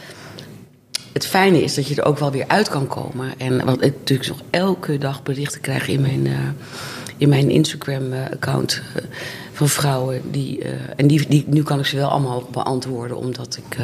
Het 1.12 1.26
fijne 1.26 1.62
is 1.62 1.74
dat 1.74 1.88
je 1.88 1.94
er 1.94 2.04
ook 2.04 2.18
wel 2.18 2.30
weer 2.30 2.44
uit 2.48 2.68
kan 2.68 2.86
komen. 2.86 3.38
En 3.38 3.64
wat 3.64 3.82
ik 3.82 3.94
natuurlijk 3.98 4.28
nog 4.28 4.40
elke 4.50 4.98
dag 4.98 5.22
berichten 5.22 5.60
krijg 5.60 5.88
in 5.88 6.00
mijn, 6.00 6.26
eh, 6.26 6.32
in 7.16 7.28
mijn 7.28 7.50
Instagram-account 7.50 8.82
van 9.52 9.68
vrouwen. 9.68 10.30
Die, 10.30 10.64
en 10.96 11.06
die, 11.06 11.28
die, 11.28 11.44
nu 11.46 11.62
kan 11.62 11.78
ik 11.78 11.86
ze 11.86 11.96
wel 11.96 12.08
allemaal 12.08 12.48
beantwoorden, 12.50 13.16
omdat 13.16 13.56
ik. 13.56 13.76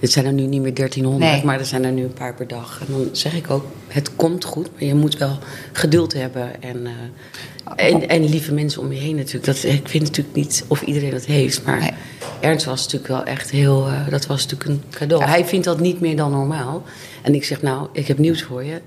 Het 0.00 0.12
zijn 0.12 0.26
er 0.26 0.32
nu 0.32 0.42
niet 0.46 0.60
meer 0.60 0.74
1300, 0.74 1.32
Nee. 1.32 1.44
maar 1.44 1.58
er 1.58 1.64
zijn 1.66 1.84
er 1.84 1.92
nu 1.92 2.02
een 2.02 2.12
paar 2.12 2.34
per 2.34 2.46
dag. 2.48 2.80
En 2.80 2.92
dan 2.92 3.08
zeg 3.12 3.34
ik 3.34 3.50
ook: 3.50 3.64
het 3.88 4.16
komt 4.16 4.44
goed, 4.44 4.68
maar 4.72 4.84
je 4.84 4.94
moet 4.94 5.16
wel 5.18 5.38
geduld 5.72 6.12
hebben. 6.12 6.62
En, 6.62 6.86
eh, 6.86 7.86
en, 7.94 8.08
en 8.08 8.24
lieve 8.28 8.52
mensen 8.54 8.80
om 8.82 8.92
je 8.92 8.98
heen 9.00 9.16
natuurlijk. 9.16 9.44
Dat, 9.44 9.64
ik 9.64 9.88
vind 9.88 10.04
natuurlijk 10.04 10.36
niet 10.36 10.64
of 10.68 10.82
iedereen 10.82 11.10
dat 11.10 11.24
heeft, 11.24 11.64
maar. 11.64 11.78
Nee. 11.80 11.90
Ernst 12.40 12.64
was 12.66 12.82
natuurlijk 12.82 13.12
wel 13.12 13.24
echt 13.24 13.50
heel. 13.50 13.86
eh, 13.88 14.08
dat 14.10 14.26
was 14.26 14.46
natuurlijk 14.46 14.70
een 14.70 14.82
cadeau. 14.90 15.24
Hij 15.24 15.44
vindt 15.44 15.64
dat 15.64 15.80
niet 15.80 16.00
meer 16.00 16.16
dan 16.16 16.30
normaal. 16.30 16.82
En 17.22 17.34
ik 17.34 17.44
zeg, 17.44 17.62
nou, 17.62 17.88
ik 17.92 18.06
heb 18.06 18.18
nieuws 18.18 18.42
voor 18.42 18.64
je. 18.64 18.80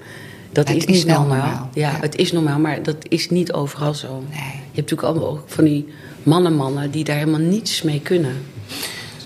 Dat 0.52 0.68
Het 0.68 0.78
is 0.78 0.86
niet 0.86 1.06
normaal. 1.06 1.28
normaal. 1.28 1.70
Ja, 1.74 1.90
Ja. 1.92 1.98
het 2.02 2.16
is 2.16 2.32
normaal, 2.32 2.60
maar 2.60 2.84
dat 2.84 2.96
is 3.08 3.30
niet 3.30 3.52
overal 3.54 3.94
zo. 3.94 4.08
Nee. 4.30 4.40
Je 4.40 4.42
hebt 4.52 4.76
natuurlijk 4.92 5.02
allemaal 5.04 5.30
ook 5.30 5.44
van 5.46 5.64
die 5.64 5.88
mannen-mannen 6.24 6.92
die 6.92 7.04
daar 7.04 7.18
helemaal 7.18 7.40
niets 7.40 7.82
mee 7.82 8.00
kunnen. 8.02 8.36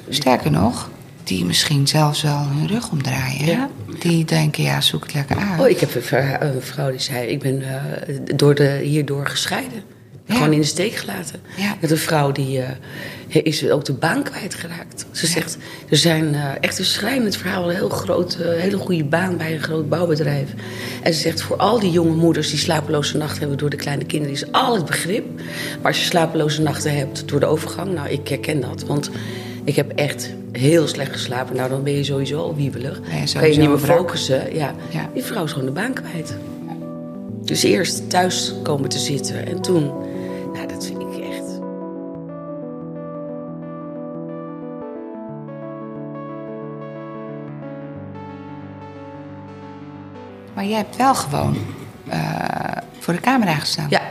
Sterker 0.09 0.51
nog, 0.51 0.89
die 1.27 1.45
misschien 1.45 1.87
zelfs 1.87 2.21
wel 2.21 2.47
hun 2.47 2.67
rug 2.67 2.91
omdraaien. 2.91 3.45
Ja. 3.45 3.69
Die 3.99 4.25
denken, 4.25 4.63
ja, 4.63 4.81
zoek 4.81 5.03
het 5.03 5.13
lekker 5.13 5.37
uit. 5.37 5.59
Oh, 5.59 5.69
ik 5.69 5.79
heb 5.79 5.95
een 5.95 6.01
vrou- 6.01 6.41
een 6.41 6.61
vrouw 6.61 6.89
die 6.91 6.99
zei: 6.99 7.27
Ik 7.27 7.39
ben 7.39 7.61
eh, 7.61 8.15
door 8.35 8.55
de, 8.55 8.79
hierdoor 8.83 9.27
gescheiden. 9.27 9.83
Ja. 10.25 10.33
Gewoon 10.33 10.53
in 10.53 10.59
de 10.59 10.65
steek 10.65 10.95
gelaten. 10.95 11.39
Ja. 11.57 11.75
Met 11.81 11.91
een 11.91 11.97
vrouw 11.97 12.31
die 12.31 12.61
eh, 12.61 13.43
is 13.43 13.69
ook 13.69 13.85
de 13.85 13.93
baan 13.93 14.23
kwijtgeraakt. 14.23 15.05
Ze 15.11 15.27
zegt: 15.27 15.57
Er 15.89 15.97
zijn 15.97 16.35
eh, 16.35 16.49
echt 16.61 16.79
een 16.79 16.85
schrijnend 16.85 17.37
verhaal. 17.37 17.69
Een 17.69 17.75
heel 17.75 17.89
groot, 17.89 18.37
hele 18.41 18.77
goede 18.77 19.03
baan 19.05 19.37
bij 19.37 19.53
een 19.53 19.63
groot 19.63 19.89
bouwbedrijf. 19.89 20.49
En 21.03 21.13
ze 21.13 21.19
zegt: 21.19 21.41
Voor 21.41 21.57
al 21.57 21.79
die 21.79 21.91
jonge 21.91 22.15
moeders 22.15 22.49
die 22.49 22.59
slapeloze 22.59 23.17
nachten 23.17 23.39
hebben 23.39 23.57
door 23.57 23.69
de 23.69 23.75
kleine 23.75 24.05
kinderen, 24.05 24.33
is 24.35 24.51
al 24.51 24.75
het 24.75 24.85
begrip. 24.85 25.25
Maar 25.81 25.91
als 25.91 25.99
je 25.99 26.05
slapeloze 26.05 26.61
nachten 26.61 26.97
hebt 26.97 27.27
door 27.27 27.39
de 27.39 27.45
overgang, 27.45 27.93
nou, 27.93 28.09
ik 28.09 28.27
herken 28.27 28.61
dat. 28.61 28.83
Want 28.83 29.09
ik 29.65 29.75
heb 29.75 29.91
echt 29.91 30.33
heel 30.51 30.87
slecht 30.87 31.11
geslapen. 31.11 31.55
Nou, 31.55 31.69
dan 31.69 31.83
ben 31.83 31.93
je 31.93 32.03
sowieso 32.03 32.39
al 32.39 32.55
wiebelig. 32.55 33.01
Ja, 33.03 33.39
kan 33.39 33.51
je 33.51 33.57
niet 33.57 33.69
meer 33.69 33.77
focussen. 33.77 34.55
Ja. 34.55 34.73
Die 35.13 35.23
vrouw 35.23 35.43
is 35.43 35.51
gewoon 35.51 35.65
de 35.65 35.71
baan 35.71 35.93
kwijt. 35.93 36.37
Dus 37.41 37.63
eerst 37.63 38.09
thuis 38.09 38.53
komen 38.63 38.89
te 38.89 38.99
zitten 38.99 39.47
en 39.47 39.61
toen... 39.61 39.83
Nou, 40.53 40.67
dat 40.67 40.85
vind 40.85 41.01
ik 41.01 41.23
echt... 41.23 41.59
Maar 50.53 50.65
jij 50.65 50.77
hebt 50.77 50.95
wel 50.95 51.15
gewoon 51.15 51.57
eh, 52.07 52.19
voor 52.99 53.13
de 53.13 53.19
camera 53.19 53.53
gestaan. 53.53 53.89
Ja, 53.89 54.01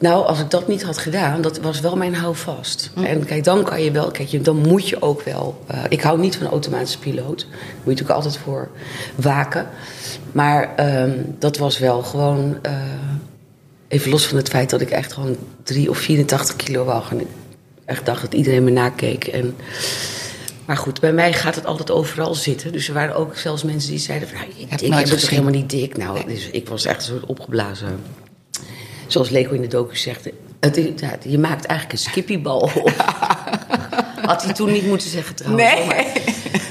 nou, 0.00 0.26
als 0.26 0.40
ik 0.40 0.50
dat 0.50 0.68
niet 0.68 0.82
had 0.82 0.98
gedaan, 0.98 1.40
dat 1.40 1.58
was 1.58 1.80
wel 1.80 1.96
mijn 1.96 2.14
houvast. 2.14 2.90
En 3.04 3.24
kijk, 3.24 3.44
dan 3.44 3.64
kan 3.64 3.82
je 3.82 3.90
wel, 3.90 4.10
kijk, 4.10 4.44
dan 4.44 4.56
moet 4.56 4.88
je 4.88 5.02
ook 5.02 5.22
wel. 5.22 5.64
eh, 5.66 5.78
ik 5.88 6.00
hou 6.02 6.18
niet 6.20 6.36
van 6.36 6.46
een 6.46 6.52
automatische 6.52 6.98
piloot. 6.98 7.38
Daar 7.40 7.48
moet 7.58 7.68
je 7.84 7.90
natuurlijk 7.90 8.10
altijd 8.10 8.36
voor 8.36 8.68
waken. 9.14 9.66
Maar 10.32 10.74
ehm, 10.76 11.12
dat 11.38 11.56
was 11.56 11.78
wel 11.78 12.02
gewoon. 12.02 12.58
eh, 12.62 12.72
even 13.88 14.10
los 14.10 14.26
van 14.26 14.36
het 14.36 14.48
feit 14.48 14.70
dat 14.70 14.80
ik 14.80 14.90
echt 14.90 15.12
gewoon 15.12 15.36
3 15.62 15.90
of 15.90 15.98
84 15.98 16.56
kilo 16.56 16.84
woog. 16.84 17.10
En 17.10 17.20
ik 17.20 17.26
echt 17.84 18.06
dacht 18.06 18.22
dat 18.22 18.34
iedereen 18.34 18.64
me 18.64 18.70
nakeek. 18.70 19.24
En, 19.26 19.56
maar 20.64 20.76
goed, 20.76 21.00
bij 21.00 21.12
mij 21.12 21.32
gaat 21.32 21.54
het 21.54 21.66
altijd 21.66 21.90
overal 21.90 22.34
zitten. 22.34 22.72
Dus 22.72 22.88
er 22.88 22.94
waren 22.94 23.14
ook 23.16 23.36
zelfs 23.36 23.62
mensen 23.62 23.90
die 23.90 23.98
zeiden: 23.98 24.28
van, 24.28 24.36
nou, 24.38 24.50
Heb 24.68 24.80
bent 24.80 24.92
toch 25.06 25.10
gezien. 25.10 25.28
helemaal 25.28 25.52
niet 25.60 25.70
dik. 25.70 25.96
Nou, 25.96 26.26
dus 26.26 26.48
ik 26.50 26.68
was 26.68 26.84
echt 26.84 26.96
een 26.96 27.12
soort 27.14 27.26
opgeblazen. 27.26 27.98
Zoals 29.08 29.28
Leko 29.30 29.54
in 29.54 29.60
de 29.60 29.66
docu 29.66 29.96
zegt, 29.96 30.28
het, 30.60 30.76
ja, 30.96 31.16
je 31.22 31.38
maakt 31.38 31.64
eigenlijk 31.64 31.92
een 31.98 32.10
skippiebal. 32.10 32.70
Had 34.22 34.42
hij 34.44 34.52
toen 34.52 34.72
niet 34.72 34.86
moeten 34.86 35.08
zeggen 35.10 35.34
trouwens. 35.34 35.62
Nee. 35.74 35.86
Maar, 35.86 36.04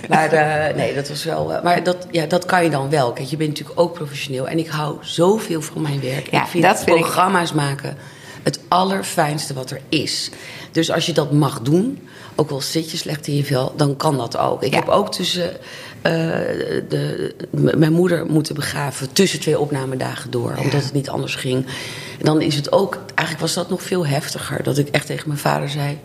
maar, 0.10 0.32
eh, 0.32 0.76
nee, 0.76 0.94
dat 0.96 1.10
was 1.10 1.24
wel... 1.24 1.54
eh, 1.54 1.64
maar 1.64 1.84
dat, 1.84 2.08
ja, 2.12 2.26
dat 2.26 2.46
kan 2.46 2.64
je 2.64 2.70
dan 2.70 2.90
wel. 2.90 3.14
Kijk, 3.14 3.28
je 3.28 3.38
bent 3.38 3.50
natuurlijk 3.50 3.80
ook 3.80 3.94
professioneel. 3.94 4.48
En 4.48 4.58
ik 4.60 4.68
hou 4.68 4.98
zoveel 5.02 5.62
van 5.62 5.82
mijn 5.82 6.02
werk. 6.02 6.32
Ja, 6.32 6.42
ik 6.42 6.48
vind 6.48 6.64
dat 6.64 6.84
vind 6.84 6.98
ik- 6.98 7.02
programma's 7.04 7.54
maken 7.54 7.98
het 8.44 8.60
allerfijnste 8.68 9.54
wat 9.54 9.72
er 9.72 9.82
is. 9.90 10.30
Dus 10.72 10.92
als 10.92 11.06
je 11.06 11.14
dat 11.14 11.32
mag 11.32 11.62
doen, 11.62 12.08
ook 12.40 12.50
al 12.50 12.62
zit 12.62 12.92
je 12.92 12.98
slecht 12.98 13.28
in 13.28 13.36
je 13.36 13.44
vel, 13.44 13.74
dan 13.76 13.98
kan 13.98 14.18
dat 14.18 14.38
ook. 14.38 14.64
Ik 14.64 14.72
Ja. 14.74 14.80
heb 14.80 14.88
ook 14.88 15.12
tussen 15.12 15.52
eh, 16.02 16.14
de, 16.90 17.36
mijn 17.52 17.94
moeder 17.94 18.26
moeten 18.26 18.56
begraven 18.56 19.14
tussen 19.14 19.40
twee 19.40 19.60
opnamedagen 19.60 20.32
door, 20.32 20.54
omdat 20.58 20.84
het 20.84 20.94
niet 20.94 21.10
anders 21.10 21.36
ging. 21.36 21.66
En 22.20 22.26
dan 22.26 22.42
is 22.42 22.56
het 22.56 22.72
ook, 22.72 22.98
eigenlijk 23.06 23.40
was 23.40 23.54
dat 23.54 23.70
nog 23.70 23.82
veel 23.82 24.06
heftiger, 24.08 24.64
dat 24.64 24.78
ik 24.78 24.88
echt 24.88 25.06
tegen 25.06 25.28
mijn 25.28 25.40
vader 25.40 25.70
zei. 25.70 25.98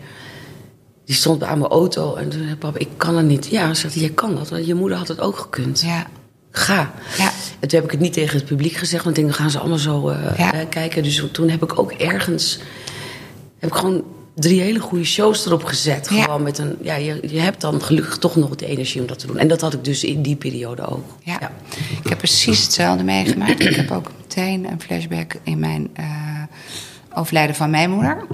Die 1.05 1.15
stond 1.15 1.43
aan 1.43 1.59
mijn 1.59 1.71
auto 1.71 2.15
en 2.15 2.29
toen 2.29 2.43
zei 2.43 2.55
papa, 2.55 2.79
ik 2.79 2.89
kan 2.97 3.17
het 3.17 3.25
niet. 3.25 3.47
Ja, 3.47 3.73
zegt 3.73 3.93
hij, 3.93 4.03
jij 4.03 4.11
kan 4.11 4.35
dat, 4.35 4.49
want 4.49 4.65
je 4.65 4.73
moeder 4.73 4.97
had 4.97 5.07
het 5.07 5.19
ook 5.19 5.37
gekund. 5.37 5.81
Ja. 5.81 6.07
Ga. 6.51 6.93
Ja. 7.17 7.31
En 7.59 7.67
toen 7.67 7.79
heb 7.79 7.83
ik 7.83 7.91
het 7.91 7.99
niet 7.99 8.13
tegen 8.13 8.37
het 8.37 8.45
publiek 8.45 8.73
gezegd, 8.73 9.03
want 9.03 9.17
ik 9.17 9.23
denk, 9.23 9.33
dan 9.35 9.41
gaan 9.43 9.51
ze 9.51 9.59
allemaal 9.59 9.77
zo 9.77 10.09
eh, 10.09 10.37
Ja. 10.37 10.53
eh, 10.53 10.59
kijken. 10.69 11.03
Dus 11.03 11.23
toen 11.31 11.49
heb 11.49 11.63
ik 11.63 11.79
ook 11.79 11.91
ergens, 11.91 12.59
heb 13.59 13.69
ik 13.69 13.75
gewoon 13.75 14.03
drie 14.33 14.61
hele 14.61 14.79
goede 14.79 15.05
shows 15.05 15.45
erop 15.45 15.63
gezet. 15.63 16.09
Ja. 16.09 16.21
Gewoon 16.23 16.43
met 16.43 16.57
een, 16.57 16.77
ja, 16.81 16.95
je, 16.95 17.19
je 17.27 17.39
hebt 17.39 17.61
dan 17.61 17.81
gelukkig 17.81 18.17
toch 18.17 18.35
nog 18.35 18.55
de 18.55 18.65
energie 18.65 19.01
om 19.01 19.07
dat 19.07 19.19
te 19.19 19.27
doen. 19.27 19.37
En 19.37 19.47
dat 19.47 19.61
had 19.61 19.73
ik 19.73 19.83
dus 19.83 20.03
in 20.03 20.21
die 20.21 20.35
periode 20.35 20.87
ook. 20.87 21.17
Ja. 21.19 21.51
Ik 22.03 22.09
heb 22.09 22.17
precies 22.17 22.63
hetzelfde 22.63 23.03
meegemaakt. 23.03 23.59
ik 23.59 23.75
heb 23.75 23.91
ook 23.91 24.11
meteen 24.21 24.71
een 24.71 24.81
flashback 24.81 25.35
in 25.43 25.59
mijn 25.59 25.89
eh, 25.93 26.05
overlijden 27.13 27.55
van 27.55 27.69
mijn 27.69 27.89
moeder. 27.89 28.25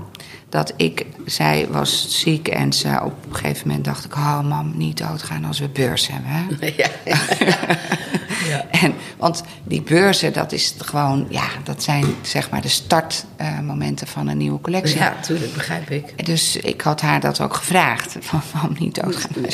Dat 0.49 0.73
ik, 0.75 1.05
zij 1.25 1.67
was 1.69 2.19
ziek 2.19 2.47
en 2.47 2.73
ze, 2.73 2.99
op 3.03 3.25
een 3.29 3.35
gegeven 3.35 3.67
moment 3.67 3.85
dacht 3.85 4.05
ik... 4.05 4.15
oh 4.15 4.41
mam, 4.41 4.77
niet 4.77 4.97
doodgaan 4.97 5.45
als 5.45 5.59
we 5.59 5.69
beurs 5.69 6.09
hebben. 6.11 6.31
Hè? 6.31 6.73
Ja. 8.47 8.65
En, 8.71 8.93
want 9.17 9.43
die 9.63 9.81
beurzen, 9.81 10.33
dat 10.33 10.51
is 10.51 10.75
gewoon, 10.77 11.25
ja, 11.29 11.47
dat 11.63 11.83
zijn 11.83 12.05
zeg 12.21 12.49
maar 12.49 12.61
de 12.61 12.67
startmomenten 12.67 14.07
van 14.07 14.27
een 14.27 14.37
nieuwe 14.37 14.61
collectie. 14.61 14.97
ja, 14.97 15.15
tuurlijk, 15.21 15.53
begrijp 15.53 15.89
ik. 15.89 16.25
Dus 16.25 16.55
ik 16.55 16.81
had 16.81 17.01
haar 17.01 17.19
dat 17.19 17.41
ook 17.41 17.53
gevraagd. 17.53 18.15
Van 18.29 18.41
waarom 18.53 18.75
niet 18.79 18.95
doodgaan? 19.03 19.45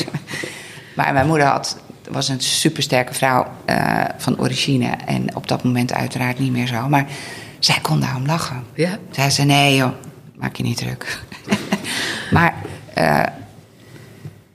Maar 0.96 1.14
mijn 1.14 1.28
moeder 1.28 1.48
had, 1.48 1.78
was 2.10 2.30
een 2.30 2.42
supersterke 2.42 3.14
vrouw 3.14 3.48
eh, 3.66 4.04
van 4.18 4.40
origine. 4.40 4.90
En 5.06 5.36
op 5.36 5.48
dat 5.48 5.64
moment 5.64 5.94
uiteraard 5.94 6.40
niet 6.40 6.52
meer 6.52 6.68
zo. 6.68 6.90
Maar 6.90 7.06
zij 7.60 7.80
kon 7.82 8.00
daarom 8.00 8.26
lachen. 8.26 8.64
Ja. 8.74 8.98
Zij 9.12 9.30
zei, 9.30 9.48
nee 9.48 9.76
joh, 9.76 9.92
maak 10.38 10.56
je 10.56 10.64
niet 10.64 10.78
druk. 10.78 11.20
maar 12.32 12.56
eh, 12.94 13.24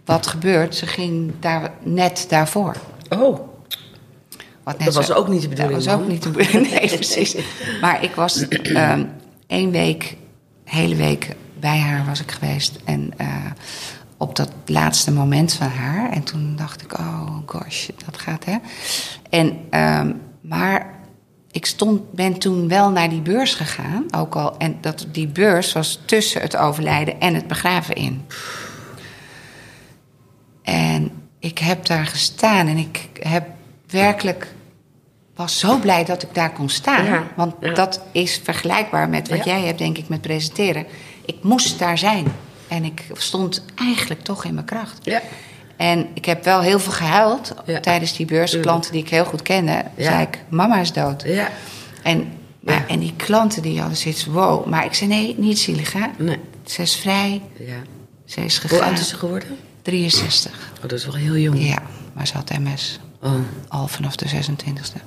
wat 0.05 0.27
gebeurt? 0.27 0.75
Ze 0.75 0.87
ging 0.87 1.33
daar, 1.41 1.71
net 1.83 2.27
daarvoor. 2.29 2.77
Oh, 3.09 3.41
Wat 4.63 4.77
net 4.79 4.87
Dat 4.87 4.95
was 4.95 5.07
zo- 5.07 5.13
ook 5.15 5.29
niet 5.29 5.43
de 5.43 5.49
bedoeling, 5.49 5.77
Dat 5.77 5.85
was 5.95 5.95
ook 6.03 6.09
niet 6.09 6.23
de 6.23 6.31
bedoeling. 6.31 6.71
Nee, 6.81 6.89
precies. 6.89 7.37
Maar 7.81 8.03
ik 8.05 8.15
was 8.15 8.49
ehm 8.49 9.05
één 9.47 9.71
week, 9.71 10.17
hele 10.65 10.95
week 10.95 11.29
bij 11.61 11.79
haar 11.79 12.05
was 12.07 12.21
ik 12.21 12.31
geweest. 12.31 12.79
En 12.85 13.13
eh, 13.17 13.27
op 14.17 14.37
dat 14.37 14.51
laatste 14.67 15.13
moment 15.13 15.53
van 15.53 15.69
haar. 15.69 16.11
En 16.11 16.23
toen 16.23 16.57
dacht 16.57 16.83
ik, 16.83 16.99
oh 16.99 17.37
gosh, 17.47 17.89
dat 18.07 18.19
gaat 18.19 18.45
hè. 18.45 18.57
En, 19.31 19.59
ehm, 19.71 20.13
maar 20.41 20.99
ik 21.51 21.67
stond, 21.67 22.13
ben 22.13 22.39
toen 22.39 22.69
wel 22.69 22.91
naar 22.91 23.09
die 23.09 23.21
beurs 23.21 23.55
gegaan. 23.55 24.05
Ook 24.17 24.37
al, 24.37 24.57
en 24.57 24.79
dat, 24.81 25.07
die 25.13 25.27
beurs 25.27 25.73
was 25.73 26.01
tussen 26.05 26.41
het 26.41 26.57
overlijden 26.57 27.21
en 27.21 27.35
het 27.35 27.47
begraven 27.49 27.95
in. 27.95 28.25
En 30.63 31.11
ik 31.39 31.59
heb 31.59 31.87
daar 31.87 32.07
gestaan 32.07 32.67
en 32.67 32.77
ik 32.77 33.09
heb 33.13 33.47
werkelijk 33.87 34.55
was 35.35 35.59
zo 35.59 35.79
blij 35.79 36.05
dat 36.05 36.23
ik 36.23 36.35
daar 36.35 36.53
kon 36.53 36.69
staan. 36.69 37.05
Ja, 37.05 37.27
Want 37.37 37.55
ja. 37.61 37.75
dat 37.75 38.01
is 38.13 38.41
vergelijkbaar 38.45 39.09
met 39.09 39.29
wat 39.29 39.45
Ja. 39.45 39.45
jij 39.45 39.67
hebt, 39.67 39.79
denk 39.79 39.99
ik, 39.99 40.09
met 40.09 40.21
presenteren. 40.21 40.87
Ik 41.25 41.37
moest 41.43 41.79
daar 41.79 41.99
zijn. 41.99 42.27
En 42.69 42.85
ik 42.85 43.05
stond 43.13 43.65
eigenlijk 43.75 44.23
toch 44.23 44.45
in 44.45 44.55
mijn 44.55 44.67
kracht. 44.67 44.99
En 45.81 46.07
ik 46.15 46.25
heb 46.25 46.45
wel 46.45 46.61
heel 46.61 46.79
veel 46.81 46.93
gehuild 46.93 47.55
Ja. 47.67 47.81
tijdens 47.81 48.17
die 48.17 48.27
beurs. 48.27 48.51
Tuurlijk. 48.51 48.69
Klanten 48.71 48.93
die 48.93 49.03
ik 49.03 49.09
heel 49.09 49.25
goed 49.25 49.43
kende, 49.43 49.85
zei 49.97 50.23
ik, 50.23 50.39
mama 50.49 50.81
is 50.81 50.93
dood. 50.93 51.23
Ja. 51.27 51.49
En, 52.03 52.33
maar, 52.61 52.85
en 52.89 52.99
die 52.99 53.13
klanten 53.17 53.63
die 53.63 53.81
hadden 53.81 53.97
zoiets, 53.97 54.25
wow. 54.27 54.67
Maar 54.67 54.85
ik 54.85 54.95
zei, 54.95 55.11
nee, 55.11 55.35
niet 55.39 55.59
zielig, 55.59 55.93
hè. 55.93 56.07
Nee. 56.19 56.37
Ze 56.65 56.83
is 56.83 56.97
vrij, 56.97 57.43
Ja. 57.59 57.75
ze 58.25 58.41
is 58.45 58.59
Hoe 58.61 58.69
gegaan. 58.71 58.89
oud 58.89 58.99
is 58.99 59.09
ze 59.09 59.17
geworden? 59.17 59.49
63. 59.83 60.53
Oh, 60.75 60.81
dat 60.81 60.93
is 60.93 61.05
wel 61.05 61.15
heel 61.15 61.37
jong. 61.37 61.67
Ja, 61.69 61.79
maar 62.13 62.27
ze 62.27 62.35
had 62.35 62.59
MS. 62.59 63.01
Oh. 63.23 63.33
Al 63.69 63.87
vanaf 63.89 64.17
de 64.17 64.27
26e. 64.29 65.01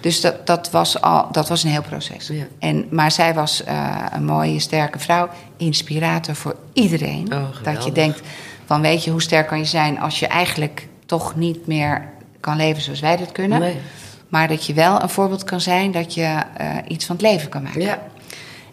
Dus 0.00 0.20
dat, 0.20 0.46
dat, 0.46 0.70
was, 0.70 1.00
al, 1.00 1.28
dat 1.32 1.48
was 1.48 1.62
een 1.64 1.70
heel 1.70 1.82
proces. 1.82 2.26
Ja. 2.28 2.46
En, 2.58 2.86
maar 2.90 3.12
zij 3.12 3.34
was 3.34 3.64
eh, 3.64 4.04
een 4.12 4.24
mooie, 4.24 4.58
sterke 4.60 4.98
vrouw. 4.98 5.28
Inspirator 5.56 6.34
voor 6.34 6.56
iedereen. 6.72 7.32
Oh, 7.34 7.44
dat 7.62 7.84
je 7.84 7.92
denkt, 7.92 8.20
van 8.64 8.80
weet 8.80 9.04
je, 9.04 9.10
hoe 9.10 9.22
sterk 9.22 9.46
kan 9.46 9.58
je 9.58 9.64
zijn... 9.64 10.00
als 10.00 10.18
je 10.18 10.26
eigenlijk 10.26 10.88
toch 11.06 11.36
niet 11.36 11.66
meer 11.66 12.08
kan 12.40 12.56
leven 12.56 12.82
zoals 12.82 13.00
wij 13.00 13.16
dat 13.16 13.32
kunnen. 13.32 13.60
Nee. 13.60 13.76
Maar 14.28 14.48
dat 14.48 14.66
je 14.66 14.74
wel 14.74 15.02
een 15.02 15.08
voorbeeld 15.08 15.44
kan 15.44 15.60
zijn 15.60 15.90
dat 15.90 16.14
je 16.14 16.40
eh, 16.56 16.68
iets 16.88 17.04
van 17.04 17.16
het 17.16 17.24
leven 17.24 17.48
kan 17.48 17.62
maken. 17.62 17.80
Ja. 17.80 18.02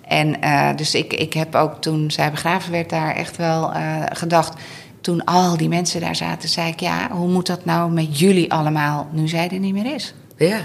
En 0.01 0.41
eh, 0.41 0.75
dus 0.75 0.95
ik, 0.95 1.13
ik 1.13 1.33
heb 1.33 1.55
ook 1.55 1.81
toen 1.81 2.11
zij 2.11 2.31
begraven 2.31 2.71
werd 2.71 2.89
daar 2.89 3.15
echt 3.15 3.37
wel 3.37 3.73
eh, 3.73 4.03
gedacht. 4.05 4.61
Toen 5.01 5.23
al 5.23 5.57
die 5.57 5.69
mensen 5.69 6.01
daar 6.01 6.15
zaten, 6.15 6.49
zei 6.49 6.71
ik: 6.71 6.79
Ja, 6.79 7.07
hoe 7.11 7.27
moet 7.27 7.47
dat 7.47 7.65
nou 7.65 7.91
met 7.91 8.19
jullie 8.19 8.51
allemaal 8.51 9.07
nu 9.11 9.27
zij 9.27 9.49
er 9.49 9.59
niet 9.59 9.73
meer 9.73 9.93
is? 9.93 10.13
Ja. 10.37 10.59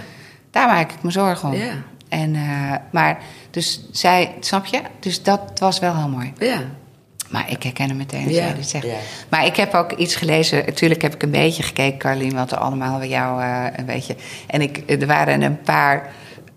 Daar 0.50 0.66
maak 0.66 0.92
ik 0.92 1.02
me 1.02 1.10
zorgen 1.10 1.48
om. 1.48 1.54
Ja. 1.54 1.72
En, 2.08 2.36
maar 2.90 3.18
dus 3.50 3.88
zij, 3.92 4.34
snap 4.40 4.66
je? 4.66 4.80
Dus 5.00 5.22
dat 5.22 5.40
was 5.54 5.78
wel 5.78 5.96
heel 5.96 6.08
mooi. 6.08 6.32
Ja. 6.38 6.60
Maar 7.30 7.50
ik 7.50 7.62
herken 7.62 7.88
hem 7.88 7.96
meteen 7.96 8.24
als 8.24 8.34
Ja, 8.34 8.44
jij 8.44 8.54
dit 8.54 8.68
zegt. 8.68 8.84
ja. 8.86 8.96
Maar 9.28 9.46
ik 9.46 9.56
heb 9.56 9.74
ook 9.74 9.92
iets 9.92 10.14
gelezen. 10.14 10.64
Natuurlijk 10.66 11.02
heb 11.02 11.14
ik 11.14 11.22
een 11.22 11.30
beetje 11.30 11.62
gekeken, 11.62 11.98
Carlien, 11.98 12.34
wat 12.34 12.52
er 12.52 12.58
allemaal 12.58 12.98
bij 12.98 13.08
jou 13.08 13.42
eh, 13.42 13.64
een 13.76 13.84
beetje. 13.86 14.16
En 14.46 14.60
ik, 14.60 14.82
er 14.86 15.06
waren 15.06 15.42
een 15.42 15.60
paar 15.60 16.12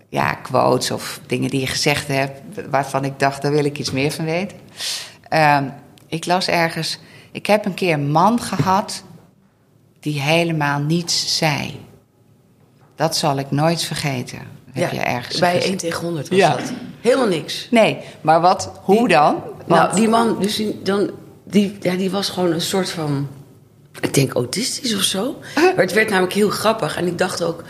ja, 0.08 0.32
quotes 0.34 0.90
of 0.90 1.20
dingen 1.26 1.50
die 1.50 1.60
je 1.60 1.66
gezegd 1.66 2.08
hebt, 2.08 2.40
waarvan 2.70 3.04
ik 3.04 3.18
dacht, 3.18 3.42
daar 3.42 3.52
wil 3.52 3.64
ik 3.64 3.78
iets 3.78 3.90
meer 3.90 4.10
van 4.10 4.24
weten. 4.24 4.56
Ehm, 5.28 5.64
ik 6.08 6.26
las 6.26 6.48
ergens. 6.48 6.98
Ik 7.32 7.46
heb 7.46 7.64
een 7.64 7.74
keer 7.74 7.92
een 7.92 8.10
man 8.10 8.40
gehad 8.40 9.02
die 10.00 10.20
helemaal 10.20 10.80
niets 10.80 11.36
zei. 11.38 11.80
Dat 12.96 13.16
zal 13.16 13.38
ik 13.38 13.50
nooit 13.50 13.82
vergeten. 13.82 14.38
Heb 14.72 14.92
je 14.92 15.00
ergens 15.00 15.38
Bij 15.38 15.54
gezien. 15.54 15.68
1 15.68 15.76
tegen 15.78 16.04
100 16.04 16.28
was 16.28 16.38
Ja. 16.38 16.50
dat. 16.56 16.72
Helemaal 17.00 17.26
niks. 17.28 17.68
Nee, 17.70 17.98
maar 18.20 18.40
wat? 18.40 18.72
Hoe 18.82 19.08
dan? 19.08 19.36
Nou, 19.66 19.94
die 19.94 20.08
man, 20.08 20.36
dus 20.40 20.56
die, 20.56 20.80
dan, 20.82 21.10
die, 21.44 21.76
ja, 21.80 21.96
die 21.96 22.10
was 22.10 22.28
gewoon 22.28 22.52
een 22.52 22.60
soort 22.60 22.90
van, 22.90 23.28
ik 24.00 24.14
denk 24.14 24.32
autistisch 24.32 24.94
of 24.94 25.02
zo. 25.02 25.36
Maar 25.54 25.74
het 25.76 25.92
werd 25.92 26.08
namelijk 26.08 26.32
heel 26.32 26.50
grappig. 26.50 26.96
En 26.96 27.06
ik 27.06 27.18
dacht 27.18 27.42
ook, 27.42 27.64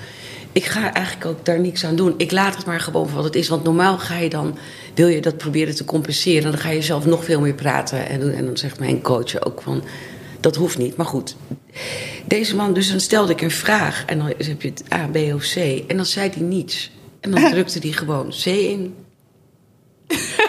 ik 0.53 0.65
ga 0.65 0.93
eigenlijk 0.93 1.27
ook 1.27 1.45
daar 1.45 1.61
niks 1.61 1.85
aan 1.85 1.97
doen. 1.97 2.15
Ik 2.17 2.31
laat 2.31 2.57
het 2.57 2.67
maar 2.67 2.81
gewoon 2.81 3.07
voor 3.07 3.17
wat 3.17 3.25
het 3.25 3.35
is. 3.35 3.49
Want 3.49 3.65
normaal 3.65 3.99
ga 3.99 4.17
je 4.17 4.29
dan, 4.29 4.59
wil 4.95 5.09
je 5.09 5.21
dat 5.21 5.37
proberen 5.37 5.75
te 5.75 5.85
compenseren. 5.85 6.45
En 6.45 6.51
dan 6.51 6.61
ga 6.61 6.71
je 6.71 6.83
zelf 6.83 7.07
nog 7.07 7.25
veel 7.25 7.41
meer 7.41 7.55
praten 7.55 8.09
en 8.09 8.21
doen. 8.21 8.33
En 8.33 8.45
dan 8.45 8.57
zegt 8.57 8.79
mijn 8.79 9.03
coach 9.03 9.45
ook 9.45 9.63
van, 9.63 9.85
dat 10.41 10.57
hoeft 10.57 10.79
niet. 10.79 10.97
Maar 10.97 11.07
goed, 11.07 11.37
deze 12.27 12.57
man, 12.57 12.73
dus 12.73 12.91
dan 12.91 13.01
stelde 13.01 13.33
ik 13.33 13.41
een 13.41 13.51
vraag. 13.51 14.05
En 14.07 14.19
dan 14.19 14.27
heb 14.27 14.63
je 14.63 14.69
het 14.69 14.85
A, 14.93 15.09
B 15.13 15.17
of 15.17 15.53
C. 15.55 15.57
En 15.87 15.97
dan 15.97 16.07
zei 16.07 16.31
hij 16.31 16.43
niets. 16.43 16.91
En 17.21 17.31
dan 17.31 17.51
drukte 17.51 17.79
hij 17.79 17.93
gewoon 17.93 18.29
C 18.29 18.47
in. 18.47 18.95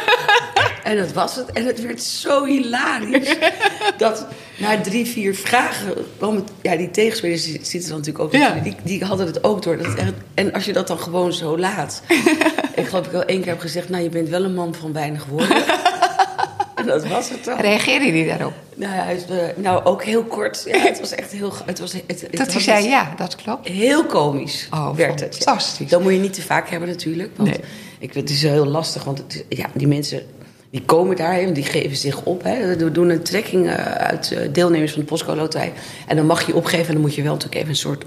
En 0.84 0.98
dat 0.98 1.14
was 1.14 1.36
het. 1.36 1.52
En 1.52 1.66
het 1.66 1.82
werd 1.82 2.04
zo 2.04 2.46
hilarisch. 2.46 3.36
dat 3.98 4.26
na 4.58 4.82
drie, 4.82 5.06
vier 5.06 5.36
vragen... 5.36 5.94
kwam 6.18 6.36
het- 6.36 6.52
ja, 6.62 6.76
die 6.76 6.92
tegenspelers 6.92 7.44
zitten 7.44 7.90
dan 7.90 7.98
natuurlijk 7.98 8.20
ook... 8.24 8.32
Ja. 8.32 8.54
Die, 8.64 8.76
die 8.84 9.04
hadden 9.04 9.26
het 9.26 9.44
ook 9.44 9.62
door. 9.64 9.78
Dat 9.78 9.94
echt, 9.96 10.14
en 10.34 10.54
als 10.54 10.66
je 10.66 10.74
dat 10.74 10.88
dan 10.88 11.00
gewoon 11.00 11.34
zo 11.34 11.58
laat... 11.58 12.02
ik 12.76 12.86
geloof 12.88 13.06
ik 13.06 13.12
wel 13.12 13.24
één 13.24 13.40
keer 13.42 13.52
heb 13.52 13.60
gezegd... 13.60 13.90
nou, 13.90 14.04
je 14.04 14.10
bent 14.10 14.30
wel 14.30 14.44
een 14.44 14.54
man 14.54 14.76
van 14.76 14.94
weinig 14.94 15.26
woorden. 15.26 15.64
en 16.76 16.86
dat 16.86 17.08
was 17.08 17.30
het 17.30 17.44
dan. 17.46 17.60
Reageerde 17.60 18.06
hij 18.18 18.26
daarop? 18.28 18.54
Nou, 18.76 18.96
ja, 18.96 19.08
eh, 19.10 19.18
nou, 19.56 19.84
ook 19.86 20.04
heel 20.04 20.24
kort. 20.24 20.64
Ja, 20.66 20.78
het 20.80 21.00
was 21.00 21.12
echt 21.12 21.32
heel... 21.32 21.54
Het 21.66 21.80
was, 21.80 21.92
het, 21.94 22.22
het 22.22 22.38
Dat 22.38 22.52
hij 22.54 22.62
zei, 22.62 22.88
ja, 22.88 23.14
dat 23.18 23.36
klopt. 23.36 23.68
Heel 23.68 24.06
komisch 24.06 24.68
Oh, 24.72 24.96
werd 24.96 25.20
het. 25.20 25.38
ja. 25.38 25.44
fantastisch. 25.44 25.90
Dat 25.90 26.02
moet 26.02 26.14
je 26.14 26.20
niet 26.20 26.34
te 26.34 26.42
vaak 26.42 26.70
hebben 26.70 26.90
natuurlijk. 26.90 27.32
Want 27.36 27.50
Nee. 27.50 27.60
ik, 28.00 28.14
het 28.14 28.30
is 28.30 28.42
heel 28.42 28.66
lastig, 28.66 29.04
want 29.04 29.18
het, 29.18 29.46
ja, 29.50 29.66
die 29.74 29.88
mensen 29.88 30.24
die 30.72 30.82
komen 30.86 31.16
daarheen, 31.16 31.54
die 31.54 31.64
geven 31.64 31.98
zich 31.98 32.24
op. 32.24 32.44
Hè. 32.44 32.76
We 32.76 32.92
doen 32.92 33.10
een 33.10 33.24
trekking 33.24 33.68
eh, 33.68 33.76
uit 33.86 34.32
eh, 34.32 34.54
deelnemers 34.54 34.92
van 34.92 35.02
de 35.02 35.08
Postco 35.08 35.36
Loterij. 35.36 35.74
En 36.08 36.16
dan 36.16 36.26
mag 36.26 36.48
je 36.48 36.56
opgeven 36.56 36.88
en 36.88 36.94
dan 36.94 37.02
moet 37.02 37.16
je 37.16 37.22
wel 37.22 37.34
natuurlijk 37.34 37.62
even 37.62 37.70
een 37.70 37.76
soort 37.76 38.06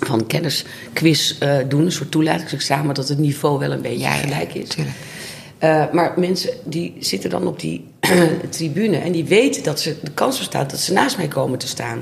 van 0.00 0.26
kennisquiz 0.26 1.38
eh, 1.38 1.56
doen. 1.68 1.84
Een 1.84 1.92
soort 1.92 2.10
toelatingsexamen, 2.10 2.94
dat 2.94 3.08
het 3.08 3.18
niveau 3.18 3.58
wel 3.58 3.72
een 3.72 3.82
beetje 3.82 3.98
Ja, 3.98 4.10
gelijk 4.10 4.54
is. 4.54 4.76
maar 5.92 6.12
mensen 6.16 6.50
die 6.64 6.96
zitten 6.98 7.30
dan 7.30 7.46
op 7.46 7.60
die 7.60 7.84
tribune 8.50 8.96
en 8.96 9.12
die 9.12 9.24
weten 9.24 9.62
dat 9.62 9.80
ze 9.80 9.96
de 10.02 10.10
kans 10.10 10.38
bestaat 10.38 10.70
dat 10.70 10.80
ze 10.80 10.92
naast 10.92 11.16
mij 11.16 11.28
komen 11.28 11.58
te 11.58 11.68
staan. 11.68 11.98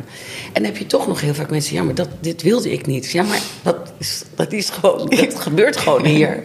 En 0.47 0.53
dan 0.53 0.65
heb 0.65 0.77
je 0.77 0.87
toch 0.87 1.07
nog 1.07 1.21
heel 1.21 1.35
vaak 1.35 1.51
mensen, 1.51 1.75
ja, 1.75 1.83
maar 1.83 1.95
dat, 1.95 2.09
dit 2.21 2.43
wilde 2.43 2.73
ik 2.73 2.87
niet. 2.87 3.11
Ja, 3.11 3.23
maar 3.23 3.41
dat 3.63 3.93
is, 3.99 4.23
dat 4.35 4.53
is 4.53 4.71
gewoon, 4.71 5.07
dat 5.11 5.41
gebeurt 5.49 5.77
gewoon 5.77 6.05
hier. 6.05 6.43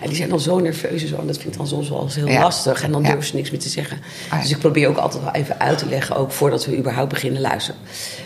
En 0.00 0.06
die 0.06 0.16
zijn 0.16 0.28
dan 0.28 0.40
zo 0.40 0.58
nerveus 0.58 1.02
en 1.02 1.08
zo, 1.08 1.16
en 1.16 1.26
dat 1.26 1.36
vind 1.38 1.52
ik 1.52 1.56
dan 1.58 1.66
soms 1.68 1.88
wel 1.88 2.02
eens 2.02 2.14
heel 2.14 2.28
Ja. 2.28 2.40
lastig. 2.40 2.82
En 2.82 2.92
dan 2.92 3.02
Ja. 3.02 3.06
durven 3.08 3.26
ze 3.26 3.34
niks 3.36 3.50
meer 3.50 3.60
te 3.60 3.68
zeggen. 3.68 3.96
Ah, 4.28 4.36
ja. 4.36 4.42
Dus 4.42 4.50
ik 4.50 4.58
probeer 4.58 4.88
ook 4.88 4.96
altijd 4.96 5.22
wel 5.22 5.32
even 5.32 5.60
uit 5.60 5.78
te 5.78 5.86
leggen, 5.86 6.16
ook 6.16 6.32
voordat 6.32 6.66
we 6.66 6.76
überhaupt 6.76 7.08
beginnen 7.12 7.40
luisteren. 7.40 7.80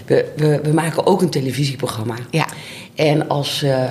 We, 0.06 0.32
we, 0.36 0.60
we 0.62 0.72
maken 0.72 1.06
ook 1.06 1.22
een 1.22 1.30
televisieprogramma. 1.30 2.14
Ja. 2.30 2.46
En 2.94 3.28
als, 3.28 3.62
eh, 3.62 3.84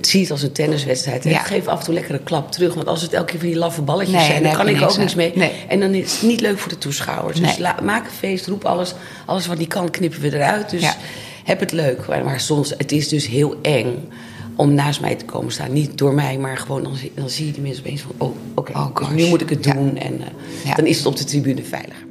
zie 0.00 0.20
het 0.20 0.30
als 0.30 0.42
een 0.42 0.52
tenniswedstrijd. 0.52 1.24
Ja. 1.24 1.38
Geef 1.38 1.66
af 1.66 1.78
en 1.78 1.84
toe 1.84 1.94
lekker 1.94 2.14
een 2.14 2.22
klap 2.22 2.52
terug. 2.52 2.74
Want 2.74 2.86
als 2.86 3.02
het 3.02 3.12
elke 3.12 3.30
keer 3.30 3.38
van 3.40 3.48
die 3.48 3.58
laffe 3.58 3.82
balletjes 3.82 4.16
Nee, 4.16 4.26
zijn... 4.26 4.42
dan 4.42 4.52
kan 4.52 4.68
ik 4.68 4.82
ook 4.82 4.96
niks 4.96 5.14
mee. 5.14 5.32
Nee. 5.34 5.50
En 5.68 5.80
dan 5.80 5.94
is 5.94 6.12
het 6.12 6.22
niet 6.22 6.40
leuk 6.40 6.58
voor 6.58 6.70
de 6.70 6.78
toeschouwers. 6.78 7.40
Dus 7.40 7.58
la- 7.58 7.78
maak 7.82 8.04
een 8.04 8.10
feest, 8.10 8.46
roep 8.46 8.64
alles. 8.64 8.94
Alles 9.26 9.46
wat 9.46 9.58
niet 9.58 9.68
kan, 9.68 9.90
knippen 9.90 10.20
we 10.20 10.34
eruit. 10.34 10.70
Dus 10.70 10.80
Ja. 10.80 10.96
heb 11.44 11.60
het 11.60 11.72
leuk. 11.72 12.06
Maar, 12.06 12.24
maar 12.24 12.40
soms, 12.40 12.74
het 12.78 12.92
is 12.92 13.08
dus 13.08 13.26
heel 13.26 13.56
eng 13.62 14.08
om 14.56 14.74
naast 14.74 15.00
mij 15.00 15.14
te 15.14 15.24
komen 15.24 15.52
staan. 15.52 15.72
Niet 15.72 15.98
door 15.98 16.14
mij, 16.14 16.38
maar 16.38 16.56
gewoon 16.56 16.82
dan, 16.82 16.96
zie- 16.96 17.12
dan 17.14 17.30
zie 17.30 17.46
je 17.46 17.52
die 17.52 17.62
mensen 17.62 17.84
opeens 17.84 18.00
van... 18.00 18.12
Oh, 18.18 18.36
oké, 18.54 18.72
Oh, 18.72 18.96
dus 18.98 19.08
nu 19.08 19.26
moet 19.28 19.40
ik 19.40 19.48
het 19.48 19.64
Ja. 19.64 19.72
doen. 19.72 19.96
En 19.98 20.20
dan 20.76 20.86
is 20.86 20.96
het 20.96 21.06
op 21.06 21.16
de 21.16 21.24
tribune 21.24 21.62
veiliger. 21.62 22.06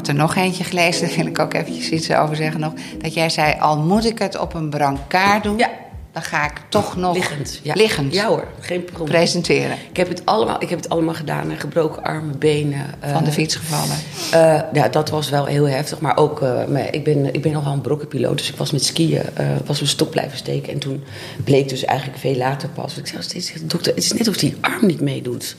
Had 0.00 0.08
er 0.08 0.14
nog 0.14 0.36
eentje 0.36 0.64
gelezen, 0.64 1.06
daar 1.08 1.16
wil 1.16 1.26
ik 1.26 1.38
ook 1.38 1.54
eventjes 1.54 1.88
iets 1.88 2.12
over 2.12 2.36
zeggen 2.36 2.60
nog. 2.60 2.72
Dat 2.98 3.14
jij 3.14 3.28
zei, 3.30 3.54
al 3.60 3.78
moet 3.78 4.04
ik 4.04 4.18
het 4.18 4.38
op 4.38 4.54
een 4.54 4.70
brancard 4.70 5.42
doen, 5.42 5.58
Ja. 5.58 5.70
dan 6.12 6.22
ga 6.22 6.44
ik 6.44 6.52
toch 6.68 6.96
nog 6.96 7.14
Liggend. 7.14 7.60
Ja. 7.62 7.74
liggend 7.74 8.14
Ja 8.14 8.26
hoor, 8.26 8.44
geen 8.60 8.84
probleem. 8.84 9.08
presenteren. 9.08 9.76
Ik 9.90 9.96
heb 9.96 10.08
het 10.08 10.22
allemaal, 10.26 10.62
ik 10.62 10.68
heb 10.68 10.78
het 10.78 10.88
allemaal 10.88 11.14
gedaan. 11.14 11.50
Gebroken 11.58 12.02
armen, 12.02 12.38
benen. 12.38 12.86
Van 13.12 13.22
de 13.24 13.28
eh, 13.28 13.34
fiets 13.36 13.54
gevallen. 13.56 13.96
Eh, 14.30 14.62
ja, 14.72 14.88
dat 14.88 15.10
was 15.10 15.30
wel 15.30 15.44
heel 15.44 15.68
heftig. 15.68 16.00
Maar 16.00 16.16
ook, 16.16 16.42
eh, 16.42 16.86
ik, 16.90 17.04
ben, 17.04 17.34
ik 17.34 17.42
ben 17.42 17.52
nogal 17.52 17.72
een 17.72 17.80
brokkenpiloot. 17.80 18.38
Dus 18.38 18.50
ik 18.50 18.56
was 18.56 18.70
met 18.70 18.84
skiën, 18.84 19.22
eh 19.34 19.46
was 19.66 19.76
mijn 19.78 19.90
stok 19.90 20.10
blijven 20.10 20.38
steken. 20.38 20.72
En 20.72 20.78
toen 20.78 21.04
bleek 21.44 21.68
dus 21.68 21.84
eigenlijk 21.84 22.18
veel 22.18 22.36
later 22.36 22.68
pas. 22.68 22.96
Ik 22.98 23.06
zei 23.06 23.22
steeds 23.22 23.52
dokter, 23.62 23.94
het 23.94 24.04
is 24.04 24.12
net 24.12 24.28
of 24.28 24.36
die 24.36 24.56
arm 24.60 24.86
niet 24.86 25.00
meedoet. 25.00 25.56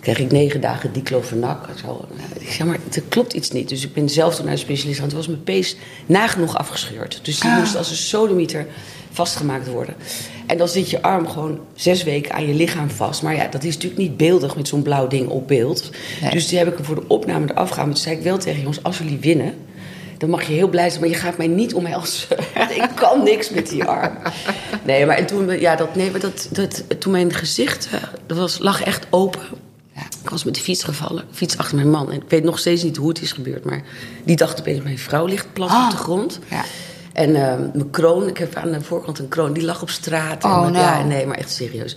Kreeg 0.00 0.18
ik 0.18 0.30
negen 0.30 0.60
dagen 0.60 0.92
diclofenac. 0.92 1.68
Zo. 1.82 2.04
Ik 2.38 2.50
zei, 2.50 2.68
maar 2.68 2.78
er 2.92 3.02
klopt 3.08 3.32
iets 3.32 3.50
niet. 3.50 3.68
Dus 3.68 3.84
ik 3.84 3.92
ben 3.92 4.08
zelf 4.08 4.34
toen 4.34 4.44
naar 4.44 4.54
de 4.54 4.60
specialist 4.60 4.98
gaan. 4.98 5.08
Toen 5.08 5.16
was 5.18 5.26
mijn 5.26 5.42
pees 5.44 5.76
nagenoeg 6.06 6.56
afgescheurd. 6.56 7.20
Dus 7.22 7.40
die 7.40 7.50
Ah. 7.50 7.58
moest 7.58 7.76
als 7.76 7.90
een 7.90 7.96
sodemieter 7.96 8.66
vastgemaakt 9.12 9.68
worden. 9.68 9.94
En 10.46 10.58
dan 10.58 10.68
zit 10.68 10.90
je 10.90 11.02
arm 11.02 11.28
gewoon 11.28 11.60
zes 11.74 12.02
weken 12.02 12.32
aan 12.32 12.46
je 12.46 12.54
lichaam 12.54 12.90
vast. 12.90 13.22
Maar 13.22 13.34
ja, 13.34 13.46
dat 13.46 13.64
is 13.64 13.74
natuurlijk 13.74 14.00
niet 14.02 14.16
beeldig 14.16 14.56
met 14.56 14.68
zo'n 14.68 14.82
blauw 14.82 15.06
ding 15.06 15.28
op 15.28 15.48
beeld. 15.48 15.90
Nee. 16.20 16.30
Dus 16.30 16.48
die 16.48 16.58
heb 16.58 16.66
ik 16.68 16.78
er 16.78 16.84
voor 16.84 16.94
de 16.94 17.04
opname 17.08 17.44
eraf 17.50 17.68
gehaald. 17.68 17.76
Maar 17.76 17.94
toen 17.94 17.96
zei 18.04 18.16
ik 18.16 18.22
wel 18.22 18.38
tegen 18.38 18.60
jongens, 18.60 18.82
als 18.82 18.98
jullie 18.98 19.18
winnen... 19.18 19.54
dan 20.18 20.30
mag 20.30 20.42
je 20.42 20.52
heel 20.52 20.68
blij 20.68 20.88
zijn, 20.88 21.00
maar 21.00 21.08
je 21.10 21.14
gaat 21.16 21.36
mij 21.36 21.46
niet 21.46 21.74
omhelzen. 21.74 22.36
ik 22.82 22.88
kan 22.94 23.22
niks 23.22 23.50
met 23.50 23.68
die 23.68 23.84
arm. 23.84 24.12
Nee, 24.84 25.06
maar 25.06 25.16
en 25.16 25.26
toen, 25.26 25.60
ja, 25.60 25.76
dat, 25.76 25.94
nee, 25.94 26.10
maar 26.10 26.20
dat, 26.20 26.48
dat, 26.50 26.84
toen 27.00 27.12
mijn 27.12 27.32
gezicht 27.32 27.88
eh, 27.92 28.02
dat 28.26 28.38
was, 28.38 28.58
lag 28.58 28.82
echt 28.82 29.06
open... 29.10 29.40
Ja. 30.00 30.06
Ik 30.22 30.30
was 30.30 30.44
met 30.44 30.54
de 30.54 30.60
fiets 30.60 30.84
gevallen, 30.84 31.24
fiets 31.32 31.58
achter 31.58 31.76
mijn 31.76 31.90
man. 31.90 32.10
En 32.10 32.16
ik 32.16 32.28
weet 32.28 32.44
nog 32.44 32.58
steeds 32.58 32.82
niet 32.82 32.96
hoe 32.96 33.08
het 33.08 33.22
is 33.22 33.32
gebeurd. 33.32 33.64
Maar 33.64 33.82
die 34.24 34.36
dacht 34.36 34.60
opeens, 34.60 34.82
mijn 34.82 34.98
vrouw 34.98 35.26
ligt 35.26 35.52
plat 35.52 35.70
Ah. 35.70 35.84
op 35.84 35.90
de 35.90 35.96
grond. 35.96 36.38
Ja. 36.50 36.64
En 37.12 37.34
eh, 37.34 37.58
mijn 37.74 37.90
kroon, 37.90 38.28
ik 38.28 38.36
heb 38.38 38.54
aan 38.54 38.72
de 38.72 38.80
voorkant 38.80 39.18
een 39.18 39.28
kroon, 39.28 39.52
die 39.52 39.64
lag 39.64 39.82
op 39.82 39.90
straat. 39.90 40.44
En 40.44 40.50
Oh. 40.50 40.68
Ja, 40.72 41.02
nee, 41.04 41.26
maar 41.26 41.36
echt 41.36 41.50
serieus. 41.52 41.96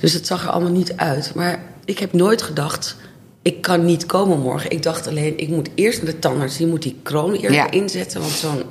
Dus 0.00 0.12
het 0.12 0.26
zag 0.26 0.42
er 0.42 0.50
allemaal 0.50 0.72
niet 0.72 0.92
uit. 0.96 1.34
Maar 1.34 1.62
ik 1.84 1.98
heb 1.98 2.12
nooit 2.12 2.42
gedacht, 2.42 2.96
ik 3.42 3.60
kan 3.62 3.84
niet 3.84 4.06
komen 4.06 4.40
morgen. 4.40 4.70
Ik 4.70 4.82
dacht 4.82 5.06
alleen, 5.06 5.38
ik 5.38 5.48
moet 5.48 5.68
eerst 5.74 6.02
naar 6.02 6.12
de 6.12 6.18
tandarts. 6.18 6.56
Die 6.56 6.66
moet 6.66 6.82
die 6.82 6.96
kroon 7.02 7.32
eerst 7.34 7.54
Ja. 7.54 7.70
inzetten. 7.70 8.20
Want 8.20 8.32
zo'n... 8.32 8.62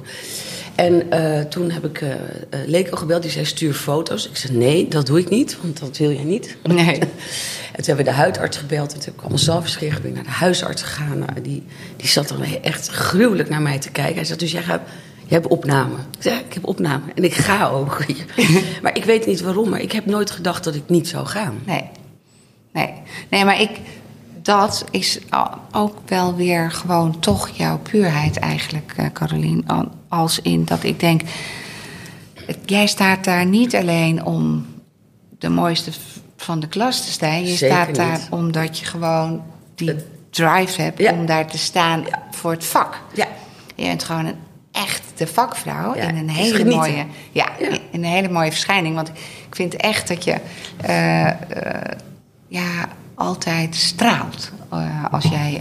En 0.75 1.11
eh, 1.11 1.41
toen 1.41 1.71
heb 1.71 1.85
ik 1.85 2.01
eh 2.01 2.11
eh, 2.11 2.17
Leko 2.65 2.97
gebeld, 2.97 3.21
die 3.21 3.31
zei 3.31 3.45
stuur 3.45 3.73
foto's. 3.73 4.29
Ik 4.29 4.37
zei 4.37 4.57
nee, 4.57 4.87
dat 4.87 5.05
doe 5.05 5.19
ik 5.19 5.29
niet, 5.29 5.57
want 5.61 5.79
dat 5.79 5.97
wil 5.97 6.11
jij 6.11 6.23
niet. 6.23 6.55
Nee. 6.63 6.99
En 7.77 7.83
toen 7.83 7.95
hebben 7.95 8.05
we 8.05 8.11
de 8.11 8.23
huidarts 8.23 8.57
gebeld. 8.57 8.87
En 8.87 8.93
toen 8.93 9.03
heb 9.05 9.13
ik 9.13 9.19
allemaal 9.19 9.37
ik 10.09 10.15
naar 10.15 10.23
de 10.23 10.29
huisarts 10.29 10.81
gegaan. 10.81 11.19
Nou, 11.19 11.41
die, 11.41 11.63
die 11.95 12.07
zat 12.07 12.27
dan 12.27 12.41
echt 12.61 12.87
gruwelijk 12.87 13.49
naar 13.49 13.61
mij 13.61 13.79
te 13.79 13.89
kijken. 13.89 14.15
Hij 14.15 14.23
zei, 14.25 14.37
dus 14.37 14.51
jij, 14.51 14.63
gaat, 14.63 14.81
jij 15.15 15.37
hebt 15.37 15.47
opname. 15.47 15.95
Ik 16.19 16.23
ik 16.47 16.53
heb 16.53 16.67
opname. 16.67 17.03
En 17.15 17.23
ik 17.23 17.33
ga 17.33 17.67
ook. 17.67 18.05
maar 18.81 18.95
ik 18.97 19.03
weet 19.03 19.25
niet 19.25 19.41
waarom. 19.41 19.69
Maar 19.69 19.79
ik 19.81 19.91
heb 19.91 20.05
nooit 20.05 20.31
gedacht 20.31 20.63
dat 20.63 20.75
ik 20.75 20.83
niet 20.87 21.07
zou 21.07 21.25
gaan. 21.25 21.59
Nee. 21.65 21.83
Nee. 22.73 22.93
Nee, 23.29 23.45
maar 23.45 23.61
ik... 23.61 23.79
Dat 24.41 24.85
is 24.91 25.19
ook 25.71 25.97
wel 26.05 26.35
weer 26.35 26.71
gewoon 26.71 27.19
toch 27.19 27.49
jouw 27.49 27.79
puurheid 27.79 28.37
eigenlijk, 28.37 28.93
eh, 28.95 29.05
Carolien. 29.13 29.63
Al- 29.67 29.91
Als 30.07 30.41
in 30.41 30.65
dat 30.65 30.83
ik 30.83 30.99
denk... 30.99 31.21
Jij 32.65 32.87
staat 32.87 33.23
daar 33.23 33.45
niet 33.45 33.75
alleen 33.75 34.25
om 34.25 34.65
de 35.39 35.49
mooiste 35.49 35.91
van 36.37 36.59
de 36.59 36.67
klas 36.67 37.05
te 37.05 37.11
staan. 37.11 37.39
Je 37.45 37.55
Zeker 37.55 37.75
staat 37.75 37.95
daar 37.95 38.11
niet. 38.11 38.27
omdat 38.29 38.79
je 38.79 38.85
gewoon 38.85 39.43
die 39.75 39.95
drive 40.29 40.81
hebt 40.81 40.97
Ja. 40.99 41.11
om 41.11 41.25
daar 41.25 41.47
te 41.47 41.57
staan 41.57 42.05
voor 42.31 42.51
het 42.51 42.65
vak. 42.65 42.99
Ja. 43.13 43.27
Je 43.75 43.83
bent 43.85 44.03
gewoon 44.03 44.25
een 44.25 44.35
echte 44.71 45.27
vakvrouw 45.27 45.93
in 45.93 46.15
een 46.17 46.29
hele 46.29 46.65
mooie, 46.65 47.05
ja, 47.31 47.47
Ja. 47.59 47.67
in 47.69 47.79
een 47.91 48.03
hele 48.03 48.29
mooie 48.29 48.51
verschijning. 48.51 48.95
Want 48.95 49.07
ik 49.49 49.55
vind 49.55 49.75
echt 49.75 50.07
dat 50.07 50.23
je 50.23 50.35
eh, 50.81 51.27
eh, 51.27 51.35
ja, 52.47 52.87
altijd 53.15 53.75
straalt 53.75 54.51
eh, 54.71 55.05
als 55.11 55.23
jij 55.23 55.59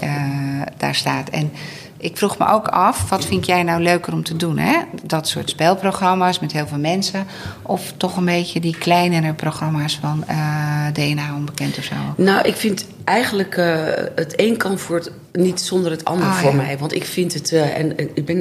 daar 0.76 0.94
staat. 0.94 1.28
En 1.28 1.52
ik 1.98 2.16
vroeg 2.16 2.38
me 2.38 2.48
ook 2.48 2.68
af, 2.68 3.08
wat 3.10 3.24
vind 3.24 3.46
jij 3.46 3.62
nou 3.62 3.82
leuker 3.82 4.12
om 4.12 4.22
te 4.22 4.36
doen? 4.36 4.58
Hè? 4.58 4.78
Dat 5.02 5.28
soort 5.28 5.50
spelprogramma's 5.50 6.40
met 6.40 6.52
heel 6.52 6.66
veel 6.66 6.78
mensen. 6.78 7.26
Of 7.62 7.92
toch 7.96 8.16
een 8.16 8.24
beetje 8.24 8.60
die 8.60 8.78
kleinere 8.78 9.32
programma's 9.32 9.98
van 10.00 10.24
eh, 10.26 10.86
DNA 10.92 11.34
onbekend 11.34 11.78
of 11.78 11.84
zo? 11.84 11.94
Nou, 12.16 12.48
ik 12.48 12.54
vind 12.54 12.86
eigenlijk 13.04 13.56
eh, 13.56 13.84
het 14.14 14.32
een 14.36 14.56
kan 14.56 14.78
voor 14.78 14.96
het, 14.96 15.10
niet 15.32 15.60
zonder 15.60 15.90
het 15.90 16.04
ander 16.04 16.26
Ah, 16.26 16.38
voor 16.38 16.50
ja. 16.50 16.56
mij. 16.56 16.78
Want 16.78 16.94
ik 16.94 17.04
vind 17.04 17.34
het, 17.34 17.52
eh, 17.52 17.78
en, 17.78 17.96
en 17.96 18.08
ik, 18.14 18.24
ben, 18.24 18.40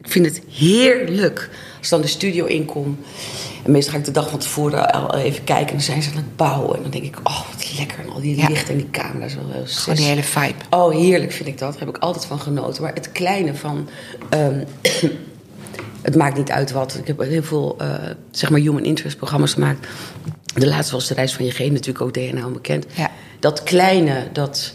ik 0.00 0.08
vind 0.08 0.26
het 0.26 0.40
heerlijk 0.50 1.50
als 1.78 1.86
ik 1.86 1.90
dan 1.90 2.00
de 2.00 2.06
studio 2.06 2.44
inkom. 2.44 2.98
En 3.66 3.72
meestal 3.72 3.92
ga 3.92 3.98
ik 3.98 4.04
de 4.04 4.10
dag 4.10 4.30
van 4.30 4.38
tevoren 4.38 4.92
al 4.92 5.14
even 5.16 5.44
kijken. 5.44 5.66
En 5.66 5.72
dan 5.72 5.80
zijn 5.80 6.02
ze 6.02 6.10
aan 6.10 6.16
het 6.16 6.36
bouwen. 6.36 6.76
En 6.76 6.82
dan 6.82 6.90
denk 6.90 7.04
ik, 7.04 7.16
oh, 7.22 7.40
wat 7.52 7.72
lekker. 7.78 7.98
En 7.98 8.10
al 8.10 8.20
die 8.20 8.36
Ja. 8.36 8.48
lichten 8.48 8.68
en 8.72 8.76
die 8.76 8.90
camera's. 8.90 9.36
Gewoon 9.64 9.96
die 9.96 10.06
hele 10.06 10.22
vibe. 10.22 10.54
Oh, 10.70 10.92
heerlijk 10.94 11.32
vind 11.32 11.48
ik 11.48 11.58
dat. 11.58 11.70
Daar 11.70 11.78
heb 11.80 11.88
ik 11.88 11.98
altijd 11.98 12.24
van 12.24 12.40
genoten. 12.40 12.82
Maar 12.82 12.94
het 12.94 13.12
kleine 13.12 13.54
van... 13.54 13.88
ehm, 14.28 14.64
het 16.02 16.16
maakt 16.16 16.36
niet 16.36 16.50
uit 16.50 16.72
wat. 16.72 16.94
Ik 16.94 17.06
heb 17.06 17.20
heel 17.20 17.42
veel, 17.42 17.74
eh, 17.78 17.94
zeg 18.30 18.50
maar, 18.50 18.60
human 18.60 18.84
interest 18.84 19.16
programma's 19.16 19.52
gemaakt. 19.52 19.86
De 20.54 20.66
laatste 20.66 20.94
was 20.94 21.06
de 21.08 21.14
reis 21.14 21.32
van 21.34 21.44
je 21.44 21.50
geen, 21.50 21.72
natuurlijk 21.72 22.04
ook 22.04 22.14
DNA 22.14 22.46
onbekend. 22.46 22.86
Ja. 22.94 23.10
Dat 23.40 23.62
kleine, 23.62 24.28
dat 24.32 24.72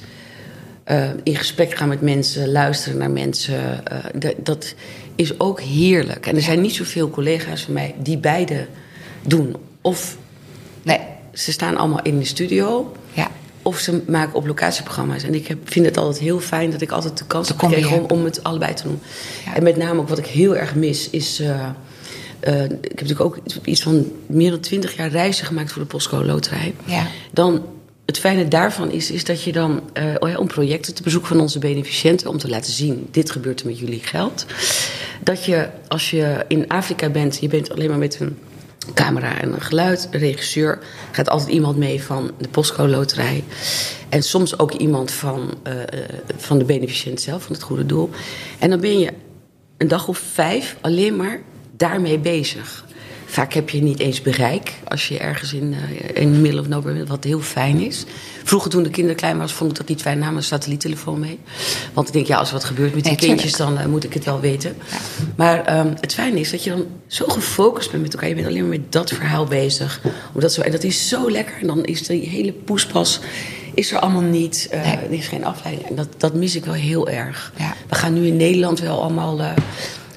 eh, 0.84 1.10
in 1.24 1.36
gesprek 1.36 1.78
gaan 1.78 1.88
met 1.88 2.02
mensen, 2.02 2.52
luisteren 2.52 2.98
naar 2.98 3.12
mensen, 3.12 3.86
eh, 3.88 3.98
dat, 4.16 4.34
dat 4.38 4.74
is 5.16 5.39
ook 5.39 5.62
heerlijk. 5.62 6.26
En 6.28 6.36
er 6.36 6.42
zijn 6.42 6.62
niet 6.62 6.76
zoveel 6.76 7.10
collega's 7.10 7.62
van 7.62 7.74
mij 7.74 7.96
die 7.98 8.18
beide 8.18 8.68
doen. 9.22 9.55
Of 9.82 10.17
Nee, 10.84 10.99
ze 11.34 11.51
staan 11.51 11.78
allemaal 11.78 12.01
in 12.01 12.19
de 12.19 12.26
studio, 12.26 12.91
ja. 13.13 13.32
of 13.61 13.78
ze 13.78 14.01
maken 14.07 14.34
op 14.34 14.47
locatieprogramma's. 14.47 15.24
En 15.24 15.34
ik 15.34 15.47
heb, 15.47 15.57
vind 15.63 15.86
het 15.86 15.97
altijd 15.97 16.19
heel 16.19 16.39
fijn 16.39 16.72
dat 16.72 16.82
ik 16.82 16.91
altijd 16.91 17.17
de 17.17 17.26
kans 17.26 17.47
heb 17.47 17.59
gekregen 17.59 17.99
om, 17.99 18.05
om 18.17 18.24
het 18.24 18.43
allebei 18.43 18.74
te 18.74 18.84
doen. 18.84 18.99
Ja. 19.45 19.55
En 19.55 19.63
met 19.63 19.78
name 19.78 19.99
ook 19.99 20.09
wat 20.09 20.17
ik 20.17 20.26
heel 20.26 20.55
erg 20.55 20.76
mis 20.76 21.09
is... 21.09 21.39
eh, 21.39 21.69
eh, 22.39 22.63
ik 22.63 22.69
heb 22.69 22.91
natuurlijk 22.91 23.22
ook 23.22 23.38
iets 23.63 23.82
van 23.82 24.11
meer 24.26 24.49
dan 24.49 24.59
twintig 24.59 24.95
jaar 24.95 25.09
reizen 25.09 25.45
gemaakt 25.45 25.72
voor 25.72 25.82
de 25.82 25.88
Postcode 25.88 26.26
Loterij. 26.26 26.74
Ja. 26.86 27.07
Dan 27.32 27.65
het 28.05 28.19
fijne 28.19 28.47
daarvan 28.47 28.91
is, 28.91 29.11
is 29.11 29.24
dat 29.24 29.43
je 29.43 29.51
dan, 29.51 29.82
eh, 29.93 30.03
oh 30.19 30.30
ja, 30.30 30.38
om 30.38 30.47
projecten 30.47 30.93
te 30.93 31.03
bezoeken 31.03 31.30
van 31.30 31.39
onze 31.39 31.59
beneficiënten, 31.59 32.30
om 32.30 32.38
te 32.38 32.49
laten 32.49 32.74
zien, 32.74 33.07
dit 33.11 33.32
gebeurt 33.32 33.59
er 33.59 33.65
met 33.65 33.80
jullie 33.80 33.99
geld. 34.03 34.45
Dat 35.24 35.45
je, 35.45 35.69
als 35.88 36.09
je 36.09 36.45
in 36.47 36.67
Afrika 36.67 37.09
bent, 37.09 37.38
je 37.41 37.47
bent 37.47 37.72
alleen 37.72 37.89
maar 37.89 37.97
met 37.97 38.19
een 38.19 38.38
camera 38.93 39.39
en 39.39 39.53
een 39.53 39.61
geluid, 39.61 40.07
een 40.11 40.19
regisseur, 40.19 40.79
gaat 41.11 41.29
altijd 41.29 41.49
iemand 41.49 41.77
mee 41.77 42.03
van 42.03 42.32
de 42.38 42.47
Postcode 42.47 42.89
Loterij. 42.89 43.43
En 44.09 44.23
soms 44.23 44.59
ook 44.59 44.71
iemand 44.71 45.11
van, 45.11 45.53
eh, 45.63 45.82
eh, 45.82 45.88
van 46.38 46.57
de 46.57 46.65
beneficiënt 46.65 47.21
zelf, 47.21 47.43
van 47.43 47.53
het 47.53 47.63
goede 47.63 47.86
doel. 47.86 48.09
En 48.59 48.69
dan 48.69 48.79
ben 48.79 48.99
je 48.99 49.13
een 49.77 49.88
dag 49.88 50.07
of 50.07 50.17
vijf 50.17 50.77
alleen 50.82 51.15
maar 51.15 51.41
daarmee 51.77 52.19
bezig. 52.19 52.86
Vaak 53.32 53.53
heb 53.53 53.69
je 53.69 53.82
niet 53.82 53.99
eens 53.99 54.21
bereik 54.21 54.73
als 54.88 55.07
je 55.07 55.17
ergens 55.17 55.53
in, 55.53 55.73
uh, 55.73 56.21
in 56.21 56.41
middle 56.41 56.59
of 56.59 56.67
nowhere 56.67 56.95
bent, 56.95 57.07
wat 57.07 57.23
heel 57.23 57.39
fijn 57.39 57.79
is. 57.79 58.05
Vroeger 58.43 58.69
toen 58.69 58.84
de 58.84 58.89
kinderen 58.89 59.17
klein 59.17 59.38
was, 59.38 59.53
vond 59.53 59.71
ik 59.71 59.77
dat 59.77 59.88
niet 59.88 60.01
fijn, 60.01 60.19
namen 60.19 60.36
een 60.36 60.43
satelliettelefoon 60.43 61.19
mee. 61.19 61.39
Want 61.93 62.07
ik 62.07 62.13
denk, 62.13 62.27
ja, 62.27 62.38
als 62.38 62.47
er 62.47 62.53
wat 62.53 62.63
gebeurt 62.63 62.95
met 62.95 63.03
die 63.03 63.15
kindjes, 63.15 63.55
dan 63.55 63.79
uh, 63.79 63.86
moet 63.86 64.03
ik 64.03 64.13
het 64.13 64.25
wel 64.25 64.39
weten. 64.39 64.75
Maar 65.36 65.79
um, 65.79 65.93
het 65.99 66.13
fijne 66.13 66.39
is 66.39 66.51
dat 66.51 66.63
je 66.63 66.69
dan 66.69 66.86
zo 67.07 67.25
gefocust 67.27 67.91
bent 67.91 68.03
met 68.03 68.13
elkaar. 68.13 68.29
Je 68.29 68.36
bent 68.36 68.47
alleen 68.47 68.61
maar 68.61 68.79
met 68.79 68.91
dat 68.91 69.11
verhaal 69.11 69.45
bezig. 69.45 70.01
Omdat 70.34 70.53
zo, 70.53 70.61
en 70.61 70.71
dat 70.71 70.84
is 70.84 71.07
zo 71.07 71.32
lekker. 71.32 71.55
En 71.61 71.67
dan 71.67 71.86
is 71.86 72.07
die 72.07 72.29
hele 72.29 72.51
poespas 72.51 73.19
is 73.73 73.91
er 73.91 73.99
allemaal 73.99 74.21
niet. 74.21 74.69
Uh, 74.73 74.82
Nee. 74.82 74.97
Er 74.97 75.11
is 75.11 75.27
geen 75.27 75.45
afleiding. 75.45 75.89
En 75.89 75.95
dat, 75.95 76.07
dat 76.17 76.34
mis 76.34 76.55
ik 76.55 76.65
wel 76.65 76.73
heel 76.73 77.09
erg. 77.09 77.53
Ja. 77.57 77.73
We 77.89 77.95
gaan 77.95 78.13
nu 78.13 78.27
in 78.27 78.38
Nederland 78.38 78.79
wel 78.79 79.01
allemaal 79.01 79.39
uh, 79.39 79.51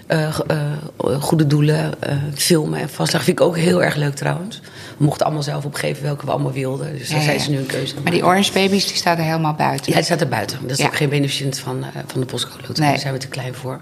uh, 0.08 0.38
uh, 0.50 1.22
goede 1.22 1.46
doelen 1.46 1.92
uh, 2.08 2.12
filmen 2.34 2.80
en 2.80 2.88
vastleggen. 2.88 3.24
Vind 3.24 3.38
ik 3.40 3.46
ook 3.46 3.56
heel 3.56 3.82
erg 3.82 3.94
leuk 3.94 4.14
trouwens. 4.14 4.60
We 4.96 5.04
mochten 5.04 5.24
allemaal 5.26 5.42
zelf 5.44 5.64
opgeven 5.64 6.02
welke 6.02 6.24
we 6.26 6.32
allemaal 6.32 6.52
wilden. 6.52 6.98
Dus 6.98 7.08
daar 7.08 7.18
Ja, 7.18 7.24
zijn 7.24 7.36
ja. 7.36 7.42
ze 7.42 7.50
nu 7.50 7.58
een 7.58 7.66
keuze. 7.66 7.94
Maar 8.02 8.12
die 8.12 8.24
Orange 8.24 8.52
Babies 8.52 8.86
die 8.86 8.96
staan 8.96 9.16
er 9.16 9.24
helemaal 9.24 9.54
buiten. 9.54 9.90
Ja, 9.92 9.96
het 9.96 10.04
staat 10.06 10.20
er 10.20 10.28
buiten. 10.28 10.58
Dat 10.62 10.70
is 10.70 10.78
Ja. 10.78 10.86
ook 10.86 10.96
geen 10.96 11.08
beneficiënt 11.08 11.58
van, 11.58 11.84
van 12.06 12.20
de 12.20 12.26
postcode 12.26 12.56
loterij. 12.66 12.80
Nee. 12.80 12.90
Daar 12.90 13.00
zijn 13.00 13.12
we 13.14 13.20
te 13.20 13.28
klein 13.28 13.54
voor. 13.54 13.80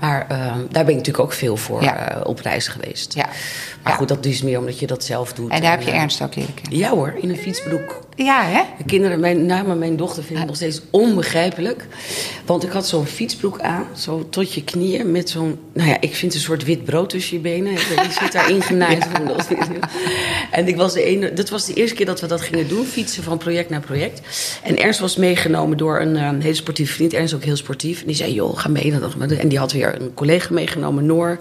Maar 0.00 0.26
daar 0.28 0.84
ben 0.84 0.88
ik 0.88 0.96
natuurlijk 0.96 1.18
ook 1.24 1.32
veel 1.32 1.56
voor 1.56 1.92
op 2.24 2.40
reis 2.40 2.68
geweest. 2.68 3.14
Ja. 3.14 3.26
Maar 3.82 3.92
goed, 3.92 4.08
dat 4.08 4.24
is 4.24 4.42
meer 4.42 4.58
omdat 4.58 4.78
je 4.78 4.86
dat 4.86 5.04
zelf 5.04 5.32
doet. 5.32 5.50
En 5.50 5.60
daar 5.60 5.70
heb 5.70 5.82
je 5.82 5.90
Ernst 5.90 6.22
ook 6.22 6.34
leren 6.34 6.54
kennen. 6.54 6.78
Ja 6.78 6.90
hoor, 6.90 7.14
in 7.20 7.30
een 7.30 7.36
fietsbroek. 7.36 8.04
Ja, 8.16 8.42
hè? 8.44 8.62
De 8.78 8.84
kinderen, 8.84 9.20
mijn, 9.20 9.46
nou, 9.46 9.66
maar 9.66 9.76
mijn 9.76 9.96
dochter 9.96 10.22
vindt 10.22 10.38
het 10.38 10.46
nog 10.46 10.56
steeds 10.56 10.80
onbegrijpelijk. 10.90 11.86
Want 12.46 12.64
ik 12.64 12.70
had 12.70 12.86
zo'n 12.86 13.06
fietsbroek 13.06 13.60
aan, 13.60 13.86
zo 13.96 14.28
tot 14.30 14.52
je 14.52 14.64
knieën, 14.64 15.10
met 15.10 15.30
zo'n, 15.30 15.58
nou 15.72 15.88
ja, 15.88 16.00
ik 16.00 16.14
vind 16.14 16.34
een 16.34 16.40
soort 16.40 16.64
wit 16.64 16.84
brood 16.84 17.10
tussen 17.10 17.36
je 17.36 17.42
benen. 17.42 17.74
Die 17.74 18.12
zit 18.20 18.32
daar 18.32 18.50
ingenaaid. 18.50 19.06
En 20.50 20.68
ik 20.68 20.76
was 20.76 20.92
de 20.92 21.02
ene, 21.02 21.32
dat 21.32 21.48
was 21.48 21.66
de 21.66 21.74
eerste 21.74 21.94
keer 21.94 22.06
dat 22.06 22.20
we 22.20 22.26
dat 22.26 22.40
gingen 22.40 22.68
doen, 22.68 22.84
fietsen 22.84 23.22
van 23.22 23.38
project 23.38 23.70
naar 23.70 23.80
project. 23.80 24.20
En 24.62 24.78
Ernst 24.78 25.00
was 25.00 25.16
meegenomen 25.16 25.76
door 25.76 26.00
een 26.00 26.24
um, 26.24 26.40
hele 26.40 26.54
sportieve 26.54 26.92
vriend. 26.92 27.12
Ernst 27.12 27.34
ook 27.34 27.44
heel 27.44 27.56
sportief. 27.56 28.00
En 28.00 28.06
die 28.06 28.16
zei, 28.16 28.32
joh, 28.32 28.58
ga 28.58 28.68
mee. 28.68 28.94
En 29.38 29.48
die 29.48 29.58
had 29.58 29.72
weer 29.72 30.00
een 30.00 30.14
collega 30.14 30.54
meegenomen, 30.54 31.06
Noor. 31.06 31.38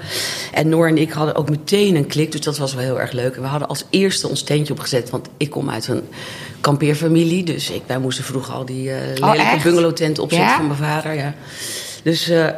En 0.53 0.69
Noor 0.69 0.87
en 0.87 0.97
ik 0.97 1.11
hadden 1.11 1.35
ook 1.35 1.49
meteen 1.49 1.95
een 1.95 2.07
klik, 2.07 2.31
dus 2.31 2.41
dat 2.41 2.57
was 2.57 2.73
wel 2.73 2.83
heel 2.83 2.99
erg 2.99 3.11
leuk. 3.11 3.35
En 3.35 3.41
we 3.41 3.47
hadden 3.47 3.67
als 3.67 3.85
eerste 3.89 4.27
ons 4.27 4.43
tentje 4.43 4.73
opgezet, 4.73 5.09
want 5.09 5.27
ik 5.37 5.49
kom 5.49 5.69
uit 5.69 5.87
een 5.87 6.03
kampeerfamilie. 6.65 7.43
Dus 7.43 7.69
ik, 7.69 7.81
wij 7.85 7.97
moesten 7.99 8.23
vroeger 8.23 8.53
al 8.53 8.65
die 8.65 8.89
uh, 8.89 8.95
lelijke 9.15 9.63
bungalowtent 9.63 10.19
opzetten 10.19 10.47
Ja? 10.47 10.55
van 10.55 10.67
mijn 10.67 10.79
vader. 10.79 11.13
Ja. 11.13 11.33
Dus 12.03 12.29
uh, 12.29 12.37
uh, 12.43 12.51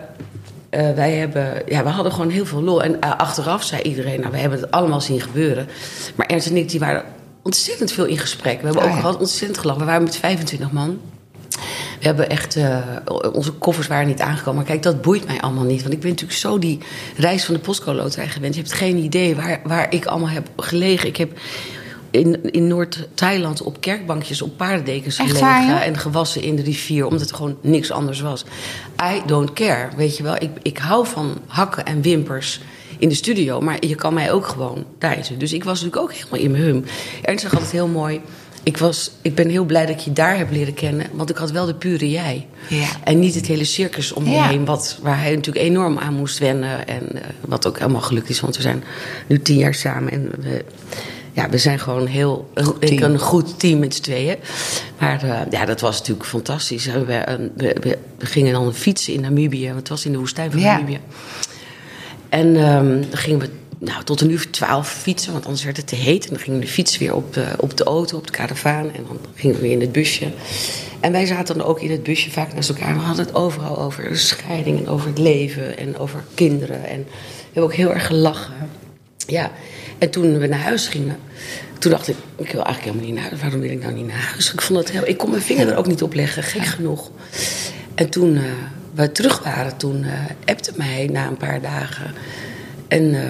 wij 0.72 1.14
hebben, 1.14 1.62
ja, 1.66 1.84
we 1.84 1.90
hadden 1.90 2.12
gewoon 2.12 2.30
heel 2.30 2.46
veel 2.46 2.62
lol. 2.62 2.84
En 2.84 2.92
uh, 2.92 3.18
achteraf 3.18 3.64
zei 3.64 3.82
iedereen, 3.82 4.20
nou, 4.20 4.32
we 4.32 4.38
hebben 4.38 4.60
het 4.60 4.72
allemaal 4.72 5.02
zien 5.02 5.22
gebeuren. 5.22 5.68
Maar 6.16 6.26
Ernst 6.26 6.48
en 6.48 6.58
ik, 6.58 6.70
die 6.70 6.80
waren 6.80 7.04
ontzettend 7.44 7.92
veel 7.92 8.06
in 8.06 8.18
gesprek. 8.18 8.60
We 8.60 8.66
hebben 8.66 8.84
Oh, 8.84 8.90
ook 8.90 8.96
ja. 8.96 9.00
gehad 9.00 9.20
ontzettend 9.20 9.60
gelachen. 9.60 9.82
We 9.82 9.88
waren 9.88 10.04
met 10.04 10.18
25 10.18 10.72
man. 10.72 11.00
We 12.00 12.06
hebben 12.06 12.30
echt, 12.30 12.56
uh, 12.56 12.78
onze 13.34 13.52
koffers 13.52 13.88
waren 13.88 14.08
niet 14.08 14.22
aangekomen. 14.22 14.56
Maar 14.56 14.66
kijk, 14.66 14.84
dat 14.84 15.02
boeit 15.02 15.26
mij 15.26 15.42
allemaal 15.42 15.64
niet. 15.64 15.82
Want 15.82 15.94
ik 15.94 16.00
ben 16.00 16.10
natuurlijk 16.10 16.40
zo 16.40 16.60
die 16.60 16.80
reis 17.16 17.46
van 17.46 17.54
de 17.54 17.60
postcode 17.60 17.98
loterij 17.98 18.28
gewend. 18.28 18.56
Je 18.56 18.62
hebt 18.62 18.74
geen 18.74 18.98
idee 18.98 19.36
waar, 19.36 19.60
waar 19.64 19.94
ik 19.94 20.06
allemaal 20.06 20.30
heb 20.30 20.50
gelegen. 20.58 21.08
Ik 21.08 21.18
heb 21.18 21.32
in, 22.18 22.52
in 22.52 22.68
Noord-Thailand 22.68 23.62
op 23.62 23.82
kerkbankjes 23.82 24.42
op 24.42 24.58
paardendekens 24.58 25.18
Echt 25.18 25.28
gelegen. 25.28 25.48
waar? 25.48 25.82
En 25.82 25.98
gewassen 25.98 26.42
in 26.42 26.56
de 26.56 26.62
rivier, 26.62 27.06
omdat 27.06 27.22
het 27.22 27.34
gewoon 27.34 27.58
niks 27.62 27.92
anders 27.92 28.20
was. 28.22 28.46
I 29.04 29.22
don't 29.26 29.54
care, 29.54 29.90
weet 29.96 30.18
je 30.18 30.24
wel. 30.24 30.36
Ik, 30.40 30.50
ik 30.62 30.78
hou 30.78 31.08
van 31.08 31.38
hakken 31.48 31.86
en 31.86 32.02
wimpers 32.02 32.62
in 33.00 33.10
de 33.10 33.16
studio. 33.16 33.62
Maar 33.62 33.86
je 33.86 33.96
kan 33.96 34.14
mij 34.14 34.32
ook 34.32 34.48
gewoon 34.48 34.86
thuis. 34.98 35.32
Dus 35.38 35.54
ik 35.54 35.64
was 35.64 35.82
natuurlijk 35.82 36.12
ook 36.12 36.14
helemaal 36.18 36.40
in 36.40 36.52
mijn 36.52 36.64
hum. 36.64 36.84
Ernst 37.22 37.42
zegt 37.42 37.54
altijd 37.54 37.72
heel 37.72 37.88
mooi... 37.88 38.22
Ik, 38.64 38.78
was, 38.78 39.12
ik 39.22 39.36
ben 39.36 39.50
heel 39.50 39.66
blij 39.66 39.86
dat 39.86 39.96
ik 39.96 40.02
je 40.02 40.14
daar 40.14 40.38
heb 40.38 40.52
leren 40.52 40.74
kennen. 40.74 41.06
Want 41.14 41.30
ik 41.30 41.38
had 41.38 41.52
wel 41.52 41.66
de 41.66 41.74
pure 41.76 42.10
jij. 42.10 42.48
Ja. 42.70 42.88
En 43.04 43.20
niet 43.20 43.36
het 43.36 43.46
hele 43.48 43.64
circus 43.64 44.14
om 44.14 44.26
Ja. 44.28 44.48
heen. 44.48 44.66
Wat, 44.66 45.00
waar 45.02 45.22
hij 45.22 45.36
natuurlijk 45.36 45.66
enorm 45.66 45.98
aan 45.98 46.14
moest 46.14 46.38
wennen. 46.38 46.88
En 46.88 47.04
uh, 47.16 47.22
wat 47.42 47.68
ook 47.68 47.78
helemaal 47.80 48.02
gelukt 48.02 48.30
is. 48.30 48.40
Want 48.40 48.56
we 48.56 48.62
zijn 48.62 48.84
nu 49.28 49.42
tien 49.42 49.58
jaar 49.58 49.74
samen. 49.74 50.12
En 50.12 50.32
we, 50.40 50.66
ja, 51.38 51.50
we 51.50 51.58
zijn 51.58 51.80
gewoon 51.80 52.06
heel, 52.06 52.50
een, 52.54 52.76
ik, 52.80 53.00
een 53.00 53.20
goed 53.20 53.60
team 53.60 53.80
met 53.80 53.96
z'n 53.96 54.02
tweeën. 54.02 54.36
Maar 55.00 55.26
uh, 55.26 55.40
ja, 55.50 55.66
dat 55.66 55.82
was 55.82 55.98
natuurlijk 56.00 56.28
fantastisch. 56.28 56.86
We, 56.86 57.06
we, 57.06 57.52
we, 57.56 57.98
we, 58.18 58.26
gingen 58.26 58.54
dan 58.54 58.74
fietsen 58.74 59.14
in 59.14 59.22
Namibië. 59.22 59.66
Want 59.66 59.80
het 59.80 59.90
was 59.90 60.06
in 60.06 60.12
de 60.12 60.18
woestijn 60.18 60.52
van 60.52 60.60
Ja. 60.60 60.78
Namibië. 60.78 61.00
En 62.30 62.48
um, 62.48 63.02
dan 63.02 63.18
gingen 63.18 63.40
we 63.40 63.50
nou, 63.78 64.04
tot 64.04 64.22
een 64.22 64.30
uur 64.30 64.38
of 64.38 64.46
twaalf 64.46 64.90
fietsen, 64.90 65.32
want 65.32 65.46
anders 65.46 65.64
werd 65.64 65.78
het 65.78 65.88
te 65.88 65.96
heet. 65.96 66.24
En 66.24 66.30
dan 66.30 66.40
gingen 66.40 66.60
we 66.60 66.66
de 66.66 66.72
fiets 66.72 66.98
weer 66.98 67.16
op 67.16 67.34
de, 67.34 67.46
op 67.60 67.78
de 67.78 67.84
auto, 67.84 68.18
op 68.18 68.26
de 68.26 68.34
karavaan. 68.34 68.94
En 68.94 69.06
dan 69.08 69.20
gingen 69.36 69.56
we 69.56 69.62
weer 69.62 69.72
in 69.72 69.82
het 69.82 69.92
busje. 69.92 70.32
En 71.00 71.12
wij 71.12 71.26
zaten 71.26 71.58
dan 71.58 71.68
ook 71.68 71.82
in 71.82 71.92
het 71.92 72.04
busje 72.04 72.32
vaak 72.32 72.54
naast 72.54 72.70
elkaar. 72.70 72.94
We 72.94 73.02
hadden 73.02 73.26
het 73.26 73.36
overal 73.36 73.80
over 73.80 74.18
scheiding 74.18 74.80
en 74.80 74.88
over 74.88 75.08
het 75.08 75.18
leven 75.18 75.78
en 75.78 75.98
over 75.98 76.24
kinderen. 76.34 76.86
En 76.86 77.04
we 77.04 77.44
hebben 77.44 77.64
ook 77.64 77.74
heel 77.74 77.94
erg 77.94 78.06
gelachen. 78.06 78.54
Ja, 79.28 79.52
en 79.98 80.10
toen 80.10 80.38
we 80.38 80.48
naar 80.48 80.60
huis 80.60 80.88
gingen, 80.88 81.18
toen 81.80 81.92
dacht 81.92 82.08
ik, 82.08 82.16
ik 82.36 82.52
wil 82.52 82.64
eigenlijk 82.64 82.84
helemaal 82.84 83.06
niet 83.06 83.14
naar 83.14 83.24
huis. 83.24 83.42
Waarom 83.42 83.60
wil 83.60 83.70
ik 83.72 83.82
nou 83.82 83.94
niet 83.94 84.08
naar 84.08 84.30
huis? 84.32 84.54
Ik 84.54 84.62
vond 84.62 84.80
het 84.80 84.92
heel, 84.92 85.08
ik 85.08 85.18
kon 85.18 85.30
mijn 85.30 85.42
vinger 85.42 85.68
er 85.70 85.78
ook 85.78 85.88
niet 85.88 86.02
op 86.02 86.14
leggen, 86.14 86.44
gek 86.44 86.66
genoeg. 86.66 87.12
En 87.96 88.10
toen 88.10 88.36
uh, 88.36 88.42
we 88.94 89.12
terug 89.12 89.44
waren, 89.44 89.78
toen 89.78 90.04
uh, 90.04 90.12
appte 90.46 90.72
mij 90.76 91.10
na 91.12 91.28
een 91.28 91.38
paar 91.38 91.62
dagen. 91.62 92.14
En 92.88 93.04
uh, 93.04 93.22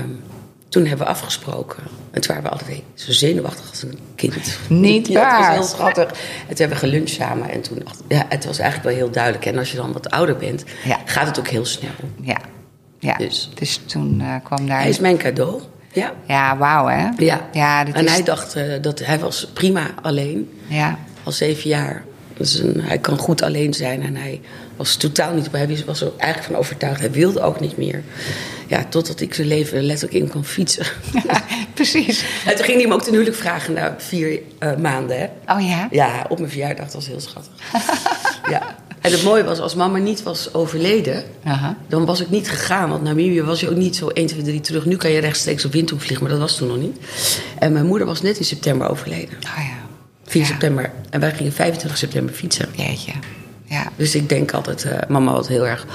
toen 0.69 0.85
hebben 0.85 1.05
we 1.05 1.11
afgesproken. 1.11 1.83
En 2.11 2.21
toen 2.21 2.35
waren 2.35 2.51
we 2.51 2.57
altijd 2.57 2.81
zo 2.93 3.11
zenuwachtig 3.11 3.69
als 3.69 3.83
een 3.83 3.99
kind. 4.15 4.59
Niet 4.69 5.07
ja, 5.17 5.19
waar. 5.19 5.37
Het 5.37 5.57
was 5.57 5.67
heel 5.67 5.77
schattig. 5.77 6.07
En 6.09 6.47
toen 6.47 6.57
hebben 6.57 6.69
we 6.77 6.85
geluncht 6.87 7.09
samen. 7.09 7.49
En 7.49 7.61
toen 7.61 7.79
dacht 7.83 8.01
ja, 8.07 8.25
het 8.29 8.45
was 8.45 8.59
eigenlijk 8.59 8.89
wel 8.89 9.03
heel 9.03 9.11
duidelijk. 9.11 9.45
En 9.45 9.57
als 9.57 9.71
je 9.71 9.77
dan 9.77 9.93
wat 9.93 10.09
ouder 10.09 10.37
bent, 10.37 10.63
Ja. 10.83 10.99
gaat 11.05 11.27
het 11.27 11.39
ook 11.39 11.47
heel 11.47 11.65
snel. 11.65 11.91
Ja. 12.21 12.37
Ja. 12.99 13.15
Dus. 13.17 13.49
Dus, 13.53 13.79
toen 13.85 14.19
uh, 14.21 14.35
kwam 14.43 14.67
daar... 14.67 14.79
Hij 14.79 14.89
is 14.89 14.99
mijn 14.99 15.17
cadeau. 15.17 15.61
Ja. 15.97 16.13
Ja, 16.27 16.57
wauw 16.57 16.87
hè? 16.87 17.09
Ja. 17.17 17.49
ja 17.51 17.83
dit 17.83 17.95
en 17.95 18.05
is... 18.05 18.11
hij 18.11 18.23
dacht 18.23 18.55
uh, 18.55 18.63
dat 18.81 18.99
hij 18.99 19.19
was 19.19 19.47
prima 19.53 19.89
alleen. 20.01 20.49
Ja. 20.67 20.99
Al 21.23 21.31
zeven 21.31 21.69
jaar. 21.69 22.03
Dus 22.37 22.59
een, 22.59 22.81
hij 22.81 22.97
kan 22.97 23.17
goed 23.17 23.41
alleen 23.41 23.73
zijn. 23.73 24.03
En 24.03 24.15
hij 24.15 24.41
was 24.75 24.95
totaal 24.95 25.33
niet... 25.33 25.51
Hij 25.51 25.83
was 25.85 26.01
er 26.01 26.11
eigenlijk 26.17 26.51
van 26.51 26.61
overtuigd. 26.61 26.99
Hij 26.99 27.11
wilde 27.11 27.41
ook 27.41 27.59
niet 27.59 27.77
meer. 27.77 28.03
Ja, 28.67 28.85
totdat 28.89 29.19
ik 29.19 29.33
zijn 29.33 29.47
leven 29.47 29.83
letterlijk 29.83 30.23
in 30.23 30.29
kon 30.29 30.45
fietsen. 30.45 30.85
Ja, 31.27 31.43
precies. 31.73 32.25
En 32.45 32.55
toen 32.55 32.65
ging 32.65 32.77
hij 32.77 32.87
me 32.87 32.93
ook 32.93 33.03
ten 33.03 33.11
huwelijk 33.11 33.35
vragen 33.35 33.73
na 33.73 33.95
vier 33.97 34.39
uh, 34.59 34.75
maanden. 34.75 35.19
Hè? 35.19 35.53
Oh 35.53 35.67
ja? 35.67 35.87
Ja, 35.91 36.25
op 36.29 36.39
mijn 36.39 36.51
verjaardag. 36.51 36.85
Dat 36.85 36.93
was 36.93 37.07
heel 37.07 37.19
schattig. 37.19 37.53
ja. 38.53 38.75
En 39.07 39.13
het 39.13 39.23
mooie 39.23 39.43
was, 39.43 39.59
als 39.59 39.75
mama 39.75 39.97
niet 39.97 40.23
was 40.23 40.53
overleden, 40.53 41.23
-huh. 41.43 41.67
dan 41.87 42.05
was 42.05 42.21
ik 42.21 42.29
niet 42.29 42.49
gegaan. 42.49 42.89
Want 42.89 43.03
Namibië 43.03 43.41
was 43.43 43.59
je 43.59 43.69
ook 43.69 43.75
niet 43.75 43.95
zo 43.95 44.07
1, 44.07 44.27
2, 44.27 44.41
3 44.41 44.61
terug. 44.61 44.85
Nu 44.85 44.95
kan 44.95 45.11
je 45.11 45.19
rechtstreeks 45.19 45.65
op 45.65 45.71
windhoek 45.71 46.01
vliegen, 46.01 46.21
maar 46.21 46.31
dat 46.31 46.41
was 46.41 46.57
toen 46.57 46.67
nog 46.67 46.77
niet. 46.77 46.97
En 47.59 47.73
mijn 47.73 47.85
moeder 47.85 48.07
was 48.07 48.21
net 48.21 48.37
in 48.37 48.45
september 48.45 48.89
overleden. 48.89 49.37
Oh 49.43 49.63
ja. 49.63 49.75
4 50.25 50.41
Ja. 50.41 50.47
september. 50.47 50.91
En 51.09 51.19
wij 51.19 51.31
gingen 51.33 51.51
25 51.53 51.99
september 51.99 52.33
fietsen. 52.35 52.69
Jeetje. 52.75 53.11
Ja. 53.63 53.91
Dus 53.95 54.15
ik 54.15 54.29
denk 54.29 54.51
altijd, 54.51 54.85
uh, 54.85 54.91
mama 55.07 55.31
had 55.31 55.47
heel 55.47 55.67
erg. 55.67 55.85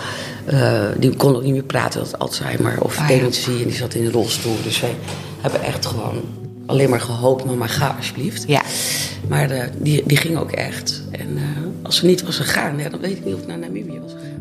Uh, 0.53 0.83
die 0.97 1.17
kon 1.17 1.37
ook 1.37 1.43
niet 1.43 1.53
meer 1.53 1.63
praten, 1.63 2.01
had 2.01 2.19
Alzheimer 2.19 2.81
of 2.81 2.99
Ah, 2.99 3.09
dementie. 3.09 3.59
En 3.59 3.65
die 3.65 3.75
zat 3.77 3.95
in 3.95 4.05
een 4.05 4.13
rolstoel. 4.13 4.57
Dus 4.63 4.81
wij 4.81 4.95
hebben 5.41 5.63
echt 5.63 5.87
gewoon 5.87 6.21
alleen 6.67 6.91
maar 6.91 7.01
gehoopt, 7.01 7.45
mama, 7.45 7.67
ga 7.67 7.95
alsjeblieft. 7.97 8.45
Ja. 8.47 8.63
Maar 9.29 9.53
uh, 9.53 9.63
die, 9.79 10.03
die 10.07 10.17
ging 10.17 10.39
ook 10.39 10.51
echt. 10.53 11.03
En 11.11 11.39
als 11.83 11.97
ze 11.97 12.07
niet 12.07 12.23
was 12.23 12.37
gegaan, 12.37 12.79
ja, 12.79 12.89
dan 12.89 13.01
weet 13.01 13.17
ik 13.17 13.25
niet 13.25 13.35
of 13.35 13.41
ik 13.41 13.47
naar 13.47 13.59
Namibië 13.59 14.01
was 14.01 14.13
gegaan. 14.13 14.41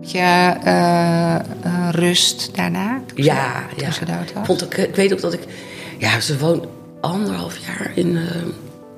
Je 0.00 0.54
uh, 0.64 1.88
rust 1.90 2.50
daarna? 2.54 3.02
Ja, 3.14 3.64
ze, 3.76 3.82
ja. 3.82 3.90
Ze? 3.92 4.04
Vond 4.42 4.62
ik, 4.62 4.76
ik 4.76 4.94
weet 4.94 5.12
ook 5.12 5.20
dat 5.20 5.32
ik. 5.32 5.40
Ja, 5.98 6.20
ze 6.20 6.38
woont 6.38 6.66
anderhalf 7.00 7.56
jaar 7.56 7.92
in, 7.94 8.16
uh, 8.16 8.22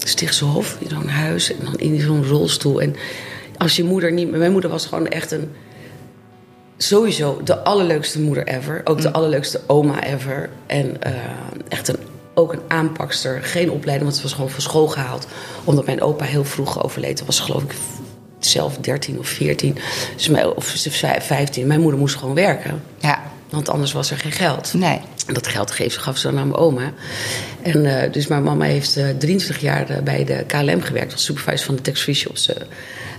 Stichtse 0.06 0.44
Hof, 0.44 0.76
in 0.80 0.88
zo'n 0.88 1.08
huis. 1.08 1.52
En 1.52 1.64
dan 1.64 1.74
in 1.74 2.00
zo'n 2.00 2.24
rolstoel. 2.24 2.80
En 2.80 2.96
als 3.56 3.76
je 3.76 3.84
moeder 3.84 4.12
niet... 4.12 4.30
Mijn 4.30 4.52
moeder 4.52 4.70
was 4.70 4.86
gewoon 4.86 5.08
echt 5.08 5.30
een... 5.30 5.50
Sowieso 6.82 7.40
de 7.44 7.58
allerleukste 7.58 8.20
moeder 8.20 8.46
ever. 8.46 8.80
Ook 8.84 9.00
de 9.00 9.12
allerleukste 9.12 9.60
oma 9.66 10.02
ever. 10.02 10.50
En 10.66 11.02
eh, 11.02 11.12
echt 11.68 11.88
een, 11.88 11.96
ook 12.34 12.52
een 12.52 12.60
aanpakster. 12.68 13.42
Geen 13.42 13.70
opleiding, 13.70 14.02
want 14.02 14.16
ze 14.16 14.22
was 14.22 14.32
gewoon 14.32 14.50
van 14.50 14.60
school 14.60 14.88
gehaald. 14.88 15.26
Omdat 15.64 15.86
mijn 15.86 16.02
opa 16.02 16.24
heel 16.24 16.44
vroeg 16.44 16.82
overleed. 16.82 17.18
Dat 17.18 17.26
was 17.26 17.40
geloof 17.40 17.62
ik 17.62 17.74
zelf 18.38 18.76
13 18.76 19.18
of 19.18 19.28
14. 19.28 19.78
Dus 20.16 20.28
mijn, 20.28 20.46
of 20.54 20.76
15. 21.20 21.66
Mijn 21.66 21.80
moeder 21.80 22.00
moest 22.00 22.16
gewoon 22.16 22.34
werken. 22.34 22.82
Ja. 22.98 23.22
Want 23.48 23.68
anders 23.68 23.92
was 23.92 24.10
er 24.10 24.18
geen 24.18 24.32
geld. 24.32 24.74
Nee. 24.74 25.00
En 25.26 25.34
dat 25.34 25.46
geld 25.46 25.70
geef, 25.70 25.96
gaf 25.96 26.16
ze 26.16 26.30
dan 26.30 26.38
aan 26.38 26.48
mijn 26.48 26.60
oma. 26.60 26.92
En 27.62 27.84
uh, 27.84 28.12
dus 28.12 28.26
mijn 28.26 28.42
mama 28.42 28.64
heeft 28.64 28.96
uh, 28.96 29.08
23 29.18 29.60
jaar 29.60 29.90
uh, 29.90 29.98
bij 29.98 30.24
de 30.24 30.44
KLM 30.46 30.82
gewerkt 30.82 31.12
als 31.12 31.24
supervisor 31.24 31.66
van 31.66 31.76
de 31.76 31.82
tax-free 31.82 32.14
shops. 32.14 32.50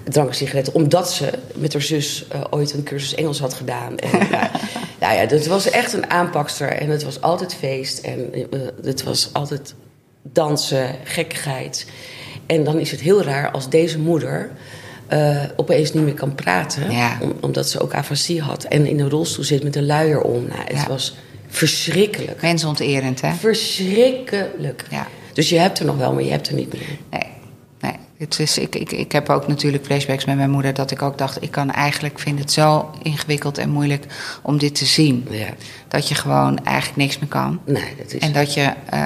Drank 0.04 0.30
en 0.30 0.36
sigaretten. 0.36 0.74
Omdat 0.74 1.12
ze 1.12 1.30
met 1.56 1.74
haar 1.74 1.82
zus 1.82 2.26
ooit 2.50 2.74
een 2.74 2.84
cursus 2.84 3.16
Engels 3.16 3.40
had 3.40 3.54
gedaan. 3.54 3.98
En, 3.98 4.10
nou 5.02 5.14
ja, 5.14 5.26
het 5.28 5.48
was 5.48 5.70
echt 5.70 5.94
een 5.94 6.10
aanpakster. 6.10 6.68
En 6.68 6.90
het 6.90 7.04
was 7.04 7.22
altijd 7.22 7.54
feest. 7.54 8.00
En 8.00 8.32
het 8.84 9.04
was 9.04 9.30
altijd 9.34 9.74
dansen, 10.24 10.96
gekkigheid. 11.04 11.86
En 12.46 12.64
dan 12.64 12.80
is 12.80 12.92
het 12.92 13.00
heel 13.00 13.22
raar 13.24 13.52
als 13.52 13.70
deze 13.70 14.00
moeder 14.00 14.50
uh, 15.14 15.44
opeens 15.56 15.94
niet 15.94 16.04
meer 16.04 16.14
kan 16.14 16.36
praten. 16.36 16.92
Ja. 16.92 17.18
Om, 17.22 17.34
omdat 17.42 17.70
ze 17.70 17.80
ook 17.80 17.94
afasie 17.94 18.42
had. 18.42 18.64
En 18.64 18.86
in 18.86 19.00
een 19.00 19.10
rolstoel 19.10 19.44
zit 19.44 19.64
met 19.64 19.76
een 19.76 19.86
luier 19.86 20.22
om. 20.22 20.44
Nou, 20.48 20.60
het 20.66 20.72
Ja. 20.82 20.88
was 20.88 21.16
verschrikkelijk. 21.48 22.42
Mensonterend, 22.42 23.22
hè? 23.22 23.34
Verschrikkelijk. 23.34 24.86
Ja. 24.90 25.08
Dus 25.34 25.50
je 25.50 25.58
hebt 25.58 25.80
er 25.80 25.86
nog 25.86 25.98
wel, 25.98 26.14
maar 26.14 26.24
je 26.24 26.32
hebt 26.32 26.48
er 26.48 26.54
niet 26.54 26.74
meer. 26.74 26.98
Nee. 27.10 27.31
Het 28.22 28.40
is, 28.40 28.58
ik, 28.58 28.76
ik, 28.76 28.92
ik 28.92 29.12
heb 29.12 29.30
ook 29.30 29.48
natuurlijk 29.48 29.86
flashbacks 29.86 30.26
met 30.26 30.36
mijn 30.36 30.50
moeder 30.50 30.74
dat 30.74 30.92
ik 30.92 31.02
ook 31.02 31.18
dacht, 31.18 31.42
ik 31.42 31.52
kan 31.52 31.72
eigenlijk 31.72 32.20
vind 32.20 32.40
het 32.40 32.52
zo 32.52 32.92
ingewikkeld 33.02 33.58
en 33.58 33.70
moeilijk 33.70 34.06
om 34.42 34.58
dit 34.58 34.76
te 34.76 34.86
zien. 34.86 35.28
Ja. 35.30 35.48
Dat 35.88 36.08
je 36.08 36.16
gewoon 36.16 36.64
eigenlijk 36.66 36.98
niks 36.98 37.20
meer 37.20 37.30
kan. 37.30 37.60
Nee, 37.66 37.96
dat 37.98 38.14
is... 38.14 38.20
En 38.22 38.34
dat 38.34 38.54
je. 38.54 38.74
eh, 38.90 39.00